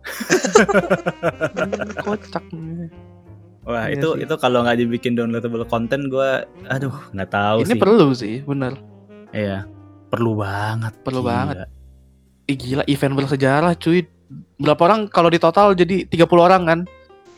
Hmm, 0.57 1.91
Kocak 1.99 2.45
nih. 2.49 2.89
Wah 3.63 3.85
Iya 3.85 3.99
itu 3.99 4.09
sih. 4.13 4.23
itu 4.23 4.35
kalau 4.37 4.63
nggak 4.63 4.79
dibikin 4.79 5.13
downloadable 5.13 5.67
content 5.67 6.07
gua 6.07 6.47
aduh 6.67 6.95
nggak 7.13 7.29
tahu 7.29 7.59
Ini 7.61 7.69
sih. 7.69 7.77
perlu 7.77 8.07
sih, 8.13 8.37
bener. 8.43 8.79
Iya 9.29 9.67
perlu 10.07 10.35
banget. 10.37 10.95
Perlu 11.01 11.21
Gila. 11.21 11.31
banget. 11.33 11.57
Ih, 12.47 12.55
gila 12.57 12.85
event 12.85 13.15
bersejarah 13.15 13.75
cuy. 13.75 14.07
berapa 14.57 14.83
orang 14.83 15.07
kalau 15.07 15.29
di 15.29 15.37
total 15.37 15.71
jadi 15.73 16.03
30 16.05 16.27
orang 16.41 16.63
kan 16.65 16.79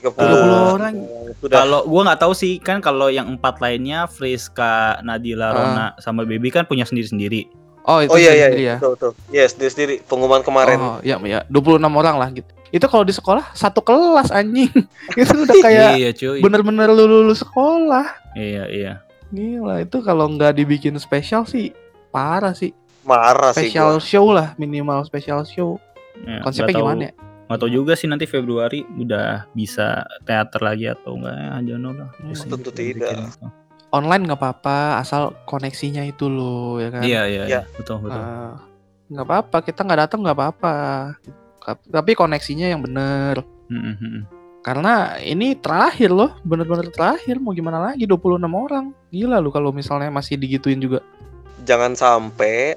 30 0.01 0.15
30 0.15 0.75
orang 0.75 0.95
sudah 1.37 1.57
Kalau 1.57 1.81
gua 1.85 2.03
nggak 2.05 2.21
tahu 2.21 2.33
sih 2.33 2.53
kan 2.57 2.79
kalau 2.79 3.09
yang 3.09 3.27
empat 3.29 3.59
lainnya 3.59 4.07
Friska, 4.07 4.75
Nadila, 5.01 5.45
Ah. 5.45 5.53
Rona 5.53 5.87
sama 5.97 6.23
Baby 6.23 6.49
kan 6.49 6.65
punya 6.65 6.83
sendiri-sendiri. 6.83 7.51
oh 7.83 7.99
itu 7.99 8.11
Oh 8.11 8.17
iya 8.17 8.33
iya, 8.33 8.47
sendiri 8.47 8.61
iya. 8.61 8.69
ya 8.69 8.77
betul 8.77 8.93
betul. 8.95 9.11
Yes, 9.29 9.51
dia 9.53 9.67
sendiri 9.67 9.95
pengumuman 10.03 10.41
kemarin. 10.41 10.77
oh 10.77 10.99
iya 11.01 11.17
ya 11.19 11.41
26 11.47 11.81
orang 11.81 12.17
lah 12.17 12.29
gitu 12.31 12.51
itu 12.69 12.85
kalau 12.85 13.01
di 13.01 13.11
sekolah 13.11 13.49
satu 13.53 13.81
kelas 13.81 14.29
anjing 14.29 14.69
itu 15.17 15.35
udah 15.39 15.57
kayak 15.59 15.91
iya 15.97 16.11
cuy. 16.13 16.39
bener-bener 16.39 16.85
lu 16.87 17.05
lulus 17.05 17.41
sekolah 17.41 18.05
Iya 18.35 18.65
iya. 18.69 18.93
gila 19.29 19.81
itu 19.81 19.99
kalau 19.99 20.29
nggak 20.29 20.53
dibikin 20.55 20.93
spesial 20.97 21.43
sih 21.43 21.73
parah 22.09 22.53
sih 22.53 22.77
Marah 23.03 23.51
sih 23.51 23.67
special 23.67 23.97
show 23.99 24.29
lah 24.29 24.53
minimal 24.55 25.01
special 25.03 25.43
show 25.45 25.81
Ya, 26.19 26.43
konsepnya 26.43 26.67
nggak 26.67 26.77
tahu- 26.77 26.85
gimana 26.85 27.03
ya 27.03 27.13
Nggak 27.49 27.59
tahu 27.59 27.71
juga 27.73 27.93
sih 27.97 28.07
nanti 28.07 28.29
Februari 28.29 28.85
udah 28.85 29.49
bisa 29.51 30.05
teater 30.23 30.61
lagi 30.61 30.85
atau 30.87 31.17
enggak 31.17 31.33
ya, 31.65 31.77
know 31.77 31.91
lah. 31.91 32.13
Hmm, 32.21 32.37
tentu 32.37 32.69
bikin 32.69 33.01
tidak. 33.01 33.33
itu. 33.33 33.49
online 33.89 34.29
nggak 34.29 34.37
apa-apa 34.37 35.01
asal 35.01 35.33
koneksinya 35.49 36.05
itu 36.05 36.29
loh 36.29 36.77
ya 36.77 36.93
kan 36.93 37.01
Iya 37.01 37.23
iya, 37.25 37.43
Ya. 37.43 37.47
iya. 37.49 37.61
betul 37.73 38.05
betul. 38.05 38.21
Ah, 38.21 38.61
nggak 39.09 39.25
apa-apa 39.25 39.57
kita 39.65 39.81
nggak 39.81 40.01
datang 40.05 40.21
nggak 40.21 40.37
apa-apa 40.37 40.75
tapi 41.89 42.13
koneksinya 42.13 42.69
yang 42.69 42.85
bener 42.85 43.41
Mm, 43.69 43.81
mm, 43.81 43.97
mm. 43.97 44.23
karena 44.61 44.93
ini 45.19 45.57
terakhir 45.57 46.09
loh 46.09 46.37
bener-bener 46.41 46.89
terakhir 46.89 47.37
mau 47.37 47.53
gimana 47.53 47.81
lagi 47.83 48.05
26 48.05 48.41
orang 48.45 48.93
gila 49.09 49.41
lu 49.41 49.49
kalau 49.49 49.73
misalnya 49.73 50.09
masih 50.09 50.37
digituin 50.37 50.81
juga 50.81 51.01
Jangan 51.65 51.93
sampai 51.93 52.77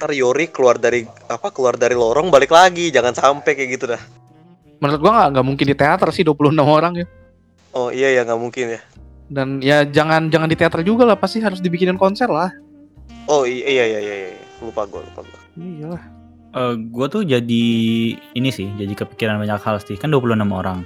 ntar 0.00 0.16
Yori 0.16 0.48
keluar 0.48 0.80
dari 0.80 1.04
apa 1.28 1.52
keluar 1.52 1.76
dari 1.76 1.92
lorong 1.92 2.32
balik 2.32 2.48
lagi. 2.48 2.88
Jangan 2.88 3.12
sampai 3.12 3.52
kayak 3.52 3.70
gitu 3.76 3.84
dah. 3.92 4.00
menurut 4.80 4.96
gua 4.96 5.12
nggak 5.12 5.28
nggak 5.36 5.44
mungkin 5.44 5.66
di 5.68 5.76
teater 5.76 6.08
sih 6.08 6.24
26 6.24 6.56
orang 6.56 6.96
ya 6.96 7.06
Oh 7.76 7.92
iya 7.92 8.16
ya 8.16 8.24
nggak 8.24 8.40
mungkin 8.40 8.64
ya. 8.72 8.80
dan 9.28 9.60
ya 9.60 9.84
jangan 9.84 10.32
jangan 10.32 10.48
di 10.48 10.56
teater 10.56 10.80
juga 10.80 11.04
lah 11.04 11.20
pasti 11.20 11.36
harus 11.36 11.60
dibikinin 11.60 12.00
konser 12.00 12.32
lah 12.32 12.48
Oh 13.28 13.44
iya 13.44 13.84
iya 13.84 14.00
iya, 14.00 14.14
iya. 14.26 14.40
lupa 14.58 14.88
gue 14.88 15.04
lupa 15.04 15.20
gue. 15.20 15.40
iya 15.60 15.84
lah 15.86 16.02
Eh, 16.50 16.74
gua 16.90 17.06
tuh 17.06 17.22
jadi 17.22 17.64
ini 18.16 18.50
sih, 18.50 18.66
jadi 18.74 18.90
kepikiran 18.90 19.38
banyak 19.38 19.62
hal 19.62 19.78
sih. 19.78 19.94
Kan 19.94 20.10
26 20.10 20.34
orang. 20.50 20.82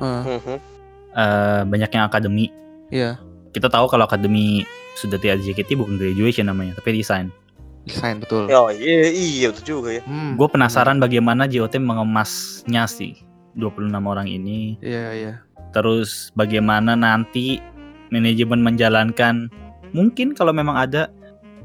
Mhm. 0.00 0.56
Eh, 1.12 1.60
banyak 1.68 1.90
yang 1.92 2.08
akademi. 2.08 2.48
iya 2.88 3.20
Kita 3.52 3.68
tahu 3.68 3.92
kalau 3.92 4.08
akademi 4.08 4.64
sudah 4.96 5.20
tidak 5.20 5.44
JKT 5.44 5.76
bukan 5.76 6.00
graduation 6.00 6.48
namanya, 6.48 6.80
tapi 6.80 6.96
desain. 6.96 7.28
Desain 7.82 8.18
betul 8.18 8.46
Oh 8.48 8.68
iya 8.68 9.08
iya 9.08 9.48
betul 9.50 9.82
juga 9.82 9.98
ya. 9.98 10.02
Hmm, 10.02 10.34
Gue 10.34 10.46
penasaran 10.46 10.96
bagaimana 10.96 11.44
JOT 11.44 11.78
mengemasnya 11.78 12.86
sih 12.86 13.18
26 13.54 13.90
orang 14.02 14.26
ini. 14.26 14.78
iya 14.78 15.10
iya 15.12 15.32
Terus 15.72 16.30
bagaimana 16.32 16.92
nanti 16.92 17.58
manajemen 18.08 18.60
menjalankan 18.60 19.48
mungkin 19.90 20.32
kalau 20.32 20.52
memang 20.52 20.76
ada 20.76 21.08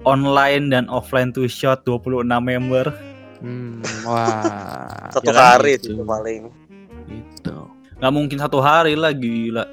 online 0.03 0.67
dan 0.67 0.87
offline 0.87 1.29
to 1.29 1.45
shot 1.45 1.83
26 1.83 2.23
member 2.39 2.87
Hmm, 3.37 3.85
wah 4.01 4.89
Satu 5.13 5.29
Ya 5.29 5.37
hari 5.53 5.77
gitu. 5.77 5.93
itu 5.93 6.01
paling. 6.01 6.49
itu 7.07 7.55
nggak 7.97 8.09
mungkin 8.11 8.37
satu 8.37 8.57
hari 8.59 8.93
lah 8.93 9.09
gila 9.09 9.63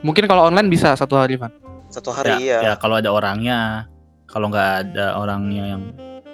mungkin 0.00 0.24
kalau 0.24 0.48
online 0.48 0.66
bisa 0.66 0.92
satu 0.92 1.14
hari 1.14 1.36
Van 1.36 1.52
Satu 1.86 2.08
ya, 2.08 2.16
hari 2.16 2.32
iya. 2.42 2.58
ya 2.62 2.72
kalau 2.74 2.96
ada 2.96 3.08
orangnya 3.08 3.86
kalau 4.32 4.48
nggak 4.48 4.68
ada 4.88 5.14
orangnya 5.14 5.76
yang 5.76 5.82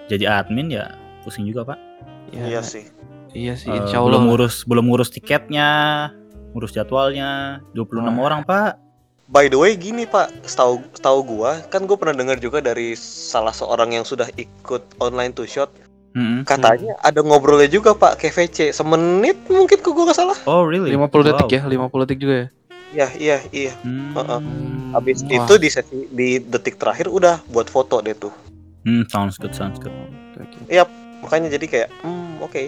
jadi 0.06 0.40
admin 0.40 0.70
ya 0.70 0.94
pusing 1.20 1.44
juga 1.44 1.74
pak. 1.74 1.78
Ya, 2.30 2.44
Iya 2.46 2.60
sih. 2.62 2.84
iya 3.34 3.52
sih 3.52 3.68
Eh, 3.68 3.76
insya 3.76 3.98
belum 3.98 4.06
Allah 4.06 4.20
ngurus 4.24 4.62
belum 4.64 4.84
ngurus 4.86 5.10
tiketnya 5.10 5.68
ngurus 6.54 6.72
jadwalnya. 6.72 7.60
26 7.74 8.00
Wah. 8.06 8.24
orang 8.24 8.40
pak. 8.42 8.78
By 9.28 9.52
the 9.52 9.60
way 9.60 9.76
gini 9.76 10.08
Pak, 10.08 10.48
setahu 10.48 10.80
setahu 10.96 11.20
gua 11.20 11.60
kan 11.68 11.84
gue 11.84 11.92
pernah 12.00 12.16
dengar 12.16 12.40
juga 12.40 12.64
dari 12.64 12.96
salah 12.96 13.52
seorang 13.52 13.92
yang 13.92 14.00
sudah 14.00 14.24
ikut 14.34 14.80
online 14.96 15.36
to 15.36 15.44
shot. 15.44 15.68
Mm-mm. 16.16 16.40
katanya 16.48 16.96
ada 17.04 17.20
ngobrolnya 17.20 17.68
juga 17.68 17.92
Pak. 17.92 18.16
KVC 18.16 18.72
semenit 18.72 19.36
mungkin 19.46 19.76
kok 19.76 19.92
gua 19.92 20.08
nggak 20.08 20.16
salah. 20.16 20.38
oh 20.48 20.64
really? 20.64 20.96
50 20.96 21.28
detik 21.28 21.50
ya 21.52 21.62
50 21.62 22.02
detik 22.08 22.18
juga 22.18 22.34
ya 22.34 22.46
Ya 22.90 23.06
iya 23.14 23.36
iya. 23.50 23.72
Hmm. 23.82 24.16
Heeh. 24.16 24.40
Hmm, 24.40 24.96
Habis 24.96 25.20
wah. 25.22 25.44
itu 25.44 25.54
di 25.56 25.68
sesi 25.68 26.08
di 26.08 26.40
detik 26.40 26.80
terakhir 26.80 27.06
udah 27.06 27.44
buat 27.46 27.68
foto 27.68 28.00
deh 28.00 28.16
tuh. 28.16 28.32
Hmm, 28.82 29.04
sounds 29.06 29.36
good 29.36 29.52
sounds 29.52 29.76
good 29.76 29.92
Oke, 30.38 30.64
oke. 30.64 30.88
Makanya 31.18 31.50
jadi 31.50 31.66
kayak 31.66 31.88
hmm 32.00 32.40
oke. 32.40 32.62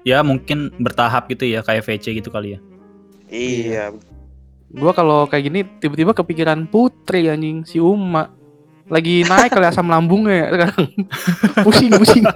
ya 0.00 0.20
mungkin 0.20 0.72
bertahap 0.76 1.28
gitu 1.28 1.44
ya 1.44 1.60
kayak 1.60 1.82
VC 1.82 2.16
gitu 2.16 2.28
kali 2.28 2.56
ya 2.56 2.60
Iya. 3.28 3.84
Gua 4.70 4.92
kalau 4.92 5.26
kayak 5.26 5.44
gini 5.44 5.60
tiba-tiba 5.78 6.14
kepikiran 6.14 6.64
Putri 6.66 7.26
anjing 7.26 7.66
si 7.66 7.76
Uma 7.76 8.30
lagi 8.90 9.22
naik 9.22 9.54
kali 9.54 9.66
asam 9.70 9.86
lambungnya 9.86 10.34
ya 10.34 10.46
sekarang. 10.50 10.84
Pusing 11.64 11.90
pusing. 11.94 12.26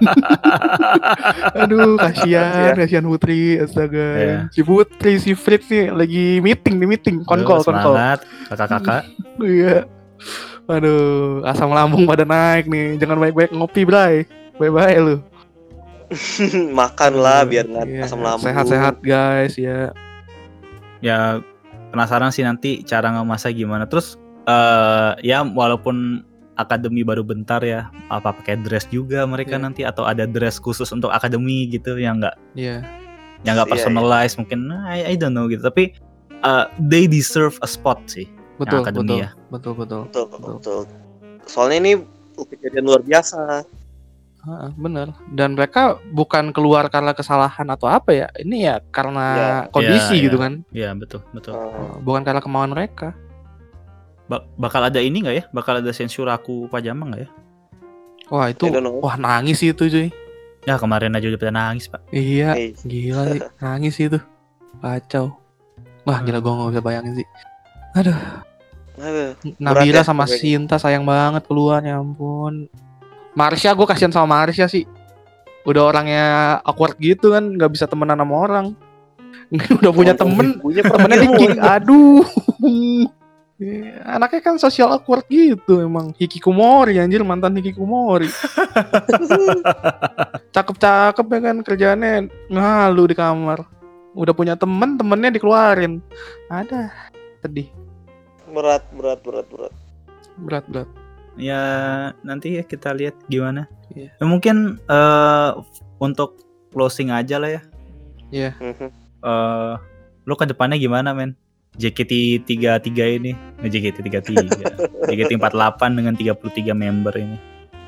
Aduh 1.61 1.99
kasihan 1.99 2.71
kasihan 2.73 3.03
Putri 3.03 3.59
astaga. 3.59 4.07
Iya. 4.15 4.37
si 4.55 4.63
Putri 4.63 5.19
si 5.19 5.35
Fritz 5.35 5.67
nih 5.67 5.91
lagi 5.91 6.39
meeting 6.39 6.79
di 6.79 6.85
meeting. 6.87 7.15
Konkol 7.27 7.59
konkol. 7.59 7.93
semangat 7.93 8.19
kakak-kakak. 8.47 9.03
Iya. 9.43 9.83
Aduh 10.65 11.43
asam 11.43 11.75
lambung 11.75 12.07
pada 12.07 12.23
naik 12.23 12.71
nih. 12.71 12.95
Jangan 12.97 13.19
baik-baik 13.19 13.51
ngopi 13.51 13.83
bray. 13.83 14.23
Baik-baik 14.55 14.95
lu. 15.03 15.15
Makan 16.71 17.13
lah 17.19 17.43
biar 17.43 17.67
nggak 17.67 17.85
Iya, 17.91 18.01
asam 18.07 18.23
lambung. 18.23 18.47
sehat-sehat 18.47 19.03
guys 19.03 19.59
ya. 19.59 19.91
Ya 21.03 21.43
penasaran 21.91 22.31
sih 22.31 22.47
nanti 22.47 22.79
cara 22.87 23.11
ngemasnya 23.11 23.51
gimana. 23.51 23.83
Terus 23.91 24.15
eh 24.47 25.11
ya 25.19 25.43
walaupun 25.43 26.23
akademi 26.55 27.03
baru 27.03 27.21
bentar 27.21 27.59
ya 27.59 27.87
apa 28.07 28.31
pakai 28.31 28.55
dress 28.57 28.87
juga 28.87 29.23
mereka 29.23 29.55
Iya. 29.55 29.63
nanti 29.63 29.81
atau 29.83 30.03
ada 30.03 30.23
dress 30.23 30.57
khusus 30.57 30.87
untuk 30.89 31.09
akademi 31.09 31.67
gitu 31.67 31.95
yang 31.95 32.19
nggak 32.19 32.35
iya 32.53 32.79
yang 33.43 33.55
nggak 33.55 33.67
Iya, 33.67 33.75
iya. 33.75 33.83
personalized 33.85 34.35
mungkin 34.35 34.59
nah, 34.65 34.87
I, 34.87 35.11
I 35.11 35.15
don't 35.15 35.31
know 35.31 35.45
gitu 35.45 35.61
tapi 35.61 35.93
eh, 36.37 36.65
they 36.81 37.05
deserve 37.05 37.59
a 37.59 37.67
spot 37.67 37.99
sih 38.07 38.25
betul 38.55 38.81
akademi 38.81 39.03
betul, 39.05 39.17
ya. 39.19 39.29
betul 39.49 39.73
betul 39.75 40.01
Betul, 40.07 40.25
betul. 40.31 40.79
Soalnya 41.45 41.77
ini 41.77 41.91
kejadian 42.35 42.83
luar 42.83 42.99
biasa. 42.99 43.61
Heeh, 44.41 44.69
bener 44.77 45.09
dan 45.29 45.53
mereka 45.53 45.97
bukan 46.09 46.49
keluar 46.49 46.85
karena 46.87 47.11
kesalahan 47.11 47.65
atau 47.67 47.85
apa 47.85 48.13
ya 48.13 48.27
ini 48.37 48.63
ya 48.63 48.77
karena 48.87 49.25
Ya. 49.33 49.49
kondisi 49.69 50.15
Ya, 50.15 50.23
gitu 50.23 50.37
ya. 50.37 50.41
kan 50.41 50.53
ya 50.69 50.89
betul 50.93 51.19
betul 51.33 51.53
Hmm. 51.53 51.65
Eh, 51.65 51.93
bukan 51.99 52.21
karena 52.21 52.39
kemauan 52.39 52.69
mereka 52.69 53.17
Ba- 54.25 54.45
bakal 54.57 54.81
ada 54.89 54.97
ini 54.97 55.21
nggak 55.21 55.35
ya? 55.35 55.43
Bakal 55.53 55.85
ada 55.85 55.91
sensur 55.93 56.25
aku 56.25 56.65
pajama 56.67 57.13
nggak 57.13 57.21
ya? 57.25 57.29
Wah 58.33 58.49
itu 58.49 58.65
wah 59.01 59.15
nangis 59.21 59.61
sih 59.61 59.69
itu 59.69 59.85
cuy. 59.85 60.09
Ya 60.65 60.81
kemarin 60.81 61.13
aja 61.13 61.29
udah 61.29 61.37
pada 61.37 61.53
nangis 61.53 61.85
pak. 61.85 62.01
Iya 62.09 62.57
Eh, 62.57 62.73
gila 62.81 63.21
sih. 63.29 63.41
Nangis 63.61 63.93
sih 63.93 64.09
itu. 64.09 64.17
Kacau. 64.81 65.37
Wah 66.09 66.25
gila 66.25 66.41
gua 66.41 66.51
nggak 66.57 66.71
bisa 66.73 66.81
bayangin 66.81 67.13
sih. 67.21 67.27
Aduh. 67.93 68.17
Aduh. 68.97 69.31
Nabila 69.61 70.01
ya, 70.01 70.07
sama. 70.07 70.25
Sinta 70.25 70.81
sayang 70.81 71.05
banget 71.05 71.45
keluar 71.45 71.85
ya 71.85 72.01
ampun. 72.01 72.65
Marsha 73.37 73.77
gue 73.77 73.85
kasihan 73.85 74.09
sama 74.09 74.41
Marsha 74.41 74.65
sih. 74.65 74.89
Udah 75.69 75.85
orangnya 75.93 76.25
awkward 76.65 76.97
gitu 76.97 77.37
kan 77.37 77.45
nggak 77.45 77.69
bisa 77.77 77.85
temenan 77.85 78.17
sama 78.17 78.33
orang. 78.33 78.67
Udah 79.77 79.91
punya 79.93 80.13
temen 80.17 80.57
Punya 80.57 80.81
temennya 80.81 81.17
dikit 81.21 81.61
aduh 81.61 82.25
anaknya 84.03 84.41
kan 84.43 84.55
sosial 84.59 84.91
awkward 84.91 85.23
gitu 85.31 85.79
emang. 85.79 86.11
Hikikomori 86.19 86.99
anjir 86.99 87.23
mantan 87.23 87.55
hikikomori 87.55 88.27
cakep-cakep 90.55 91.25
ya 91.31 91.39
kan 91.39 91.57
kerjaannya. 91.63 92.13
Ngalu 92.51 93.03
di 93.11 93.15
kamar. 93.15 93.63
Udah 94.15 94.35
punya 94.35 94.59
temen 94.59 94.99
temennya 94.99 95.31
dikeluarin. 95.31 96.03
Ada. 96.51 96.91
Sedih. 97.39 97.71
Berat 98.51 98.83
berat 98.95 99.19
berat 99.23 99.47
berat. 99.47 99.73
berat 100.35 100.65
berat. 100.67 100.89
Ya 101.39 101.61
nanti 102.23 102.59
ya 102.59 102.63
kita 102.63 102.91
lihat 102.91 103.15
gimana. 103.31 103.71
Iya. 103.95 104.11
Ya, 104.19 104.25
mungkin 104.27 104.79
eh 104.87 105.49
untuk 105.99 106.39
closing 106.75 107.11
aja 107.11 107.39
lah 107.39 107.55
ya. 107.55 107.61
Mhm. 108.59 108.89
eh 109.23 109.73
lo 110.25 110.33
ke 110.33 110.43
depannya 110.49 110.75
gimana 110.81 111.13
men 111.13 111.37
JKT 111.75 112.43
33 112.47 113.17
ini 113.19 113.31
eh, 113.61 113.69
JKT 113.69 113.97
33 114.01 115.07
JKT 115.09 115.31
48 115.37 115.97
dengan 115.97 116.13
33 116.15 116.71
member 116.73 117.13
ini 117.15 117.37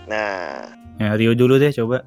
Nah, 0.08 0.72
ya 0.96 1.20
Rio 1.20 1.36
dulu 1.36 1.60
deh 1.60 1.72
coba 1.72 2.04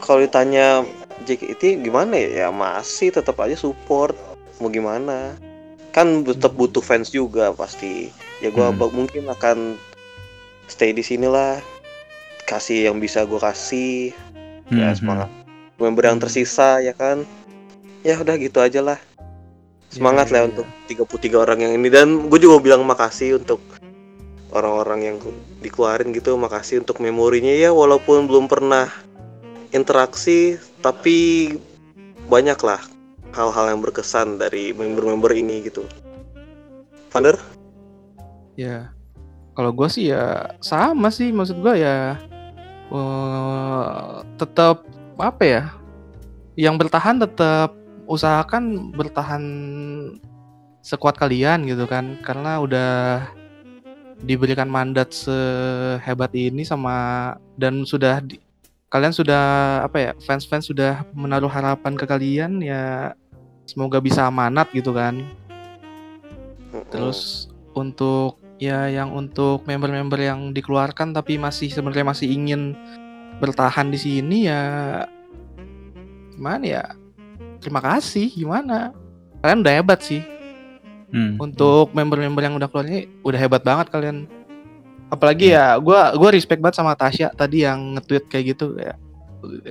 kalau 0.00 0.24
ditanya 0.24 0.84
JKT 1.24 1.84
gimana 1.84 2.16
ya? 2.16 2.28
Ya 2.44 2.48
masih 2.48 3.12
tetap 3.12 3.36
aja 3.36 3.52
support. 3.52 4.16
Mau 4.56 4.72
gimana? 4.72 5.36
Kan 5.92 6.24
tetap 6.24 6.56
butuh 6.56 6.80
fans 6.80 7.12
juga 7.12 7.52
pasti. 7.52 8.08
Ya 8.40 8.48
gua 8.48 8.72
Hmm. 8.72 8.80
mungkin 8.88 9.28
akan 9.28 9.76
stay 10.66 10.96
di 10.96 11.04
sinilah. 11.04 11.60
Kasih 12.48 12.88
yang 12.88 12.96
bisa 12.96 13.28
gua 13.28 13.52
kasih. 13.52 14.16
Ya 14.72 14.88
Hmm, 14.88 14.96
semangat. 14.96 15.28
Member 15.76 16.04
yang 16.08 16.16
tersisa 16.16 16.80
ya 16.80 16.96
kan. 16.96 17.24
ya 18.00 18.16
udah 18.16 18.40
gitu 18.40 18.64
aja 18.64 18.80
lah 18.80 18.96
semangat 19.90 20.30
Ya, 20.30 20.32
lah 20.32 20.40
ya. 20.40 20.48
untuk 20.54 20.66
33 20.86 21.42
orang 21.44 21.58
yang 21.66 21.72
ini. 21.76 21.88
Dan 21.90 22.30
gue 22.30 22.38
juga 22.38 22.62
bilang 22.62 22.86
makasih 22.86 23.42
untuk 23.42 23.58
orang-orang 24.54 25.00
yang 25.12 25.16
dikeluarin 25.60 26.14
gitu. 26.14 26.38
Makasih 26.38 26.86
untuk 26.86 27.02
memorinya 27.02 27.52
ya 27.52 27.74
walaupun 27.74 28.30
belum 28.30 28.46
pernah 28.46 28.88
interaksi 29.70 30.58
tapi 30.82 31.50
banyak 32.30 32.58
lah 32.62 32.82
hal-hal 33.34 33.74
yang 33.74 33.80
berkesan 33.82 34.38
dari 34.38 34.74
member-member 34.74 35.30
ini 35.34 35.66
gitu. 35.66 35.86
Vander? 37.10 37.38
Ya, 38.58 38.94
kalau 39.54 39.74
gue 39.74 39.88
sih 39.90 40.10
ya 40.10 40.54
sama 40.62 41.10
sih 41.10 41.30
maksud 41.34 41.58
gue 41.62 41.74
ya. 41.82 42.18
Eh 42.90 44.10
tetap 44.38 44.86
apa 45.18 45.42
ya? 45.46 45.62
Yang 46.58 46.86
bertahan 46.86 47.22
tetap 47.22 47.79
usahakan 48.10 48.90
bertahan 48.90 49.44
sekuat 50.82 51.14
kalian 51.14 51.62
gitu 51.70 51.86
kan, 51.86 52.18
karena 52.26 52.58
udah 52.58 52.90
diberikan 54.20 54.68
mandat 54.68 55.14
sehebat 55.14 56.34
ini 56.34 56.66
sama 56.66 57.32
dan 57.56 57.86
sudah 57.88 58.20
di- 58.20 58.42
kalian 58.90 59.14
sudah 59.14 59.44
apa 59.86 59.96
ya 59.96 60.12
fans-fans 60.18 60.66
sudah 60.66 61.06
menaruh 61.14 61.48
harapan 61.48 61.94
ke 61.94 62.04
kalian 62.04 62.58
ya 62.60 63.14
semoga 63.64 64.02
bisa 64.02 64.26
amanat 64.26 64.66
gitu 64.74 64.90
kan. 64.90 65.22
Terus 66.90 67.46
untuk 67.72 68.42
ya 68.58 68.90
yang 68.90 69.14
untuk 69.14 69.62
member-member 69.64 70.20
yang 70.20 70.50
dikeluarkan 70.50 71.14
tapi 71.14 71.38
masih 71.38 71.70
sebenarnya 71.70 72.12
masih 72.12 72.28
ingin 72.28 72.74
bertahan 73.40 73.88
di 73.88 73.96
sini 73.96 74.50
ya 74.50 74.60
gimana 76.34 76.66
ya? 76.66 76.84
Terima 77.60 77.80
kasih 77.84 78.32
gimana? 78.32 78.96
Kalian 79.44 79.60
udah 79.62 79.74
hebat 79.76 80.00
sih. 80.00 80.24
Hmm. 81.10 81.36
Untuk 81.36 81.92
member-member 81.92 82.42
yang 82.42 82.54
udah 82.56 82.68
keluar 82.70 82.86
ini 82.88 83.06
udah 83.20 83.38
hebat 83.38 83.62
banget 83.62 83.92
kalian. 83.92 84.26
Apalagi 85.10 85.52
ya 85.52 85.76
gua 85.76 86.14
gua 86.16 86.30
respect 86.32 86.62
banget 86.62 86.80
sama 86.80 86.96
Tasya 86.96 87.34
tadi 87.34 87.66
yang 87.66 87.98
nge-tweet 87.98 88.24
kayak 88.30 88.44
gitu 88.56 88.78
ya. 88.78 88.94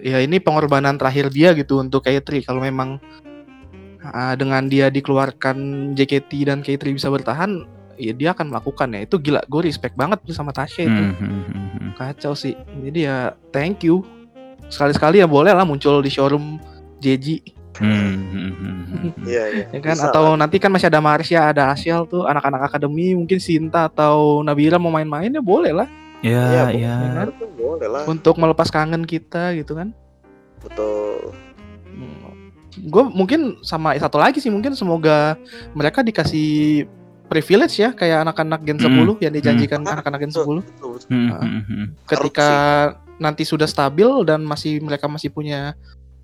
Ya 0.02 0.18
ini 0.22 0.42
pengorbanan 0.42 0.98
terakhir 0.98 1.30
dia 1.30 1.54
gitu 1.54 1.80
untuk 1.80 2.06
K3 2.06 2.42
kalau 2.42 2.62
memang 2.62 2.98
ah, 4.02 4.34
dengan 4.34 4.66
dia 4.66 4.90
dikeluarkan 4.90 5.92
JKT 5.94 6.32
dan 6.50 6.60
K3 6.66 6.98
bisa 6.98 7.08
bertahan 7.14 7.70
ya 8.00 8.16
dia 8.16 8.32
akan 8.32 8.56
melakukan 8.56 8.96
ya 8.96 9.00
itu 9.04 9.20
gila 9.20 9.44
gue 9.46 9.62
respect 9.68 9.94
banget 10.00 10.24
sama 10.32 10.56
Tasya 10.56 10.88
itu 10.88 11.04
Hmm, 11.04 11.16
hmm, 11.20 11.44
hmm, 11.44 11.68
hmm. 11.76 11.92
kacau 12.00 12.32
sih 12.32 12.56
jadi 12.80 13.00
ya 13.04 13.18
thank 13.52 13.84
you 13.84 14.02
sekali-sekali 14.72 15.20
ya 15.20 15.28
boleh 15.28 15.52
lah 15.52 15.68
muncul 15.68 16.00
di 16.00 16.08
showroom 16.08 16.58
JJ 17.04 17.59
Hmm, 17.80 17.90
hmm, 17.90 18.16
hmm, 18.30 18.52
hmm, 18.52 18.76
hmm. 18.86 19.12
Iya, 19.24 19.44
iya. 19.50 19.66
ya 19.70 19.80
kan 19.80 19.96
Bisa 19.96 20.08
atau 20.08 20.26
lah. 20.30 20.36
nanti 20.38 20.56
kan 20.56 20.70
masih 20.70 20.88
ada 20.88 21.00
Marsha 21.00 21.42
ada 21.48 21.64
Asyel 21.70 22.04
tuh 22.06 22.24
anak-anak 22.24 22.62
akademi 22.66 23.12
mungkin 23.14 23.38
Sinta 23.38 23.86
atau 23.86 24.40
Nabila 24.40 24.76
mau 24.76 24.90
main-main 24.90 25.30
ya 25.30 25.40
boleh 25.40 25.72
lah 25.72 25.88
Ya, 26.20 26.68
Iya, 26.68 26.76
ya. 26.76 26.96
kan? 27.16 27.28
Itu 27.32 27.48
boleh 27.50 27.88
lah. 27.88 28.04
untuk 28.04 28.36
melepas 28.36 28.68
kangen 28.68 29.04
kita 29.04 29.56
gitu 29.56 29.74
kan 29.74 29.96
Betul. 30.60 31.32
gue 32.80 33.04
mungkin 33.06 33.40
sama 33.60 33.92
satu 33.96 34.16
lagi 34.16 34.40
sih 34.40 34.48
mungkin 34.48 34.72
semoga 34.72 35.36
mereka 35.74 36.00
dikasih 36.00 36.86
privilege 37.26 37.76
ya 37.78 37.92
kayak 37.92 38.24
anak-anak 38.24 38.64
Gen 38.64 38.78
Hmm. 38.78 39.04
10 39.06 39.20
yang 39.20 39.34
dijanjikan 39.34 39.80
Hmm. 39.80 39.94
anak-anak 39.94 40.20
Gen 40.22 40.32
10 40.32 40.60
Betul, 40.60 40.64
betul, 40.64 40.92
betul. 40.94 41.10
Hmm, 41.10 41.30
Ah. 41.30 41.40
hmm, 41.40 41.62
hmm. 41.62 41.86
ketika 42.06 42.50
nanti 43.18 43.44
sudah 43.44 43.66
stabil 43.66 44.08
dan 44.24 44.42
masih 44.42 44.80
mereka 44.80 45.06
masih 45.06 45.28
punya 45.28 45.76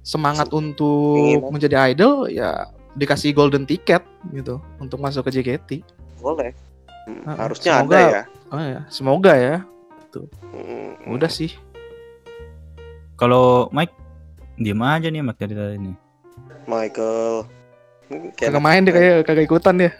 semangat 0.06 0.48
untuk 0.52 1.18
Keinginan. 1.18 1.50
menjadi 1.50 1.76
idol 1.90 2.30
ya 2.30 2.70
dikasih 2.94 3.34
golden 3.34 3.66
ticket 3.66 4.06
gitu 4.30 4.62
untuk 4.78 5.02
masuk 5.02 5.26
ke 5.26 5.34
JKT. 5.34 5.70
Boleh. 6.22 6.54
Hmm, 7.06 7.26
Ah, 7.26 7.36
Harusnya 7.44 7.72
semoga- 7.76 7.98
ada 7.98 8.08
ya. 8.08 8.24
Oh 8.48 8.62
ya, 8.62 8.80
semoga 8.88 9.34
ya. 9.36 9.56
Hmm, 10.16 11.12
Udah 11.12 11.28
sih. 11.28 11.52
Kalau 13.16 13.68
Mike 13.70 13.94
diem 14.56 14.80
aja 14.80 15.08
nih 15.08 15.22
Mike 15.22 15.40
dari 15.40 15.54
tadi 15.54 15.78
nih. 15.82 15.96
Michael. 16.66 17.46
Kayak 18.34 18.52
Kagak 18.54 18.64
main 18.64 18.82
deh 18.82 18.94
kayak 18.94 19.16
kagak 19.24 19.46
ikutan 19.46 19.76
dia. 19.78 19.92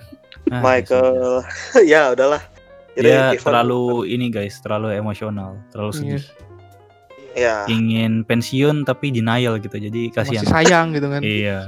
Ah, 0.48 0.62
Michael. 0.62 1.42
ya 1.92 2.12
udahlah. 2.12 2.42
Dia 2.96 3.34
Kevin. 3.34 3.44
terlalu 3.44 3.84
ini 4.08 4.30
guys, 4.30 4.56
terlalu 4.60 4.94
emosional, 4.94 5.60
terlalu 5.68 5.92
Iya. 5.92 6.00
sedih. 6.00 6.24
Ya. 7.36 7.68
Ingin 7.68 8.24
pensiun 8.24 8.88
tapi 8.88 9.12
denial 9.12 9.60
gitu. 9.60 9.76
Jadi 9.76 10.10
kasihan. 10.10 10.48
Masih 10.48 10.56
sayang 10.56 10.96
gitu 10.96 11.08
kan. 11.12 11.22
Iya. 11.22 11.68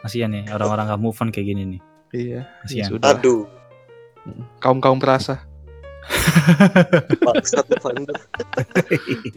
Kasihan 0.00 0.30
nih 0.32 0.48
orang-orang 0.54 0.88
gak 0.88 1.02
move 1.02 1.18
on 1.18 1.28
kayak 1.34 1.46
gini 1.50 1.62
nih. 1.76 1.80
Iya. 2.14 2.40
Ya 2.46 2.62
Kasihan. 2.64 2.90
sudah. 2.94 3.10
Aduh. 3.18 3.42
Kaum-kaum 4.62 5.02
perasa. 5.02 5.42
Bangsat 7.20 7.66
lu, 7.70 7.76
Vander. 7.82 8.16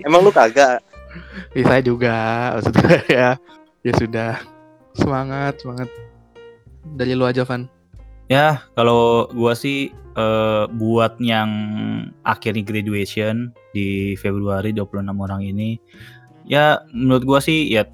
Emang 0.06 0.24
lu 0.24 0.32
kagak? 0.32 0.80
Ya, 1.54 1.64
saya 1.70 1.82
juga 1.86 2.16
maksudnya 2.58 2.98
ya. 3.10 3.30
Ya 3.84 3.94
sudah. 4.00 4.34
Semangat, 4.94 5.58
semangat. 5.62 5.90
Dari 6.84 7.14
lu 7.18 7.26
aja, 7.26 7.46
Van. 7.46 7.66
Ya, 8.32 8.64
kalau 8.74 9.28
gua 9.36 9.54
sih 9.54 9.92
eh, 9.94 10.66
buat 10.72 11.20
yang 11.20 11.50
akhirnya 12.24 12.64
graduation 12.64 13.52
di 13.76 14.16
Februari 14.16 14.72
26 14.72 15.04
orang 15.12 15.42
ini 15.44 15.82
ya 16.44 16.84
menurut 16.92 17.24
gua 17.24 17.40
sih 17.40 17.72
ya 17.72 17.88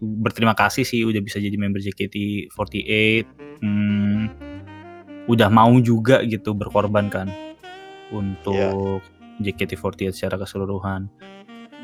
berterima 0.00 0.52
kasih 0.52 0.84
sih 0.84 1.04
udah 1.08 1.20
bisa 1.24 1.40
jadi 1.40 1.56
member 1.56 1.80
JKT48 1.80 3.24
hmm, 3.64 4.22
udah 5.24 5.48
mau 5.48 5.72
juga 5.80 6.20
gitu 6.28 6.52
berkorban 6.52 7.08
kan 7.08 7.32
untuk 8.12 9.00
JKT48 9.40 10.12
secara 10.12 10.36
keseluruhan. 10.36 11.08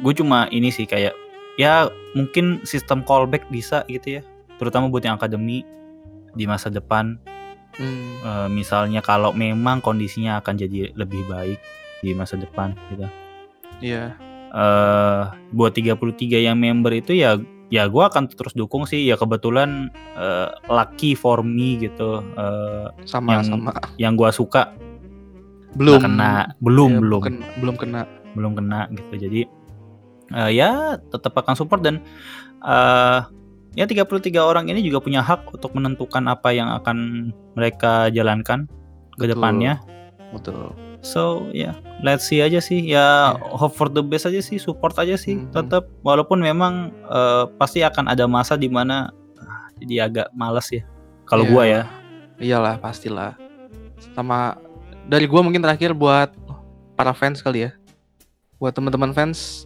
Gue 0.05 0.13
cuma 0.13 0.47
ini 0.53 0.69
sih 0.69 0.85
kayak 0.85 1.17
ya 1.59 1.89
mungkin 2.15 2.63
sistem 2.63 3.03
callback 3.03 3.45
bisa 3.51 3.83
gitu 3.91 4.21
ya 4.21 4.23
terutama 4.61 4.93
buat 4.93 5.05
yang 5.05 5.17
akademi 5.21 5.65
di 6.37 6.45
masa 6.49 6.71
depan 6.71 7.21
Hmm. 7.75 8.11
Eh, 8.21 8.49
misalnya 8.49 9.01
kalau 9.01 9.31
memang 9.31 9.79
kondisinya 9.79 10.39
akan 10.39 10.55
jadi 10.57 10.91
lebih 10.93 11.23
baik 11.27 11.59
di 12.01 12.11
masa 12.13 12.35
depan 12.35 12.75
gitu. 12.89 13.07
Iya. 13.81 14.17
Eh 14.51 15.23
buat 15.51 15.73
33 15.73 15.97
yang 16.39 16.57
member 16.57 16.91
itu 16.93 17.15
ya 17.15 17.39
ya 17.71 17.87
gua 17.87 18.11
akan 18.11 18.27
terus 18.27 18.51
dukung 18.53 18.83
sih 18.83 19.07
ya 19.07 19.15
kebetulan 19.15 19.89
eh, 20.15 20.49
lucky 20.67 21.15
for 21.15 21.41
me 21.41 21.79
gitu. 21.79 22.21
Eh, 22.35 22.87
Sama 23.07 23.39
Yang- 23.39 23.47
sama. 23.49 23.71
yang 23.97 24.15
gua 24.15 24.31
suka 24.31 24.75
Belum 25.71 26.03
kena 26.03 26.59
belum 26.59 26.99
Iya, 26.99 27.01
belum 27.01 27.21
kena- 27.23 27.51
belum 27.63 27.77
kena. 27.79 28.01
belum 28.35 28.53
kena 28.55 28.81
gitu. 28.91 29.15
Jadi 29.17 29.41
eh, 30.31 30.51
ya 30.51 30.71
tetap 30.99 31.31
akan 31.33 31.55
support 31.55 31.79
dan 31.81 32.03
eh 32.61 33.19
ya 33.79 33.87
33 33.87 34.07
orang 34.43 34.67
ini 34.67 34.83
juga 34.83 34.99
punya 34.99 35.23
hak 35.23 35.51
untuk 35.55 35.71
menentukan 35.75 36.27
apa 36.27 36.51
yang 36.51 36.71
akan 36.71 37.31
mereka 37.55 38.11
jalankan 38.11 38.67
ke 39.19 39.31
depannya. 39.31 39.79
Betul. 40.35 40.75
So 41.01 41.49
ya, 41.57 41.73
let's 42.05 42.29
see 42.29 42.45
aja 42.45 42.61
sih. 42.61 42.85
Ya, 42.85 43.33
Iya. 43.33 43.41
hope 43.57 43.73
for 43.73 43.89
the 43.89 44.05
best 44.05 44.29
aja 44.29 44.39
sih, 44.45 44.61
support 44.61 44.93
aja 45.01 45.17
sih. 45.17 45.41
Mhm. 45.41 45.53
Tetap 45.57 45.89
walaupun 46.05 46.41
memang 46.45 46.93
eh, 47.09 47.45
pasti 47.57 47.81
akan 47.81 48.11
ada 48.11 48.29
masa 48.29 48.55
di 48.61 48.69
mana 48.69 49.09
ah, 49.41 49.67
jadi 49.81 50.07
agak 50.11 50.29
males 50.37 50.69
ya. 50.69 50.85
Kalau 51.25 51.47
Iya. 51.47 51.51
gua 51.51 51.63
ya. 51.65 51.83
Iyalah, 52.41 52.75
pastilah. 52.81 53.37
Sama 54.17 54.57
dari 55.09 55.25
gua 55.29 55.41
mungkin 55.45 55.61
terakhir 55.65 55.93
buat 55.97 56.33
para 56.97 57.13
fans 57.17 57.41
kali 57.41 57.69
ya. 57.69 57.71
Buat 58.61 58.77
teman-teman 58.77 59.17
fans 59.17 59.65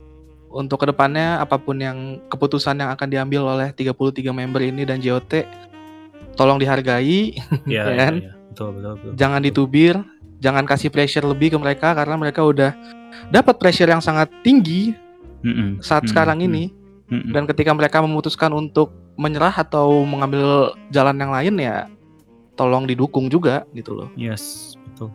untuk 0.55 0.79
ke 0.79 0.87
depannya 0.95 1.43
apa 1.43 1.59
pun 1.59 1.75
yang 1.83 2.23
keputusan 2.31 2.79
yang 2.79 2.95
akan 2.95 3.09
diambil 3.11 3.43
oleh 3.59 3.75
33 3.75 3.91
member 4.31 4.63
ini 4.63 4.87
dan 4.87 5.03
JOT 5.03 5.43
tolong 6.39 6.63
dihargai, 6.63 7.35
Ya, 7.67 7.91
Ya 7.91 7.95
kan? 7.99 8.15
ya, 8.23 8.31
ya. 8.31 8.33
Betul, 8.55 8.69
betul, 8.79 8.93
betul. 9.03 9.13
jangan 9.19 9.41
ditubir, 9.43 9.95
jangan 10.39 10.63
kasih 10.63 10.95
pressure 10.95 11.27
lebih 11.27 11.51
ke 11.55 11.59
mereka 11.59 11.91
karena 11.91 12.15
mereka 12.15 12.47
udah 12.47 12.71
dapat 13.35 13.59
pressure 13.59 13.91
yang 13.91 13.99
sangat 13.99 14.31
tinggi 14.47 14.95
Mm-mm, 15.43 15.83
saat 15.83 16.07
mm-mm, 16.07 16.11
sekarang 16.15 16.39
ini 16.39 16.71
mm-mm. 17.11 17.35
dan 17.35 17.51
ketika 17.51 17.75
mereka 17.75 17.99
memutuskan 17.99 18.55
untuk 18.55 18.95
menyerah 19.19 19.55
atau 19.59 20.07
mengambil 20.07 20.71
jalan 20.95 21.19
yang 21.19 21.35
lain 21.35 21.55
ya 21.59 21.77
tolong 22.55 22.87
didukung 22.87 23.27
juga 23.27 23.67
gitu 23.75 23.95
loh. 23.95 24.09
Yes, 24.15 24.75
betul. 24.91 25.11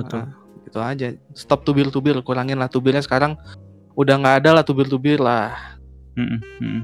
Betul. 0.00 0.24
Nah, 0.24 0.28
gitu 0.64 0.78
aja. 0.80 1.06
Stop 1.36 1.68
tubir-tubir, 1.68 2.16
kurangin 2.24 2.56
lah 2.56 2.72
tubirnya 2.72 3.04
sekarang 3.04 3.36
udah 3.94 4.14
nggak 4.20 4.36
ada 4.44 4.50
lah 4.60 4.64
tubir-tubir 4.64 5.18
lah. 5.22 5.78
Mm-mm, 6.18 6.40
mm-mm. 6.60 6.82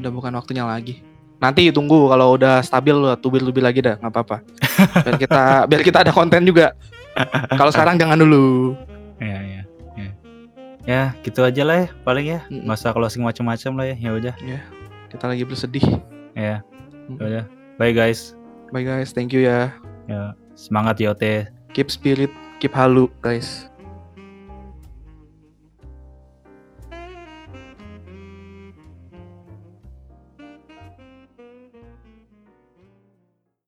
Udah 0.00 0.10
bukan 0.10 0.32
waktunya 0.36 0.64
lagi. 0.66 1.00
Nanti 1.42 1.68
tunggu 1.74 2.08
kalau 2.08 2.38
udah 2.38 2.64
stabil 2.64 2.94
lah 2.94 3.18
tubir-tubir 3.18 3.60
lagi 3.60 3.84
dah, 3.84 4.00
nggak 4.00 4.12
apa-apa. 4.12 4.36
Biar 5.04 5.16
kita 5.20 5.42
biar 5.70 5.82
kita 5.82 5.98
ada 6.06 6.12
konten 6.14 6.44
juga. 6.46 6.72
Kalau 7.54 7.70
sekarang 7.70 8.00
jangan 8.00 8.18
dulu. 8.18 8.74
Ya, 9.22 9.38
ya, 9.40 9.60
ya. 9.94 10.10
Ya, 10.84 11.02
gitu 11.24 11.40
aja 11.40 11.62
lah 11.64 11.76
ya 11.84 11.86
paling 12.04 12.26
ya. 12.28 12.40
Masa 12.50 12.92
closing 12.92 13.24
macam-macam 13.24 13.72
lah 13.80 13.86
ya. 13.92 13.96
Ya 13.98 14.10
udah. 14.12 14.34
Kita 15.08 15.24
lagi 15.30 15.44
bersedih. 15.46 15.84
Ya. 16.34 16.64
Mm. 17.08 17.20
Udah. 17.20 17.44
Bye 17.74 17.94
guys. 17.94 18.38
Bye 18.74 18.82
guys, 18.82 19.14
thank 19.14 19.30
you 19.30 19.46
ya. 19.46 19.70
Ya, 20.10 20.34
semangat 20.58 20.98
YOT. 20.98 21.46
Keep 21.74 21.90
spirit, 21.90 22.32
keep 22.58 22.74
halu 22.74 23.10
guys. 23.22 23.70